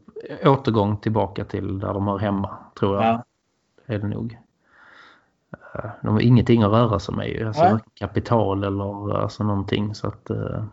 återgång 0.46 0.98
tillbaka 0.98 1.46
till 1.46 1.80
där 1.80 1.94
de 1.94 2.08
hör 2.08 2.18
hemma, 2.18 2.58
tror 2.80 2.96
jag. 2.96 3.06
Ja. 3.06 3.24
Det 3.86 3.94
är 3.94 4.00
det 4.00 4.08
nog. 4.08 4.38
De 6.02 6.14
har 6.14 6.22
ingenting 6.22 6.64
att 6.64 6.72
röra 6.72 7.00
sig 7.00 7.16
med. 7.16 7.48
Alltså 7.48 7.80
kapital 7.94 8.64
eller 8.64 9.18
alltså 9.18 9.44
någonting. 9.44 9.96
Så 9.96 10.08
att, 10.08 10.30
eh, 10.30 10.66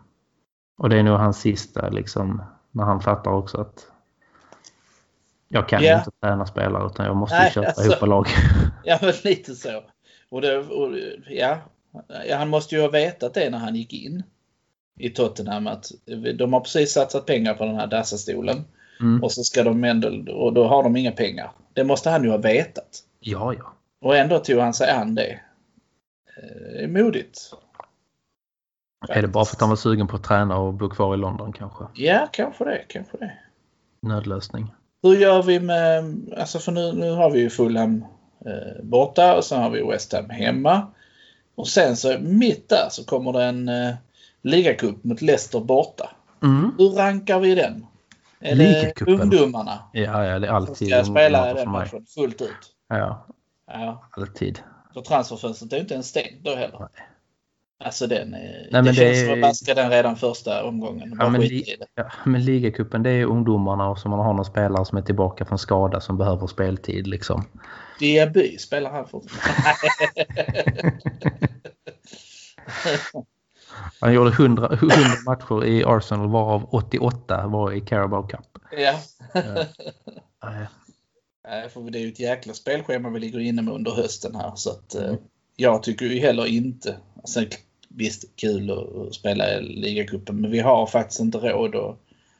och 0.77 0.89
det 0.89 0.99
är 0.99 1.03
nog 1.03 1.17
hans 1.17 1.39
sista 1.39 1.89
liksom. 1.89 2.43
När 2.71 2.83
han 2.83 3.01
fattar 3.01 3.31
också 3.31 3.61
att 3.61 3.87
jag 5.47 5.69
kan 5.69 5.83
yeah. 5.83 5.99
inte 5.99 6.11
träna 6.21 6.45
spelare 6.45 6.87
utan 6.87 7.05
jag 7.05 7.15
måste 7.15 7.35
Nej, 7.35 7.51
köpa 7.51 7.67
alltså, 7.67 7.83
ihop 7.83 8.07
lag. 8.07 8.27
Ja 8.83 8.99
men 9.01 9.13
lite 9.23 9.55
så. 9.55 9.83
Och, 10.29 10.41
det, 10.41 10.57
och 10.57 10.91
ja, 11.29 11.57
ja, 12.27 12.37
han 12.37 12.49
måste 12.49 12.75
ju 12.75 12.81
ha 12.81 12.89
vetat 12.89 13.33
det 13.33 13.49
när 13.49 13.57
han 13.57 13.75
gick 13.75 13.93
in 13.93 14.23
i 14.99 15.09
Tottenham 15.09 15.67
att 15.67 15.91
de 16.37 16.53
har 16.53 16.59
precis 16.59 16.93
satsat 16.93 17.25
pengar 17.25 17.53
på 17.53 17.65
den 17.65 17.75
här 17.75 17.87
Dassa-stolen. 17.87 18.65
Mm. 18.99 19.23
Och 19.23 19.31
så 19.31 19.43
ska 19.43 19.63
de 19.63 19.83
ändå, 19.83 20.33
och 20.33 20.53
då 20.53 20.67
har 20.67 20.83
de 20.83 20.95
inga 20.95 21.11
pengar. 21.11 21.51
Det 21.73 21.83
måste 21.83 22.09
han 22.09 22.23
ju 22.23 22.29
ha 22.29 22.37
vetat. 22.37 23.03
Ja, 23.19 23.53
ja. 23.53 23.73
Och 24.05 24.17
ändå 24.17 24.39
tog 24.39 24.59
han 24.59 24.73
sig 24.73 24.89
an 24.89 25.15
det. 25.15 25.39
Det 26.73 26.83
är 26.83 26.87
modigt. 26.87 27.51
Är 29.09 29.21
det 29.21 29.27
bara 29.27 29.45
för 29.45 29.55
att 29.55 29.61
han 29.61 29.69
var 29.69 29.75
sugen 29.75 30.07
på 30.07 30.15
att 30.15 30.23
träna 30.23 30.57
och 30.57 30.73
bo 30.73 30.89
kvar 30.89 31.13
i 31.13 31.17
London 31.17 31.53
kanske? 31.53 31.83
Ja, 31.93 32.27
kanske 32.31 32.65
det. 32.65 32.85
Kanske 32.87 33.17
det. 33.17 33.33
Nödlösning. 34.01 34.73
Hur 35.03 35.15
gör 35.15 35.43
vi 35.43 35.59
med, 35.59 36.15
alltså 36.37 36.59
för 36.59 36.71
nu, 36.71 36.93
nu 36.93 37.11
har 37.11 37.29
vi 37.29 37.39
ju 37.39 37.49
Fulham 37.49 38.05
eh, 38.45 38.83
borta 38.83 39.35
och 39.37 39.43
sen 39.43 39.61
har 39.61 39.69
vi 39.69 39.83
West 39.83 40.13
Ham 40.13 40.29
hemma. 40.29 40.87
Och 41.55 41.67
sen 41.67 41.97
så 41.97 42.17
mitt 42.19 42.69
där 42.69 42.87
så 42.89 43.05
kommer 43.05 43.33
det 43.33 43.43
en 43.43 43.69
eh, 43.69 43.95
ligacup 44.41 45.03
mot 45.03 45.21
Leicester 45.21 45.59
borta. 45.59 46.09
Mm. 46.43 46.71
Hur 46.77 46.89
rankar 46.89 47.39
vi 47.39 47.55
den? 47.55 47.85
Är 48.39 48.55
det 48.55 49.01
ungdomarna? 49.07 49.79
Ja, 49.91 50.25
ja, 50.25 50.39
det 50.39 50.47
är 50.47 50.51
alltid 50.51 50.87
Ska 50.87 51.03
spela 51.03 51.53
den 51.53 51.69
matchen 51.69 52.05
fullt 52.05 52.41
ut? 52.41 52.75
Ja, 52.87 53.25
ja. 53.67 54.09
alltid. 54.11 54.59
Så 54.93 55.01
transferfönstret 55.01 55.73
är 55.73 55.77
inte 55.77 55.93
ens 55.93 56.07
stängt 56.07 56.43
då 56.43 56.55
heller? 56.55 56.79
Nej. 56.79 57.07
Alltså 57.83 58.07
den 58.07 58.33
är, 58.33 58.67
Nej, 58.71 58.81
det 58.81 58.93
känns 58.93 59.19
det... 59.19 59.25
som 59.25 59.33
att 59.33 59.41
baska 59.41 59.73
den 59.73 59.89
redan 59.89 60.15
första 60.15 60.63
omgången. 60.63 61.17
Ja, 61.19 61.29
men, 61.29 61.41
li... 61.41 61.75
ja, 61.95 62.11
men 62.25 62.45
ligacupen 62.45 63.03
det 63.03 63.09
är 63.09 63.25
ungdomarna 63.25 63.89
och 63.89 63.99
så 63.99 64.09
man 64.09 64.19
har 64.19 64.33
någon 64.33 64.45
spelare 64.45 64.85
som 64.85 64.97
är 64.97 65.01
tillbaka 65.01 65.45
från 65.45 65.59
skada 65.59 66.01
som 66.01 66.17
behöver 66.17 66.47
speltid 66.47 67.07
liksom. 67.07 67.45
Diaby 67.99 68.57
spelar 68.57 68.91
han 68.91 69.07
fortfarande. 69.07 69.79
Han 73.99 74.13
gjorde 74.13 74.29
100, 74.29 74.69
100 74.73 74.95
matcher 75.25 75.65
i 75.65 75.83
Arsenal 75.85 76.29
varav 76.29 76.67
88 76.71 77.47
var 77.47 77.71
i 77.71 77.81
Carabao 77.81 78.27
Cup. 78.27 78.39
Ja. 78.71 78.99
ja. 80.41 80.67
Nej, 81.47 81.69
för 81.69 81.81
det 81.81 81.97
är 81.97 82.01
ju 82.01 82.07
ett 82.07 82.19
jäkla 82.19 82.53
spelschema 82.53 83.09
vi 83.09 83.19
ligger 83.19 83.39
inne 83.39 83.61
med 83.61 83.73
under 83.73 83.91
hösten 83.91 84.35
här. 84.35 84.51
Så 84.55 84.69
att, 84.69 84.95
mm. 84.95 85.15
jag 85.55 85.83
tycker 85.83 86.05
ju 86.05 86.19
heller 86.19 86.45
inte... 86.45 86.95
Alltså, 87.17 87.45
visst, 87.89 88.35
kul 88.35 88.71
att 88.71 89.15
spela 89.15 89.43
ligacupen 89.59 90.41
men 90.41 90.51
vi 90.51 90.59
har 90.59 90.87
faktiskt 90.87 91.19
inte 91.19 91.37
råd 91.37 91.75
att 91.75 91.97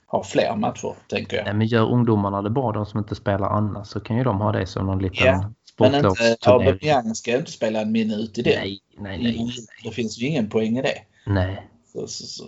ha 0.08 0.24
fler 0.24 0.56
matcher, 0.56 0.94
tänker 1.08 1.38
jag. 1.38 1.46
Nej, 1.46 1.54
men 1.54 1.68
gör 1.68 1.91
ungdomarna 1.91 2.41
det 2.41 2.50
bra, 2.50 2.72
de 2.72 2.86
som 2.86 3.00
inte 3.00 3.15
spelar 3.15 3.50
annars, 3.50 3.88
så 3.88 4.00
kan 4.00 4.18
ju 4.18 4.24
de 4.24 4.41
ha 4.41 4.52
det 4.52 4.68
som 4.68 4.86
någon 4.86 5.02
liten 5.02 5.28
ja, 5.28 5.52
Men 5.78 5.96
inte, 5.96 6.38
Aubameyang 6.46 7.15
ska 7.15 7.38
inte 7.38 7.52
spela 7.52 7.82
en 7.82 7.91
minut 7.91 8.38
i 8.38 8.41
det. 8.41 8.60
Nej, 8.60 8.80
nej, 8.98 9.24
nej, 9.24 9.38
nej. 9.38 9.54
Det 9.84 9.91
finns 9.91 10.18
ju 10.18 10.28
ingen 10.28 10.50
poäng 10.50 10.78
i 10.78 10.82
det. 10.82 10.98
Nej. 11.26 11.70
Så, 11.94 12.08
så, 12.08 12.26
så, 12.26 12.44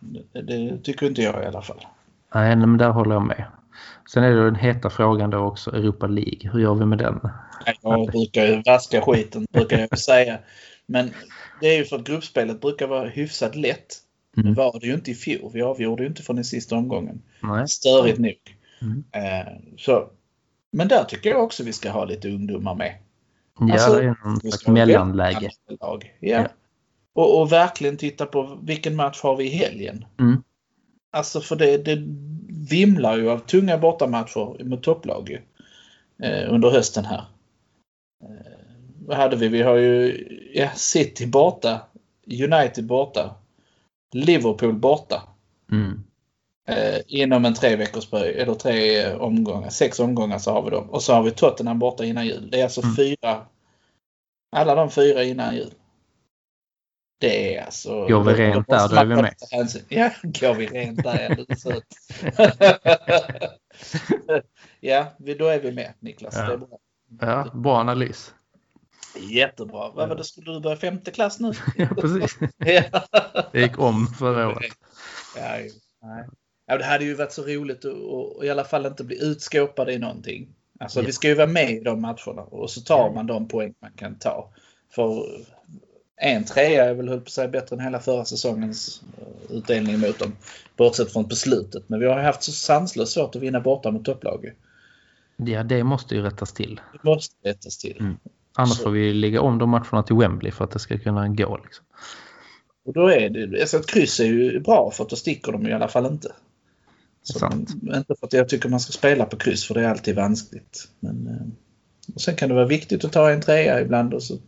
det, 0.00 0.42
det 0.42 0.78
tycker 0.78 1.06
inte 1.06 1.22
jag 1.22 1.42
i 1.42 1.46
alla 1.46 1.62
fall. 1.62 1.86
Nej, 2.34 2.56
men 2.56 2.76
där 2.76 2.90
håller 2.90 3.14
jag 3.14 3.26
med. 3.26 3.44
Sen 4.10 4.24
är 4.24 4.30
det 4.30 4.44
den 4.44 4.54
heta 4.54 4.90
frågan 4.90 5.30
då 5.30 5.38
också, 5.38 5.70
Europa 5.70 6.06
League. 6.06 6.50
Hur 6.52 6.60
gör 6.60 6.74
vi 6.74 6.86
med 6.86 6.98
den? 6.98 7.20
Jag 7.82 8.06
brukar 8.06 8.46
ju 8.46 8.62
vaska 8.66 9.00
skiten, 9.00 9.46
brukar 9.52 9.78
jag 9.78 9.98
säga. 9.98 10.38
Men 10.86 11.10
det 11.60 11.66
är 11.66 11.78
ju 11.78 11.84
för 11.84 11.96
att 11.96 12.04
gruppspelet 12.04 12.60
brukar 12.60 12.86
vara 12.86 13.08
hyfsat 13.08 13.56
lätt. 13.56 13.86
Mm. 14.36 14.54
Det 14.54 14.60
var 14.60 14.80
det 14.80 14.86
ju 14.86 14.94
inte 14.94 15.10
i 15.10 15.14
fjol. 15.14 15.50
Vi 15.52 15.62
avgjorde 15.62 16.02
ju 16.02 16.08
inte 16.08 16.22
från 16.22 16.36
den 16.36 16.44
sista 16.44 16.76
omgången. 16.76 17.22
Nej. 17.42 17.68
Störigt 17.68 18.18
nog. 18.18 18.56
Mm. 18.82 19.04
Eh, 19.12 19.52
så, 19.78 20.08
men 20.70 20.88
där 20.88 21.04
tycker 21.04 21.30
jag 21.30 21.44
också 21.44 21.64
vi 21.64 21.72
ska 21.72 21.90
ha 21.90 22.04
lite 22.04 22.28
ungdomar 22.28 22.74
med. 22.74 22.94
Ja, 23.58 23.72
alltså, 23.72 23.94
det 23.94 24.04
är 24.04 24.16
någon 24.24 24.40
slags 24.40 24.66
mellanläge. 24.66 25.50
Ja. 25.80 26.00
ja. 26.20 26.48
Och, 27.12 27.40
och, 27.40 27.52
verkligen 27.52 27.96
titta 27.96 28.26
på 28.26 28.58
vilken 28.62 28.96
match 28.96 29.20
har 29.22 29.36
vi 29.36 29.44
i 29.44 29.56
helgen. 29.56 30.04
Mm. 30.20 30.42
Alltså 31.10 31.40
för 31.40 31.56
det, 31.56 31.76
det 31.76 31.96
vimlar 32.70 33.16
ju 33.16 33.30
av 33.30 33.38
tunga 33.38 33.78
bortamatcher 33.78 34.64
mot 34.64 34.82
topplag 34.82 35.30
ju, 35.30 35.40
eh, 36.26 36.52
under 36.52 36.70
hösten 36.70 37.04
här. 37.04 37.24
Eh, 38.24 38.52
vad 39.06 39.16
hade 39.16 39.36
vi? 39.36 39.48
Vi 39.48 39.62
har 39.62 39.76
ju 39.76 40.26
ja, 40.54 40.70
City 40.74 41.26
borta, 41.26 41.80
United 42.26 42.86
borta, 42.86 43.34
Liverpool 44.12 44.72
borta. 44.72 45.22
Mm. 45.72 46.04
Eh, 46.68 47.00
inom 47.06 47.44
en 47.44 47.54
tre 47.54 47.76
veckors 47.76 48.10
period, 48.10 48.36
eller 48.36 48.54
tre 48.54 49.12
omgångar, 49.14 49.70
sex 49.70 50.00
omgångar 50.00 50.38
så 50.38 50.52
har 50.52 50.62
vi 50.62 50.70
dem. 50.70 50.90
Och 50.90 51.02
så 51.02 51.12
har 51.12 51.22
vi 51.22 51.30
Tottenham 51.30 51.78
borta 51.78 52.04
innan 52.04 52.26
jul. 52.26 52.50
Det 52.50 52.60
är 52.60 52.64
alltså 52.64 52.82
mm. 52.82 52.96
fyra, 52.96 53.46
alla 54.56 54.74
de 54.74 54.90
fyra 54.90 55.24
innan 55.24 55.56
jul. 55.56 55.74
Det 57.18 57.56
är 57.56 57.64
alltså... 57.64 58.06
Går 58.06 58.24
vi 58.24 58.34
rent 58.34 58.68
där, 58.68 58.88
då 58.88 58.96
är 58.96 59.04
vi 59.04 59.14
med. 59.14 59.34
Ja, 59.88 60.10
går 60.22 60.54
vi 60.54 60.66
rent 60.66 61.02
där 61.02 61.44
är 61.48 61.54
söt. 61.54 61.84
ja, 64.80 65.06
då 65.38 65.46
är 65.46 65.60
vi 65.60 65.72
med 65.72 65.94
Niklas. 66.00 66.34
Ja. 66.36 66.46
Det 66.46 66.52
är 66.52 66.56
bra. 66.56 66.78
Ja, 67.20 67.50
bra 67.54 67.76
analys. 67.76 68.34
Jättebra. 69.30 69.90
Vad 69.90 70.08
var 70.08 70.16
det, 70.16 70.24
skulle 70.24 70.52
du 70.52 70.60
börja 70.60 70.76
femte 70.76 71.10
klass 71.10 71.40
nu? 71.40 71.52
ja, 71.76 71.86
precis. 72.00 72.38
Det 73.52 73.60
gick 73.60 73.78
om 73.78 74.06
förra 74.06 74.48
året. 74.48 74.72
Ja, 75.36 75.58
nej. 76.02 76.28
ja, 76.66 76.78
det 76.78 76.84
hade 76.84 77.04
ju 77.04 77.14
varit 77.14 77.32
så 77.32 77.42
roligt 77.42 77.84
att 77.84 78.44
i 78.44 78.50
alla 78.50 78.64
fall 78.64 78.86
inte 78.86 79.04
bli 79.04 79.24
utskåpad 79.24 79.90
i 79.90 79.98
någonting. 79.98 80.48
Alltså 80.80 81.00
ja. 81.00 81.06
vi 81.06 81.12
ska 81.12 81.28
ju 81.28 81.34
vara 81.34 81.46
med 81.46 81.70
i 81.70 81.80
de 81.80 82.00
matcherna 82.00 82.42
och 82.42 82.70
så 82.70 82.80
tar 82.80 83.12
man 83.14 83.26
de 83.26 83.48
poäng 83.48 83.74
man 83.80 83.92
kan 83.92 84.18
ta. 84.18 84.52
För 84.94 85.26
en 86.16 86.44
trea 86.44 86.84
är 86.84 86.94
väl 86.94 87.08
höll 87.08 87.20
på 87.20 87.24
att 87.24 87.30
säga 87.30 87.48
bättre 87.48 87.76
än 87.76 87.82
hela 87.82 88.00
förra 88.00 88.24
säsongens 88.24 89.02
eh, 89.18 89.56
utdelning 89.56 90.00
mot 90.00 90.18
dem. 90.18 90.32
Bortsett 90.76 91.12
från 91.12 91.26
beslutet. 91.26 91.88
Men 91.88 92.00
vi 92.00 92.06
har 92.06 92.22
haft 92.22 92.42
så 92.42 92.52
sanslöst 92.52 93.12
svårt 93.12 93.36
att 93.36 93.42
vinna 93.42 93.60
borta 93.60 93.90
mot 93.90 94.04
topplag. 94.04 94.52
Ja, 95.36 95.62
det 95.62 95.84
måste 95.84 96.14
ju 96.14 96.22
rättas 96.22 96.52
till. 96.52 96.80
Det 96.92 97.10
måste 97.10 97.48
rättas 97.48 97.78
till. 97.78 97.96
Mm. 98.00 98.16
Annars 98.56 98.76
så. 98.76 98.82
får 98.82 98.90
vi 98.90 99.12
lägga 99.12 99.40
om 99.40 99.58
de 99.58 99.70
matcherna 99.70 100.02
till 100.02 100.16
Wembley 100.16 100.52
för 100.52 100.64
att 100.64 100.70
det 100.70 100.78
ska 100.78 100.98
kunna 100.98 101.28
gå. 101.28 101.60
Liksom. 101.64 101.84
Och 102.84 102.92
då 102.92 103.08
är 103.08 103.30
det, 103.30 103.60
alltså 103.60 103.76
ett 103.76 103.86
kryss 103.86 104.20
är 104.20 104.24
ju 104.24 104.60
bra 104.60 104.90
för 104.90 105.04
att 105.04 105.10
då 105.10 105.16
sticker 105.16 105.52
de 105.52 105.66
i 105.66 105.72
alla 105.72 105.88
fall 105.88 106.06
inte. 106.06 106.32
Så. 107.22 107.46
Inte 107.94 108.14
för 108.20 108.26
att 108.26 108.32
jag 108.32 108.48
tycker 108.48 108.68
man 108.68 108.80
ska 108.80 108.92
spela 108.92 109.24
på 109.24 109.36
kryss 109.36 109.66
för 109.66 109.74
det 109.74 109.80
är 109.80 109.88
alltid 109.88 110.16
vanskligt. 110.16 110.88
Men, 111.00 111.26
eh, 111.26 112.14
och 112.14 112.20
sen 112.20 112.36
kan 112.36 112.48
det 112.48 112.54
vara 112.54 112.66
viktigt 112.66 113.04
att 113.04 113.12
ta 113.12 113.30
en 113.30 113.40
trea 113.40 113.80
ibland 113.80 114.14
och 114.14 114.22
så 114.22 114.38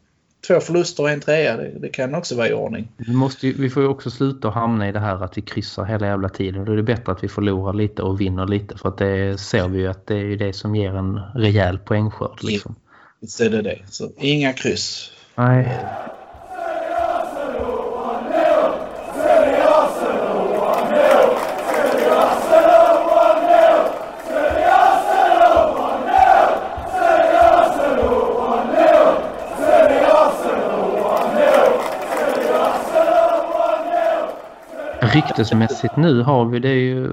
två 0.47 0.61
förluster 0.61 1.03
och 1.03 1.11
en 1.11 1.21
trea, 1.21 1.57
det, 1.57 1.73
det 1.79 1.89
kan 1.89 2.15
också 2.15 2.37
vara 2.37 2.49
i 2.49 2.53
ordning. 2.53 2.89
Vi, 2.97 3.13
måste 3.13 3.47
ju, 3.47 3.53
vi 3.53 3.71
får 3.71 3.83
ju 3.83 3.89
också 3.89 4.11
sluta 4.11 4.51
hamna 4.51 4.89
i 4.89 4.93
det 4.93 5.01
här 5.01 5.25
att 5.25 5.39
vi 5.39 5.43
kryssar 5.43 5.85
hela 5.85 6.07
jävla 6.07 6.29
tiden. 6.29 6.65
Då 6.65 6.73
är 6.73 6.77
det 6.77 6.83
bättre 6.83 7.13
att 7.13 7.25
vi 7.25 7.29
förlorar 7.29 7.73
lite 7.73 8.03
och 8.03 8.21
vinner 8.21 8.47
lite. 8.47 8.79
För 8.79 8.89
att 8.89 8.99
det 8.99 9.41
ser 9.41 9.69
vi 9.69 9.79
ju 9.79 9.87
att 9.87 10.07
det 10.07 10.15
är 10.15 10.25
ju 10.25 10.37
det 10.37 10.53
som 10.53 10.77
ger 10.77 10.95
en 10.95 11.21
rejäl 11.35 11.79
poängskörd. 11.79 12.39
Liksom. 12.43 12.75
Visst 13.21 13.41
är 13.41 13.51
det 13.51 13.63
det. 13.63 13.79
Så 13.89 14.11
inga 14.17 14.53
kryss. 14.53 15.11
Nej. 15.35 15.79
Ryktesmässigt 35.17 35.97
nu 35.97 36.23
har 36.23 36.45
vi 36.45 36.59
det 36.59 36.75
ju 36.75 37.11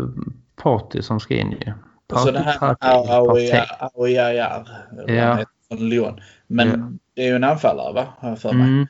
Party 0.55 1.01
som 1.01 1.19
ska 1.19 1.35
in 1.35 1.51
ju. 1.51 1.73
Och 2.13 2.19
så 2.19 2.31
det 2.31 2.39
här 2.39 2.75
Aoyayar 3.79 4.67
ja. 5.07 5.45
från 5.67 5.89
Lyon. 5.89 6.21
Men 6.47 6.67
ja. 6.67 6.91
det 7.15 7.21
är 7.21 7.27
ju 7.27 7.35
en 7.35 7.43
anfallare 7.43 7.93
va? 7.93 8.07
Har 8.19 8.29
jag 8.29 8.39
för 8.39 8.53
mig. 8.53 8.67
Mm. 8.67 8.87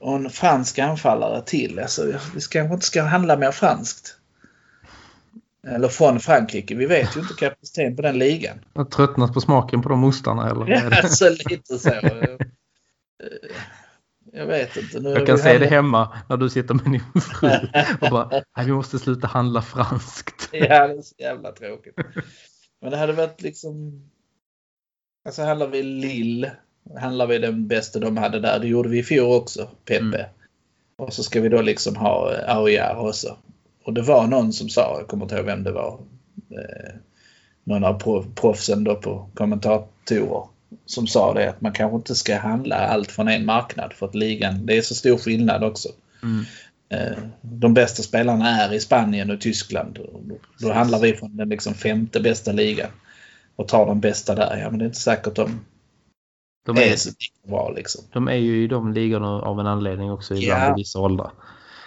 Och 0.00 0.16
en 0.16 0.30
fransk 0.30 0.78
anfallare 0.78 1.42
till. 1.42 1.78
Alltså, 1.78 2.12
vi 2.34 2.40
ska 2.40 2.58
kanske 2.58 2.74
inte 2.74 2.86
ska 2.86 3.02
handla 3.02 3.36
mer 3.36 3.50
franskt. 3.50 4.16
Eller 5.66 5.88
från 5.88 6.20
Frankrike. 6.20 6.74
Vi 6.74 6.86
vet 6.86 7.16
ju 7.16 7.20
inte 7.20 7.34
kapaciteten 7.34 7.96
på 7.96 8.02
den 8.02 8.18
ligan. 8.18 8.58
Jag 8.72 8.80
har 8.80 8.90
tröttnat 8.90 9.34
på 9.34 9.40
smaken 9.40 9.82
på 9.82 9.88
de 9.88 10.04
ostarna 10.04 10.50
eller? 10.50 10.66
Ja, 10.66 11.00
alltså 11.02 11.28
lite 11.50 11.78
så. 11.78 11.90
Jag 14.36 14.46
vet 14.46 14.76
inte. 14.76 15.00
Nu 15.00 15.10
jag 15.10 15.26
kan 15.26 15.38
se 15.38 15.58
det 15.58 15.66
hemma 15.66 16.16
när 16.28 16.36
du 16.36 16.50
sitter 16.50 16.74
med 16.74 16.84
din 16.84 17.22
fru 17.22 17.48
och 18.00 18.10
bara, 18.10 18.42
vi 18.66 18.72
måste 18.72 18.98
sluta 18.98 19.26
handla 19.26 19.62
franskt. 19.62 20.48
Ja, 20.52 20.86
det 20.86 20.94
är 20.94 21.02
så 21.02 21.14
jävla 21.18 21.52
tråkigt. 21.52 21.94
Men 22.80 22.90
det 22.90 22.96
hade 22.96 23.12
varit 23.12 23.42
liksom... 23.42 24.02
Alltså 25.24 25.42
handlar 25.42 25.66
vi 25.66 25.82
Lill, 25.82 26.50
handlar 27.00 27.26
vi 27.26 27.38
den 27.38 27.68
bästa 27.68 27.98
de 27.98 28.16
hade 28.16 28.40
där. 28.40 28.58
Det 28.58 28.68
gjorde 28.68 28.88
vi 28.88 28.98
i 28.98 29.02
fjol 29.02 29.32
också, 29.32 29.68
Pepe. 29.84 30.02
Mm. 30.02 30.26
Och 30.98 31.12
så 31.12 31.22
ska 31.22 31.40
vi 31.40 31.48
då 31.48 31.62
liksom 31.62 31.96
ha 31.96 32.32
Aujar 32.46 32.96
också. 32.96 33.36
Och 33.84 33.92
det 33.92 34.02
var 34.02 34.26
någon 34.26 34.52
som 34.52 34.68
sa, 34.68 34.96
jag 34.98 35.08
kommer 35.08 35.24
inte 35.24 35.34
ihåg 35.36 35.46
vem 35.46 35.62
det 35.62 35.72
var, 35.72 36.00
eh, 36.50 36.94
någon 37.64 37.84
av 37.84 38.24
proffsen 38.34 38.84
då 38.84 38.94
på 38.94 39.30
kommentatorer 39.34 40.55
som 40.86 41.06
sa 41.06 41.34
det 41.34 41.50
att 41.50 41.60
man 41.60 41.72
kanske 41.72 41.96
inte 41.96 42.14
ska 42.14 42.38
handla 42.38 42.76
allt 42.76 43.12
från 43.12 43.28
en 43.28 43.44
marknad 43.44 43.92
för 43.92 44.06
att 44.06 44.14
ligan, 44.14 44.66
det 44.66 44.76
är 44.76 44.82
så 44.82 44.94
stor 44.94 45.18
skillnad 45.18 45.64
också. 45.64 45.88
Mm. 46.22 46.44
Eh, 46.88 47.18
de 47.40 47.74
bästa 47.74 48.02
spelarna 48.02 48.48
är 48.48 48.72
i 48.72 48.80
Spanien 48.80 49.30
och 49.30 49.40
Tyskland. 49.40 49.98
Då 50.60 50.72
handlar 50.72 51.00
vi 51.00 51.12
från 51.12 51.36
den 51.36 51.48
liksom 51.48 51.74
femte 51.74 52.20
bästa 52.20 52.52
ligan 52.52 52.90
och 53.56 53.68
tar 53.68 53.86
de 53.86 54.00
bästa 54.00 54.34
där. 54.34 54.56
Ja, 54.56 54.70
men 54.70 54.78
det 54.78 54.84
är 54.84 54.86
inte 54.86 55.00
säkert 55.00 55.34
de, 55.34 55.60
de 56.66 56.76
är, 56.76 56.82
är 56.82 56.96
så 56.96 57.10
bra. 57.46 57.72
Liksom. 57.76 58.04
De 58.12 58.28
är 58.28 58.34
ju 58.34 58.64
i 58.64 58.66
de 58.66 58.92
ligorna 58.92 59.28
av 59.28 59.60
en 59.60 59.66
anledning 59.66 60.10
också 60.10 60.34
ibland 60.34 60.62
ja, 60.62 60.70
i 60.70 60.80
vissa 60.80 61.00
åldrar. 61.00 61.30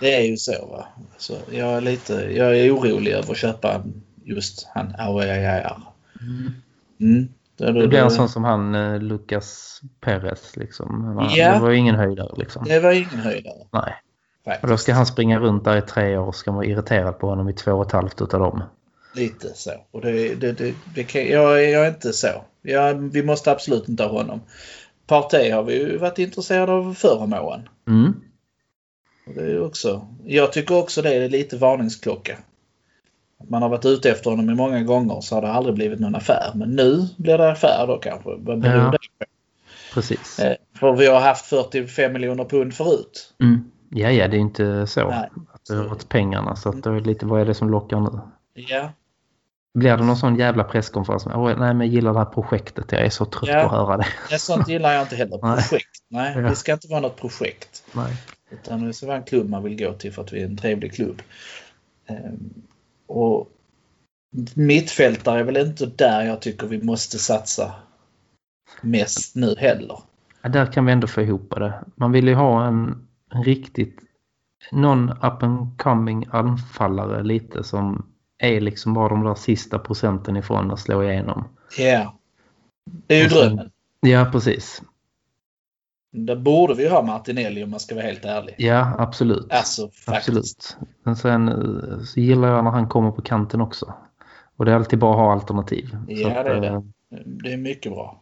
Det 0.01 0.15
är 0.15 0.23
ju 0.23 0.37
så. 0.37 0.65
Va? 0.65 0.87
så 1.17 1.37
jag, 1.51 1.77
är 1.77 1.81
lite, 1.81 2.13
jag 2.13 2.59
är 2.59 2.75
orolig 2.75 3.11
över 3.11 3.31
att 3.31 3.37
köpa 3.37 3.83
just 4.23 4.67
han 4.73 4.95
Auer. 4.97 5.73
Mm. 6.21 6.53
Mm. 6.99 7.29
Det, 7.59 7.71
det 7.71 7.87
blir 7.87 7.99
en 7.99 8.11
sån 8.11 8.29
som 8.29 8.43
han, 8.43 8.75
eh, 8.75 8.99
Lucas 8.99 9.81
Perez. 10.01 10.57
Liksom. 10.57 11.19
Ja. 11.35 11.53
Det 11.53 11.59
var 11.59 11.71
ingen 11.71 11.95
höjdare. 11.95 12.33
Liksom. 12.37 12.65
Det 12.65 12.79
var 12.79 12.91
ingen 12.91 13.19
höjdare. 13.19 13.67
Nej. 13.71 13.93
Faktiskt. 14.45 14.63
Och 14.63 14.69
då 14.69 14.77
ska 14.77 14.93
han 14.93 15.05
springa 15.05 15.39
runt 15.39 15.63
där 15.63 15.77
i 15.77 15.81
tre 15.81 16.17
år 16.17 16.27
och 16.27 16.35
ska 16.35 16.51
vara 16.51 16.65
irriterad 16.65 17.19
på 17.19 17.27
honom 17.29 17.49
i 17.49 17.53
två 17.53 17.71
och 17.71 17.85
ett 17.85 17.91
halvt 17.91 18.21
utav 18.21 18.39
dem. 18.39 18.63
Lite 19.15 19.47
så. 19.55 19.71
Och 19.91 20.01
det, 20.01 20.35
det, 20.35 20.51
det, 20.51 20.73
det 20.95 21.03
kan, 21.03 21.25
jag, 21.25 21.69
jag 21.69 21.85
är 21.85 21.89
inte 21.89 22.13
så. 22.13 22.43
Jag, 22.61 22.93
vi 22.93 23.23
måste 23.23 23.51
absolut 23.51 23.89
inte 23.89 24.03
ha 24.03 24.11
honom. 24.11 24.41
Partey 25.07 25.51
har 25.51 25.63
vi 25.63 25.73
ju 25.73 25.97
varit 25.97 26.19
intresserade 26.19 26.71
av 26.71 26.93
förr 26.93 27.17
om 27.17 27.33
åren. 27.33 27.69
Mm. 27.87 28.13
Det 29.35 29.41
är 29.41 29.63
också, 29.63 30.07
jag 30.25 30.53
tycker 30.53 30.75
också 30.77 31.01
det 31.01 31.13
är 31.13 31.29
lite 31.29 31.57
varningsklocka 31.57 32.37
man 33.47 33.61
har 33.61 33.69
varit 33.69 33.85
ute 33.85 34.11
efter 34.11 34.29
honom 34.29 34.49
i 34.49 34.55
många 34.55 34.83
gånger 34.83 35.21
så 35.21 35.35
har 35.35 35.41
det 35.41 35.51
aldrig 35.51 35.75
blivit 35.75 35.99
någon 35.99 36.15
affär. 36.15 36.51
Men 36.55 36.69
nu 36.69 37.07
blir 37.17 37.37
det 37.37 37.51
affär 37.51 37.87
då 37.87 37.97
kanske. 37.97 38.29
Vad 38.29 38.61
beror 38.61 38.75
ja. 38.75 38.91
det 38.91 38.97
på? 38.97 39.25
Precis. 39.93 40.39
Eh, 40.39 40.55
för 40.79 40.95
vi 40.95 41.07
har 41.07 41.19
haft 41.19 41.45
45 41.45 42.13
miljoner 42.13 42.45
pund 42.45 42.73
förut. 42.73 43.33
Mm. 43.41 43.71
Ja, 43.89 44.11
ja, 44.11 44.27
det 44.27 44.37
är 44.37 44.39
inte 44.39 44.87
så. 44.87 45.09
Nej. 45.09 45.29
Att 45.53 45.65
det 45.67 45.75
har 45.75 45.83
varit 45.83 46.09
pengarna. 46.09 46.55
Så 46.55 46.69
att 46.69 46.83
det 46.83 46.89
är 46.89 46.99
lite, 46.99 47.25
vad 47.25 47.41
är 47.41 47.45
det 47.45 47.53
som 47.53 47.69
lockar 47.69 47.99
nu? 47.99 48.19
Ja. 48.53 48.91
Blir 49.73 49.97
det 49.97 50.03
någon 50.03 50.17
sån 50.17 50.35
jävla 50.35 50.63
presskonferens? 50.63 51.27
Åh, 51.27 51.45
nej, 51.45 51.73
men 51.73 51.79
jag 51.79 51.87
gillar 51.87 52.13
det 52.13 52.19
här 52.19 52.25
projektet. 52.25 52.91
Jag 52.91 53.01
är 53.01 53.09
så 53.09 53.25
trött 53.25 53.49
ja. 53.49 53.69
på 53.69 53.75
att 53.75 53.87
höra 53.87 53.97
det. 53.97 54.07
Ja, 54.29 54.37
sånt 54.37 54.67
gillar 54.67 54.93
jag 54.93 55.01
inte 55.01 55.15
heller. 55.15 55.37
Projekt. 55.69 55.89
Nej, 56.07 56.33
ja. 56.35 56.49
vi 56.49 56.55
ska 56.55 56.73
inte 56.73 56.87
vara 56.87 56.99
något 56.99 57.17
projekt. 57.17 57.83
Nej. 57.91 58.13
Utan 58.51 58.87
vi 58.87 58.93
ska 58.93 59.05
vara 59.07 59.17
en 59.17 59.23
klubb 59.23 59.49
man 59.49 59.63
vill 59.63 59.77
gå 59.85 59.93
till 59.93 60.13
för 60.13 60.21
att 60.21 60.33
vi 60.33 60.41
är 60.41 60.45
en 60.45 60.57
trevlig 60.57 60.93
klubb. 60.93 61.21
Och 63.09 63.51
mittfältare 64.55 65.39
är 65.39 65.43
väl 65.43 65.57
inte 65.57 65.85
där 65.85 66.25
jag 66.25 66.41
tycker 66.41 66.67
vi 66.67 66.83
måste 66.83 67.19
satsa 67.19 67.73
mest 68.81 69.35
nu 69.35 69.55
heller. 69.57 69.99
Ja, 70.41 70.49
där 70.49 70.65
kan 70.65 70.85
vi 70.85 70.91
ändå 70.91 71.07
få 71.07 71.21
ihop 71.21 71.55
det. 71.55 71.83
Man 71.95 72.11
vill 72.11 72.27
ju 72.27 72.33
ha 72.33 72.65
en, 72.67 73.07
en 73.31 73.43
riktigt 73.43 73.99
någon 74.71 75.09
up 75.09 75.43
and 75.43 75.77
coming 75.77 76.25
anfallare 76.31 77.23
lite 77.23 77.63
som 77.63 78.05
är 78.37 78.61
liksom 78.61 78.93
bara 78.93 79.09
de 79.09 79.23
där 79.23 79.35
sista 79.35 79.79
procenten 79.79 80.37
ifrån 80.37 80.71
att 80.71 80.79
slå 80.79 81.03
igenom. 81.03 81.47
Ja. 81.77 81.83
Yeah. 81.83 82.13
Det 83.07 83.15
är 83.15 83.23
ju 83.23 83.29
drömmen. 83.29 83.71
Ja, 83.99 84.29
precis. 84.31 84.81
Där 86.11 86.35
borde 86.35 86.73
vi 86.73 86.87
ha 86.87 87.01
Martinelli 87.01 87.63
om 87.63 87.69
man 87.69 87.79
ska 87.79 87.95
vara 87.95 88.05
helt 88.05 88.25
ärlig. 88.25 88.55
Ja, 88.57 88.95
absolut. 88.97 89.47
Alltså, 89.49 89.89
absolut. 90.07 90.77
Men 91.03 91.15
sen 91.15 91.47
eh, 91.47 92.03
så 92.03 92.19
gillar 92.19 92.47
jag 92.47 92.63
när 92.63 92.71
han 92.71 92.87
kommer 92.87 93.11
på 93.11 93.21
kanten 93.21 93.61
också. 93.61 93.93
Och 94.57 94.65
det 94.65 94.71
är 94.71 94.75
alltid 94.75 94.99
bra 94.99 95.11
att 95.11 95.17
ha 95.17 95.33
alternativ. 95.33 95.97
Ja, 96.07 96.39
att, 96.39 96.45
det 96.45 96.51
är 96.51 96.61
det. 96.61 96.67
Eh, 96.67 96.81
det 97.25 97.53
är 97.53 97.57
mycket 97.57 97.91
bra. 97.91 98.21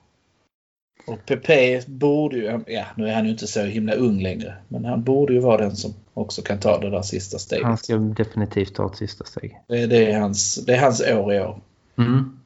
Och 1.08 1.26
Pepe 1.26 1.82
borde 1.88 2.38
ju, 2.38 2.64
ja 2.68 2.86
nu 2.96 3.10
är 3.10 3.14
han 3.14 3.26
ju 3.26 3.32
inte 3.32 3.48
så 3.48 3.62
himla 3.62 3.94
ung 3.94 4.22
längre, 4.22 4.56
men 4.68 4.86
han 4.86 5.04
borde 5.04 5.34
ju 5.34 5.40
vara 5.40 5.58
den 5.58 5.76
som 5.76 5.94
också 6.14 6.42
kan 6.42 6.60
ta 6.60 6.80
det 6.80 6.90
där 6.90 7.02
sista 7.02 7.40
steget. 7.40 7.66
Han 7.66 7.78
ska 7.78 7.98
definitivt 7.98 8.76
ta 8.76 8.86
ett 8.86 8.98
sista 8.98 9.26
steg. 9.26 9.60
Det, 9.68 9.86
det, 9.86 10.12
är, 10.12 10.20
hans, 10.20 10.66
det 10.66 10.76
är 10.76 10.82
hans 10.82 11.02
år 11.02 11.34
i 11.34 11.40
år. 11.40 11.62
Mm, 11.98 12.40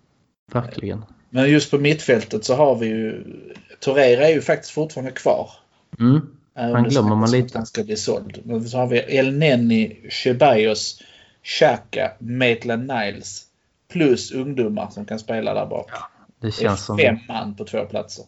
verkligen. 0.54 1.06
Men 1.30 1.50
just 1.50 1.72
på 1.72 1.78
mittfältet 1.78 2.46
så 2.46 2.56
har 2.56 2.76
vi 2.76 2.88
ju, 2.88 3.24
Torreira 3.82 4.28
är 4.28 4.34
ju 4.34 4.42
faktiskt 4.42 4.74
fortfarande 4.74 5.12
kvar. 5.12 5.50
Mm. 6.00 6.22
Han 6.54 6.84
glömmer 6.84 7.16
man 7.16 7.32
lite. 7.32 7.58
Han 7.58 7.66
ska 7.66 7.84
bli 7.84 7.96
såld. 7.96 8.42
Men 8.44 8.70
så 8.70 8.78
har 8.78 8.88
vi 8.88 8.98
El 8.98 9.38
Neni, 9.38 10.10
Ceballos, 10.12 11.02
Xhaka, 11.44 12.12
Maitland 12.20 12.88
Niles 12.88 13.46
plus 13.92 14.32
ungdomar 14.32 14.90
som 14.90 15.06
kan 15.06 15.20
spela 15.20 15.54
där 15.54 15.66
bak. 15.66 15.90
Ja, 15.92 16.10
det 16.40 16.52
känns 16.52 16.88
det 16.88 17.06
är 17.06 17.10
fem 17.10 17.18
som... 17.18 17.36
man 17.36 17.56
på 17.56 17.66
två 17.66 17.86
platser. 17.86 18.26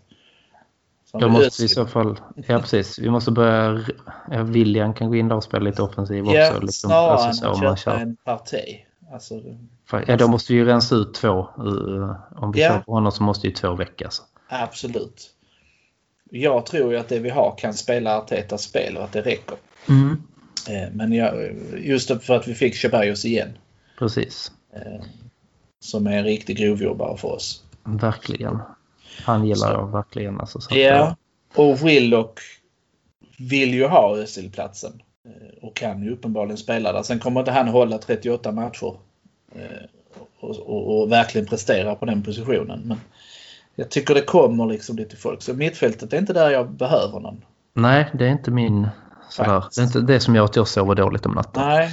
Då 1.20 1.30
måste 1.30 1.62
vi 1.62 1.66
i 1.66 1.70
så 1.70 1.86
fall, 1.86 2.20
ja 2.48 2.60
precis, 2.60 3.00
vi 3.00 3.10
måste 3.10 3.32
börja, 3.32 3.86
ja, 4.32 4.44
William 4.44 4.94
kan 4.94 5.10
gå 5.10 5.16
in 5.16 5.28
där 5.28 5.36
och 5.36 5.44
spela 5.44 5.64
lite 5.64 5.82
offensiv 5.82 6.24
också. 6.24 6.36
Ja, 6.36 6.60
liksom, 6.60 6.90
snarare 6.90 7.18
alltså, 7.18 7.46
än 7.46 7.68
att 7.68 7.80
köpa 7.80 8.00
en 8.00 8.16
parti. 8.16 8.86
Alltså, 9.14 9.42
ja, 10.08 10.18
då 10.18 10.28
måste 10.28 10.54
vi 10.54 10.60
ju 10.60 10.66
rensa 10.66 10.96
ut 10.96 11.14
två. 11.14 11.48
Uh, 11.60 12.16
om 12.36 12.52
vi 12.52 12.62
ja. 12.62 12.84
på 12.86 12.92
honom 12.92 13.12
så 13.12 13.24
måste 13.24 13.48
ju 13.48 13.54
två 13.54 13.76
väckas. 13.76 14.22
Absolut. 14.50 15.33
Jag 16.36 16.66
tror 16.66 16.92
ju 16.92 17.00
att 17.00 17.10
det 17.10 17.20
vi 17.20 17.30
har 17.30 17.56
kan 17.58 17.74
spela 17.74 18.18
Artetas 18.18 18.64
spel 18.64 18.98
och 18.98 19.04
att 19.04 19.12
det 19.12 19.22
räcker. 19.22 19.58
Mm. 19.90 20.24
Eh, 20.70 20.94
men 20.94 21.14
jag, 21.14 21.56
just 21.78 22.24
för 22.24 22.36
att 22.36 22.48
vi 22.48 22.56
fick 22.56 22.76
Ceballos 22.76 23.26
igen. 23.26 23.58
Precis. 24.00 24.52
Eh, 24.76 25.06
som 25.80 26.08
är 26.08 26.18
en 26.18 26.24
riktig 26.24 26.58
grovjobbare 26.58 27.18
för 27.18 27.28
oss. 27.28 27.64
Verkligen. 27.84 28.60
Han 29.24 29.46
gillar 29.46 29.68
så. 29.68 29.74
jag 29.74 29.92
verkligen. 29.92 30.40
Alltså, 30.40 30.62
så 30.62 30.78
ja, 30.78 31.16
och 31.56 31.88
Willock 31.88 32.40
vill 33.40 33.74
ju 33.74 33.88
ha 33.88 34.18
Özil-platsen. 34.18 35.02
Eh, 35.26 35.64
och 35.64 35.76
kan 35.76 36.04
ju 36.04 36.12
uppenbarligen 36.12 36.58
spela 36.58 36.94
där. 36.94 37.04
Sen 37.04 37.20
kommer 37.20 37.40
inte 37.40 37.52
han 37.52 37.68
hålla 37.68 37.98
38 37.98 38.52
matcher. 38.52 38.96
Och, 40.40 40.50
och, 40.50 41.02
och, 41.02 41.12
verkligen 41.12 41.48
prestera 41.48 41.96
på 41.96 42.06
den 42.06 42.24
positionen. 42.24 42.82
Men 42.86 42.98
jag 43.76 43.90
tycker 43.90 44.14
det 44.14 44.22
kommer 44.22 44.66
liksom 44.66 44.96
lite 44.96 45.16
folk. 45.16 45.42
Så 45.42 45.54
mittfältet 45.54 46.14
är 46.14 46.18
inte 46.18 46.34
där 46.34 46.50
jag 46.50 46.72
behöver 46.72 47.20
någon. 47.20 47.46
Nej, 47.74 48.12
det 48.14 48.26
är 48.26 48.30
inte 48.30 48.52
min... 48.52 48.88
Sådär. 49.30 49.64
Det 49.76 49.82
är 49.82 49.86
inte 49.86 50.02
det 50.02 50.20
som 50.20 50.36
gör 50.36 50.46
att 50.46 50.56
jag 50.56 50.68
sover 50.68 50.96
dåligt 50.96 51.26
om 51.26 51.32
natten. 51.32 51.68
Nej. 51.68 51.92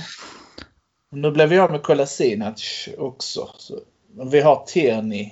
Nu 1.10 1.30
blev 1.30 1.60
av 1.60 1.70
med 1.70 1.82
Kolasinac 1.82 2.88
också. 2.98 3.48
Så 3.56 3.74
vi 4.30 4.40
har 4.40 4.64
Tierney 4.66 5.30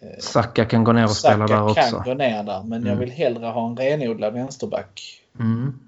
Eh, 0.00 0.18
Saka 0.18 0.64
kan 0.64 0.84
gå 0.84 0.92
ner 0.92 1.04
och 1.04 1.10
Saka 1.10 1.34
spela 1.34 1.46
där 1.46 1.62
också. 1.62 1.96
kan 1.96 2.02
gå 2.04 2.14
ner 2.14 2.42
där, 2.42 2.62
men 2.62 2.80
mm. 2.80 2.86
jag 2.86 2.96
vill 2.96 3.10
hellre 3.10 3.46
ha 3.46 3.68
en 3.68 3.76
renodlad 3.76 4.32
vänsterback. 4.32 5.22
Mm. 5.40 5.78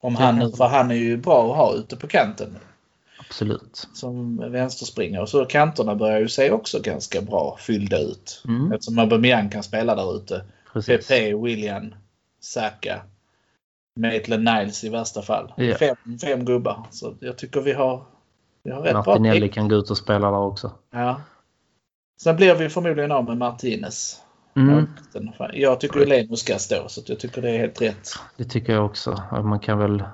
Om 0.00 0.16
han 0.16 0.38
nu, 0.38 0.52
för 0.52 0.64
han 0.64 0.90
är 0.90 0.94
ju 0.94 1.16
bra 1.16 1.50
att 1.50 1.56
ha 1.56 1.74
ute 1.74 1.96
på 1.96 2.06
kanten. 2.06 2.56
Absolut. 3.28 3.88
Som 3.92 4.36
vänsterspringare. 4.50 5.22
Och 5.22 5.28
så 5.28 5.44
kanterna 5.44 5.94
börjar 5.94 6.20
ju 6.20 6.28
se 6.28 6.50
också 6.50 6.80
ganska 6.80 7.22
bra 7.22 7.56
fyllda 7.60 7.98
ut. 7.98 8.42
Mm. 8.48 8.72
Eftersom 8.72 8.98
Aubameyang 8.98 9.50
kan 9.50 9.62
spela 9.62 9.94
där 9.94 10.16
ute. 10.16 10.44
Pepe, 10.86 11.34
William, 11.34 11.94
Saka. 12.40 13.02
Maitland 14.00 14.44
Niles 14.44 14.84
i 14.84 14.88
värsta 14.88 15.22
fall. 15.22 15.52
Yeah. 15.58 15.78
Fem, 15.78 15.96
fem 16.22 16.44
gubbar. 16.44 16.86
Så 16.90 17.14
jag 17.20 17.38
tycker 17.38 17.60
vi 17.60 17.72
har, 17.72 18.04
vi 18.62 18.70
har 18.70 18.82
rätt 18.82 18.92
Martinelli 18.92 19.40
bra 19.40 19.48
kan 19.48 19.68
gå 19.68 19.76
ut 19.76 19.90
och 19.90 19.98
spela 19.98 20.30
där 20.30 20.38
också. 20.38 20.72
Ja. 20.90 21.20
Sen 22.20 22.36
blir 22.36 22.54
vi 22.54 22.68
förmodligen 22.68 23.12
av 23.12 23.24
med 23.24 23.36
Martinez. 23.36 24.22
Mm. 24.56 24.86
Jag 25.52 25.80
tycker 25.80 26.06
Leno 26.06 26.36
ska 26.36 26.58
stå 26.58 26.88
så 26.88 27.02
jag 27.06 27.18
tycker 27.18 27.42
det 27.42 27.50
är 27.50 27.58
helt 27.58 27.82
rätt. 27.82 28.08
Det 28.36 28.44
tycker 28.44 28.72
jag 28.72 28.86
också. 28.86 29.22
Man 29.32 29.60
kan 29.60 29.78
väl... 29.78 30.04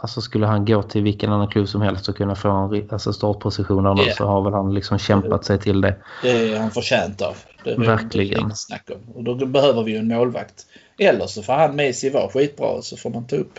Alltså 0.00 0.20
skulle 0.20 0.46
han 0.46 0.64
gå 0.64 0.82
till 0.82 1.02
vilken 1.02 1.32
annan 1.32 1.48
klubb 1.48 1.68
som 1.68 1.82
helst 1.82 2.08
och 2.08 2.16
kunna 2.16 2.34
få 2.34 2.48
en 2.50 2.88
alltså 2.90 3.12
startposition 3.12 3.84
där 3.84 4.04
yeah. 4.04 4.16
så 4.16 4.26
har 4.26 4.42
väl 4.42 4.52
han 4.52 4.74
liksom 4.74 4.98
kämpat 4.98 5.44
sig 5.44 5.58
till 5.58 5.80
det. 5.80 5.96
Det 6.22 6.52
är 6.52 6.60
han 6.60 6.70
förtjänt 6.70 7.22
av. 7.22 7.36
Det 7.64 7.70
är 7.70 7.78
Verkligen. 7.78 8.56
Snack 8.56 8.90
om. 8.90 9.14
Och 9.14 9.24
då 9.24 9.46
behöver 9.46 9.82
vi 9.82 9.92
ju 9.92 9.98
en 9.98 10.08
målvakt. 10.08 10.66
Eller 10.98 11.26
så 11.26 11.42
får 11.42 11.52
han 11.52 11.76
med 11.76 11.94
sig 11.94 12.10
vara 12.10 12.30
skitbra 12.30 12.82
så 12.82 12.96
får 12.96 13.10
man 13.10 13.26
ta 13.26 13.36
upp. 13.36 13.58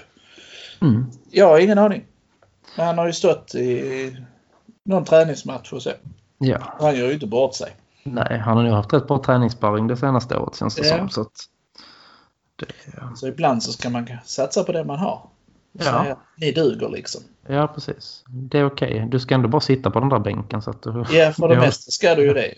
Mm. 0.81 1.05
Jag 1.31 1.47
har 1.47 1.59
ingen 1.59 1.77
aning. 1.77 2.05
Men 2.77 2.85
han 2.85 2.97
har 2.97 3.05
ju 3.05 3.13
stått 3.13 3.55
i 3.55 4.17
någon 4.85 5.05
träningsmatch 5.05 5.73
och 5.73 5.81
så. 5.81 5.91
Ja. 6.37 6.57
Han 6.79 6.95
gör 6.95 7.07
ju 7.07 7.13
inte 7.13 7.27
bort 7.27 7.55
sig. 7.55 7.71
Nej, 8.03 8.37
han 8.37 8.57
har 8.57 8.63
nog 8.63 8.73
haft 8.73 8.93
rätt 8.93 9.07
bra 9.07 9.23
träningssparring 9.23 9.87
det 9.87 9.97
senaste 9.97 10.37
året 10.37 10.55
känns 10.55 10.75
det 10.75 10.87
ja. 10.87 10.97
som. 10.97 11.09
Så, 11.09 11.21
att 11.21 11.33
det, 12.55 12.65
så 13.15 13.27
ibland 13.27 13.63
så 13.63 13.71
ska 13.71 13.89
man 13.89 14.07
satsa 14.25 14.63
på 14.63 14.71
det 14.71 14.83
man 14.83 14.99
har. 14.99 15.21
Ja. 15.71 15.83
säga 15.83 16.17
ni 16.37 16.51
duger 16.51 16.89
liksom. 16.89 17.21
Ja, 17.47 17.67
precis. 17.67 18.23
Det 18.27 18.59
är 18.59 18.65
okej. 18.65 18.95
Okay. 18.95 19.09
Du 19.09 19.19
ska 19.19 19.35
ändå 19.35 19.47
bara 19.47 19.61
sitta 19.61 19.91
på 19.91 19.99
den 19.99 20.09
där 20.09 20.19
bänken. 20.19 20.61
Så 20.61 20.69
att 20.69 20.81
du, 20.81 20.89
ja, 21.11 21.31
för 21.31 21.47
det 21.47 21.53
ja. 21.53 21.61
mesta 21.61 21.91
ska 21.91 22.15
du 22.15 22.23
ju 22.23 22.33
det. 22.33 22.53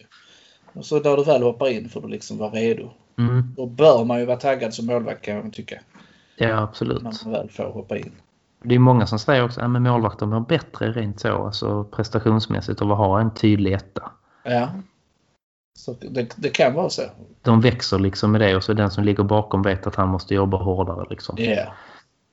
Och 0.73 0.85
så 0.85 0.99
när 0.99 1.17
du 1.17 1.23
väl 1.23 1.43
hoppar 1.43 1.69
in 1.69 1.89
får 1.89 2.01
du 2.01 2.07
liksom 2.07 2.37
vara 2.37 2.51
redo. 2.51 2.91
Mm. 3.17 3.53
Då 3.57 3.65
bör 3.65 4.03
man 4.03 4.19
ju 4.19 4.25
vara 4.25 4.37
taggad 4.37 4.73
som 4.73 4.85
målvakt 4.85 5.25
kan 5.25 5.37
man 5.37 5.51
tycka. 5.51 5.79
Ja, 6.35 6.61
absolut. 6.61 7.03
När 7.03 7.13
man 7.23 7.33
väl 7.33 7.49
får 7.49 7.63
hoppa 7.63 7.97
in. 7.97 8.11
Det 8.63 8.75
är 8.75 8.79
många 8.79 9.07
som 9.07 9.19
säger 9.19 9.43
också 9.43 9.61
att 9.61 9.81
målvakter 9.81 10.25
mår 10.25 10.39
bättre 10.39 10.91
rent 10.91 11.19
så, 11.19 11.45
alltså 11.45 11.83
prestationsmässigt 11.83 12.81
av 12.81 12.91
att 12.91 12.97
ha 12.97 13.21
en 13.21 13.33
tydlig 13.33 13.73
etta. 13.73 14.11
Ja, 14.43 14.69
så 15.73 15.95
det, 16.01 16.35
det, 16.35 16.49
kan 16.49 16.73
vara 16.73 16.89
så. 16.89 17.01
De 17.41 17.61
växer 17.61 17.99
liksom 17.99 18.31
med 18.31 18.41
det 18.41 18.55
och 18.55 18.63
så 18.63 18.73
den 18.73 18.91
som 18.91 19.03
ligger 19.03 19.23
bakom 19.23 19.61
vet 19.61 19.87
att 19.87 19.95
han 19.95 20.09
måste 20.09 20.35
jobba 20.35 20.57
hårdare. 20.57 21.05
Liksom. 21.09 21.35
Ja. 21.39 21.73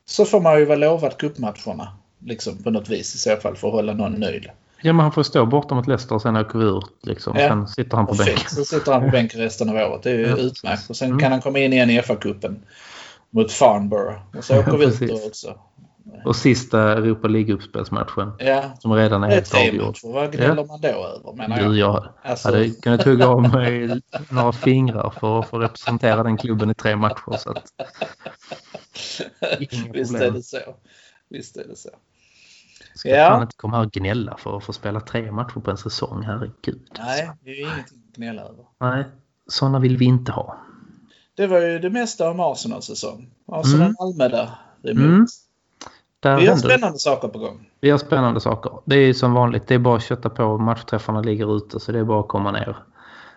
Så 0.09 0.25
får 0.25 0.41
man 0.41 0.59
ju 0.59 0.65
vara 0.65 0.79
lovad 0.79 1.19
cupmatcherna 1.19 1.89
liksom, 2.25 2.63
på 2.63 2.71
något 2.71 2.89
vis 2.89 3.15
i 3.15 3.19
så 3.19 3.37
fall 3.37 3.57
för 3.57 3.69
att 3.69 3.75
hålla 3.75 3.93
någon 3.93 4.13
nöjd. 4.13 4.47
Ja, 4.83 4.93
men 4.93 5.03
han 5.03 5.13
får 5.13 5.23
stå 5.23 5.47
borta 5.47 5.75
mot 5.75 5.87
Leicester 5.87 6.15
och 6.15 6.23
sen 6.23 6.37
åker 6.37 6.59
vi 6.59 6.65
ut. 6.65 6.85
Liksom. 7.03 7.37
Ja. 7.37 7.49
Sen 7.49 7.69
sitter 7.69 7.97
han 7.97 8.07
på 8.07 8.15
bänken. 8.15 8.49
Så 8.49 8.65
sitter 8.65 8.93
han 8.93 9.03
på 9.03 9.09
bänken 9.09 9.41
resten 9.41 9.69
av 9.69 9.77
året. 9.77 10.03
Det 10.03 10.11
är 10.11 10.19
ju 10.19 10.27
ja. 10.27 10.37
utmärkt. 10.37 10.91
Och 10.91 10.97
sen 10.97 11.09
mm. 11.09 11.21
kan 11.21 11.33
han 11.33 11.41
komma 11.41 11.59
in 11.59 11.73
igen 11.73 11.91
i 11.91 12.01
FA-cupen 12.01 12.57
mot 13.31 13.53
Farnborough. 13.53 14.19
Och 14.39 14.45
så 14.45 14.61
åker 14.61 14.77
vi 14.77 14.85
ut 14.85 15.01
då 15.01 15.27
också. 15.27 15.55
Och 16.25 16.37
sista 16.37 16.93
Europa 16.93 17.29
League-uppspelsmatchen. 17.29 18.33
Ja. 18.39 18.63
Som 18.79 18.93
redan 18.93 19.25
är 19.25 19.29
helt 19.29 19.55
avgjord. 19.55 19.97
Vad 20.03 20.33
gnäller 20.33 20.57
ja. 20.57 20.65
man 20.65 20.81
då 20.81 20.89
över 20.89 21.37
menar 21.37 21.59
jag? 21.59 21.71
Du, 21.71 21.79
jag 21.79 22.09
alltså... 22.23 22.49
hade 22.49 22.71
kunnat 22.71 23.01
tugga 23.01 23.29
av 23.29 23.43
mig 23.43 24.01
några 24.31 24.53
fingrar 24.53 25.11
för 25.21 25.41
att 25.41 25.49
få 25.49 25.59
representera 25.59 26.23
den 26.23 26.37
klubben 26.37 26.71
i 26.71 26.75
tre 26.75 26.97
matcher. 26.97 27.37
Så 27.39 27.51
att... 27.51 27.65
Visst 29.93 30.15
är 30.15 30.31
det 30.31 30.43
så. 30.43 30.59
Visst 31.29 31.57
är 31.57 31.65
det 31.69 31.77
så. 31.77 31.91
Ska 32.95 33.09
ja. 33.09 33.29
fan 33.29 33.43
inte 33.43 33.57
komma 33.57 33.77
här 33.77 33.85
och 33.85 33.93
gnälla 33.93 34.37
för 34.37 34.57
att 34.57 34.65
få 34.65 34.73
spela 34.73 35.01
tre 35.01 35.33
matcher 35.33 35.61
på 35.61 35.71
en 35.71 35.77
säsong, 35.77 36.23
herregud. 36.23 36.91
Nej, 36.99 37.31
det 37.41 37.51
är 37.51 37.55
ju 37.55 37.61
ingenting 37.63 38.03
att 38.09 38.17
gnälla 38.17 38.43
över. 38.43 38.65
Nej, 38.81 39.05
sådana 39.47 39.79
vill 39.79 39.97
vi 39.97 40.05
inte 40.05 40.33
ha. 40.33 40.59
Det 41.35 41.47
var 41.47 41.61
ju 41.61 41.79
det 41.79 41.91
mesta 41.91 42.31
om 42.31 42.41
Arsenal 42.41 42.83
säsong. 42.83 43.31
Arsenal-Malmö 43.47 44.25
mm. 44.25 44.31
där. 44.83 44.91
Mm. 44.91 45.27
Där 46.21 46.41
vi 46.41 46.47
har 46.47 46.57
spännande 46.57 46.99
saker 46.99 47.29
på 47.29 47.39
gång. 47.39 47.71
Vi 47.81 47.91
har 47.91 47.99
spännande 47.99 48.41
saker. 48.41 48.73
Det 48.85 48.97
är 48.97 49.13
som 49.13 49.33
vanligt. 49.35 49.67
Det 49.67 49.75
är 49.75 49.79
bara 49.79 49.97
att 49.97 50.05
kötta 50.05 50.31
på. 50.31 50.59
Matchträffarna 50.59 51.21
ligger 51.21 51.57
ute 51.57 51.81
så 51.81 51.93
det 51.93 51.99
är 51.99 52.05
bara 52.05 52.21
att 52.21 52.29
komma 52.29 52.53
ner. 52.53 52.77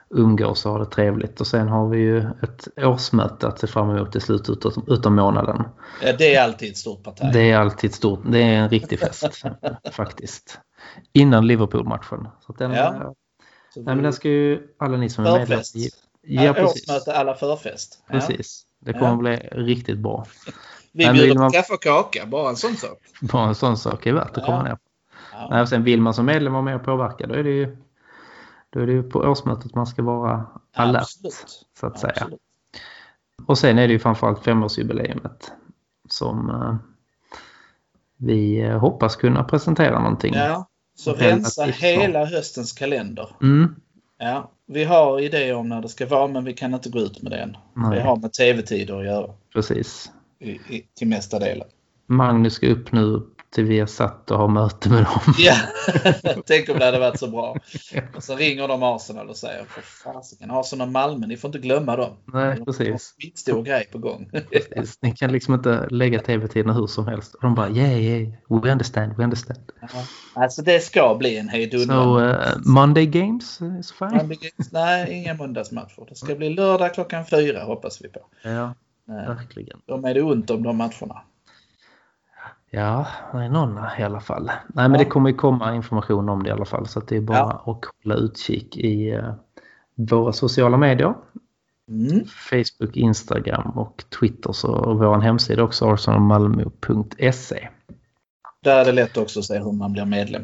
Umgås 0.10 0.66
och 0.66 0.72
ha 0.72 0.80
det 0.80 0.86
trevligt. 0.86 1.42
Och 1.42 1.48
sen 1.48 1.68
har 1.68 1.90
vi 1.90 1.98
ju 1.98 2.20
ett 2.20 2.68
årsmöte 2.78 3.48
att 3.48 3.60
se 3.60 3.68
fram 3.68 3.90
emot 3.90 4.16
i 4.16 4.20
slutet 4.20 5.06
av 5.06 5.12
månaden. 5.12 5.64
Ja, 6.04 6.14
det 6.14 6.36
är 6.36 6.44
alltid 6.44 6.72
ett 6.72 6.78
stort 6.78 7.04
parti. 7.04 7.30
Det 7.34 7.52
är 7.52 7.60
alltid 7.60 7.94
stort. 7.94 8.20
Det 8.26 8.44
är 8.44 8.58
en 8.58 8.70
riktig 8.70 9.00
fest 9.00 9.44
faktiskt. 9.92 10.60
Innan 11.14 11.48
Liverpool-matchen. 11.48 12.28
Så 12.40 12.54
den, 12.54 12.72
ja. 12.72 13.14
nej, 13.76 13.96
men 13.96 14.04
den 14.04 14.14
ska 14.14 14.30
ju 14.30 14.68
alla 14.80 14.98
ni 14.98 15.10
som 15.10 15.26
är 15.26 15.40
medlemmar 15.40 15.64
Ja, 16.24 16.44
ja, 16.44 16.66
årsmöte 16.66 17.14
alla 17.14 17.36
förfest. 17.36 18.04
Precis. 18.12 18.66
Det 18.82 18.94
kommer 18.94 19.08
ja. 19.08 19.16
bli 19.16 19.36
riktigt 19.52 19.98
bra. 19.98 20.26
Vi 20.92 21.06
Men 21.06 21.14
bjuder 21.14 21.36
man... 21.36 21.52
på 21.52 21.58
kaffe 21.58 21.74
och 21.74 21.84
kaka, 21.84 22.26
bara 22.26 22.50
en 22.50 22.56
sån 22.56 22.76
sak. 22.76 22.98
Bara 23.22 23.48
en 23.48 23.56
sån 23.56 23.78
sak 23.78 24.06
är 24.06 24.14
värt 24.14 24.38
att 24.38 24.46
komma 24.46 24.64
ner 24.64 24.76
på. 24.76 24.82
Ja. 25.34 25.48
Nej, 25.52 25.68
sen 25.68 25.84
vill 25.84 26.02
man 26.02 26.14
som 26.14 26.26
medlem 26.26 26.54
vara 26.54 26.64
med 26.64 26.76
och 26.76 26.84
påverka 26.84 27.28
då 27.28 27.34
är 27.34 27.44
det 27.44 27.50
ju, 27.50 27.78
då 28.70 28.80
är 28.80 28.88
det 28.88 28.94
ju 28.94 29.04
på 29.04 29.20
årsmötet 29.20 29.76
man 29.76 29.88
ska 29.88 30.04
vara 30.04 30.46
alert. 30.76 31.02
Absolut. 31.02 31.66
Så 31.80 31.88
att 31.88 32.00
säga. 32.00 32.14
Absolut. 32.16 32.40
Och 33.46 33.58
sen 33.58 33.80
är 33.80 33.88
det 33.88 33.94
ju 33.94 34.00
framförallt 34.00 34.44
femårsjubileumet 34.44 35.52
som 36.10 36.50
uh, 36.50 36.76
vi 38.18 38.64
uh, 38.64 38.78
hoppas 38.78 39.16
kunna 39.16 39.44
presentera 39.44 40.00
någonting. 40.00 40.34
Ja, 40.34 40.68
så 40.96 41.14
rensa 41.14 41.66
hela 41.66 42.26
höstens 42.26 42.72
kalender. 42.74 43.36
Mm. 43.42 43.76
Ja, 44.24 44.52
vi 44.66 44.84
har 44.84 45.20
idéer 45.20 45.56
om 45.56 45.70
när 45.70 45.82
det 45.82 45.90
ska 45.90 46.06
vara 46.06 46.28
men 46.28 46.46
vi 46.46 46.54
kan 46.54 46.74
inte 46.74 46.90
gå 46.90 47.00
ut 47.00 47.22
med 47.22 47.32
det 47.32 47.38
än. 47.38 47.58
Nej. 47.74 47.98
Det 47.98 48.04
har 48.04 48.16
med 48.16 48.34
tv-tider 48.34 49.00
att 49.00 49.06
göra. 49.06 49.34
Precis. 49.54 50.12
I, 50.40 50.50
i, 50.50 50.88
till 50.96 51.08
mesta 51.08 51.40
delen. 51.40 51.68
Magnus 52.08 52.54
ska 52.54 52.68
upp 52.68 52.92
nu 52.92 53.22
till 53.52 53.66
vi 53.66 53.80
har 53.80 53.88
satt 53.88 54.32
och 54.32 54.38
har 54.38 54.48
möte 54.48 54.90
med 54.90 55.04
dem. 55.04 55.34
Ja, 55.38 55.56
tänk 56.46 56.70
om 56.70 56.80
det 56.80 56.86
hade 56.86 57.00
varit 57.00 57.20
så 57.20 57.28
bra. 57.28 57.56
Och 58.16 58.24
så 58.24 58.36
ringer 58.36 58.68
de 58.68 58.84
Arsenal 58.84 59.30
och 59.30 59.38
säger 59.38 59.66
för 59.66 59.82
fasiken, 59.82 60.52
Arsenal 60.52 60.90
Malmö, 60.90 61.28
ni 61.28 61.38
får 61.38 61.48
inte 61.48 61.60
glömma 61.60 61.96
dem. 61.96 62.18
Nej, 62.26 62.66
precis. 62.66 63.16
Det 63.18 63.24
är 63.24 63.32
en 63.32 63.38
stor 63.38 63.64
grej 63.64 63.90
på 63.92 63.98
gång. 63.98 64.30
precis. 64.52 64.98
Ni 65.02 65.12
kan 65.12 65.32
liksom 65.32 65.54
inte 65.54 65.88
lägga 65.90 66.20
tv-tiderna 66.20 66.74
hur 66.74 66.88
som 66.88 67.08
helst. 67.08 67.36
Och 67.36 67.42
de 67.42 67.56
bara, 67.56 67.70
yeah, 67.70 68.02
yeah, 68.02 68.34
we 68.50 68.72
understand, 68.72 69.18
we 69.18 69.24
understand. 69.24 69.60
Ja. 69.82 69.88
Alltså 70.34 70.62
det 70.62 70.80
ska 70.80 71.16
bli 71.16 71.38
en 71.38 71.50
hejdundrande. 71.50 72.04
Så 72.04 72.20
uh, 72.20 72.74
Monday 72.74 73.06
games 73.06 73.62
is 73.80 73.92
fine? 73.92 74.18
Monday 74.18 74.38
games, 74.42 74.72
nej, 74.72 75.14
inga 75.14 75.34
måndagsmatcher. 75.34 76.06
Det 76.10 76.16
ska 76.16 76.36
bli 76.36 76.50
lördag 76.50 76.94
klockan 76.94 77.26
fyra 77.26 77.64
hoppas 77.64 78.02
vi 78.02 78.10
på. 78.10 78.20
Ja, 78.44 78.74
verkligen. 79.06 79.80
De 79.86 80.06
är 80.06 80.14
det 80.14 80.22
ont 80.22 80.50
om 80.50 80.64
de 80.64 80.78
matcherna. 80.78 81.22
Ja, 82.74 83.08
det 83.32 83.38
är 83.38 83.50
någon 83.50 83.80
i 84.00 84.04
alla 84.04 84.20
fall. 84.20 84.46
Nej, 84.46 84.90
men 84.90 84.92
ja. 84.92 84.98
det 84.98 85.06
kommer 85.06 85.30
ju 85.30 85.36
komma 85.36 85.76
information 85.76 86.30
om 86.30 86.44
det 86.44 86.50
i 86.50 86.52
alla 86.52 86.66
fall. 86.66 86.88
Så 86.88 87.00
det 87.00 87.18
är 87.18 87.22
bara 87.22 87.38
ja. 87.38 87.64
att 87.66 88.04
hålla 88.04 88.16
utkik 88.16 88.78
i 88.78 89.14
uh, 89.16 89.34
våra 89.96 90.34
sociala 90.34 90.78
medier. 90.78 91.14
Mm. 91.90 92.26
Facebook, 92.26 92.98
Instagram 92.98 93.72
och 93.76 94.04
Twitter. 94.20 94.52
Så 94.52 94.94
vår 94.94 95.20
hemsida 95.20 95.64
också 95.64 95.86
arsenalmalmo.se. 95.86 97.68
Där 98.64 98.82
är 98.82 98.86
det 98.86 98.92
lätt 98.92 99.18
också 99.18 99.40
att 99.40 99.46
se 99.46 99.60
hur 99.60 99.72
man 99.72 99.94
blir 99.94 100.06
medlem. 100.06 100.44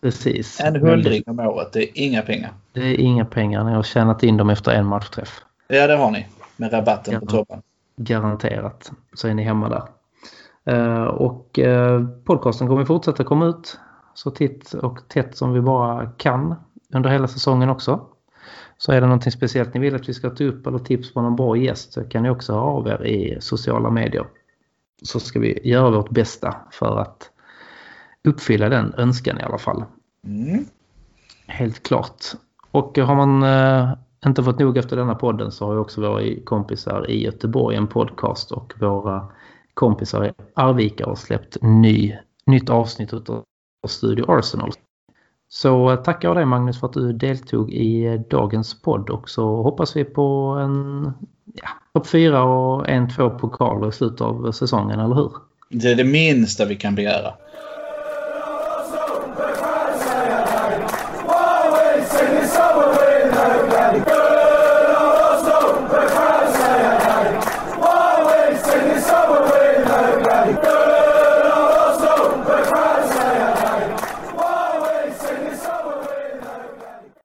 Precis. 0.00 0.60
En 0.60 0.76
hundring 0.76 1.22
om 1.26 1.40
året, 1.40 1.72
det 1.72 1.82
är 1.82 1.88
inga 1.94 2.22
pengar. 2.22 2.52
Det 2.72 2.80
är 2.80 3.00
inga 3.00 3.24
pengar. 3.24 3.64
Ni 3.64 3.72
har 3.72 3.82
tjänat 3.82 4.22
in 4.22 4.36
dem 4.36 4.50
efter 4.50 4.72
en 4.72 4.86
matchträff. 4.86 5.42
Ja, 5.68 5.86
det 5.86 5.96
har 5.96 6.10
ni. 6.10 6.26
Med 6.56 6.72
rabatten 6.72 7.14
Gar 7.14 7.20
på 7.20 7.26
toppen. 7.26 7.62
Garanterat 7.96 8.92
så 9.14 9.28
är 9.28 9.34
ni 9.34 9.42
hemma 9.42 9.68
där. 9.68 9.82
Eh, 10.66 11.04
och 11.04 11.58
eh, 11.58 12.06
podcasten 12.24 12.68
kommer 12.68 12.84
fortsätta 12.84 13.24
komma 13.24 13.46
ut 13.46 13.78
så 14.14 14.30
titt 14.30 14.74
och 14.74 15.08
tätt 15.08 15.36
som 15.36 15.52
vi 15.52 15.60
bara 15.60 16.06
kan 16.06 16.54
under 16.94 17.10
hela 17.10 17.28
säsongen 17.28 17.70
också. 17.70 18.06
Så 18.78 18.92
är 18.92 19.00
det 19.00 19.06
någonting 19.06 19.32
speciellt 19.32 19.74
ni 19.74 19.80
vill 19.80 19.94
att 19.94 20.08
vi 20.08 20.14
ska 20.14 20.30
ta 20.30 20.44
upp 20.44 20.66
eller 20.66 20.78
tips 20.78 21.14
på 21.14 21.22
någon 21.22 21.36
bra 21.36 21.56
gäst 21.56 21.92
så 21.92 22.04
kan 22.04 22.22
ni 22.22 22.30
också 22.30 22.52
ha 22.52 22.60
av 22.60 22.88
er 22.88 23.06
i 23.06 23.36
sociala 23.40 23.90
medier. 23.90 24.26
Så 25.02 25.20
ska 25.20 25.40
vi 25.40 25.68
göra 25.68 25.90
vårt 25.90 26.10
bästa 26.10 26.56
för 26.70 26.98
att 26.98 27.30
uppfylla 28.24 28.68
den 28.68 28.94
önskan 28.96 29.40
i 29.40 29.42
alla 29.42 29.58
fall. 29.58 29.84
Mm. 30.26 30.64
Helt 31.46 31.82
klart. 31.82 32.24
Och 32.70 32.98
har 32.98 33.14
man 33.14 33.42
eh, 33.42 33.92
inte 34.26 34.42
fått 34.42 34.58
nog 34.58 34.78
efter 34.78 34.96
denna 34.96 35.14
podden 35.14 35.52
så 35.52 35.66
har 35.66 35.72
ju 35.72 35.78
också 35.78 36.00
våra 36.00 36.22
kompisar 36.44 37.10
i 37.10 37.24
Göteborg 37.24 37.76
en 37.76 37.86
podcast 37.86 38.52
och 38.52 38.74
våra 38.80 39.26
kompisar 39.76 40.26
i 40.26 40.32
Arvika 40.54 41.06
har 41.06 41.14
släppt 41.14 41.56
ny, 41.62 42.16
nytt 42.46 42.70
avsnitt 42.70 43.12
av 43.12 43.44
Studio 43.88 44.24
Arsenal. 44.28 44.72
Så 45.48 45.90
eh, 45.90 45.96
tackar 45.96 46.28
jag 46.28 46.36
dig 46.36 46.44
Magnus 46.44 46.80
för 46.80 46.86
att 46.86 46.92
du 46.92 47.12
deltog 47.12 47.70
i 47.70 48.04
eh, 48.04 48.20
dagens 48.20 48.82
podd 48.82 49.10
och 49.10 49.30
så 49.30 49.62
hoppas 49.62 49.96
vi 49.96 50.04
på 50.04 50.58
en 50.60 51.12
ja, 51.54 51.68
topp 51.92 52.06
fyra 52.06 52.42
och 52.42 52.88
en, 52.88 53.14
två 53.14 53.30
pokaler 53.30 53.88
i 53.88 53.92
slutet 53.92 54.20
av 54.20 54.52
säsongen, 54.52 55.00
eller 55.00 55.14
hur? 55.14 55.32
Det 55.70 55.88
är 55.88 55.94
det 55.94 56.04
minsta 56.04 56.64
vi 56.64 56.76
kan 56.76 56.94
begära. 56.94 57.34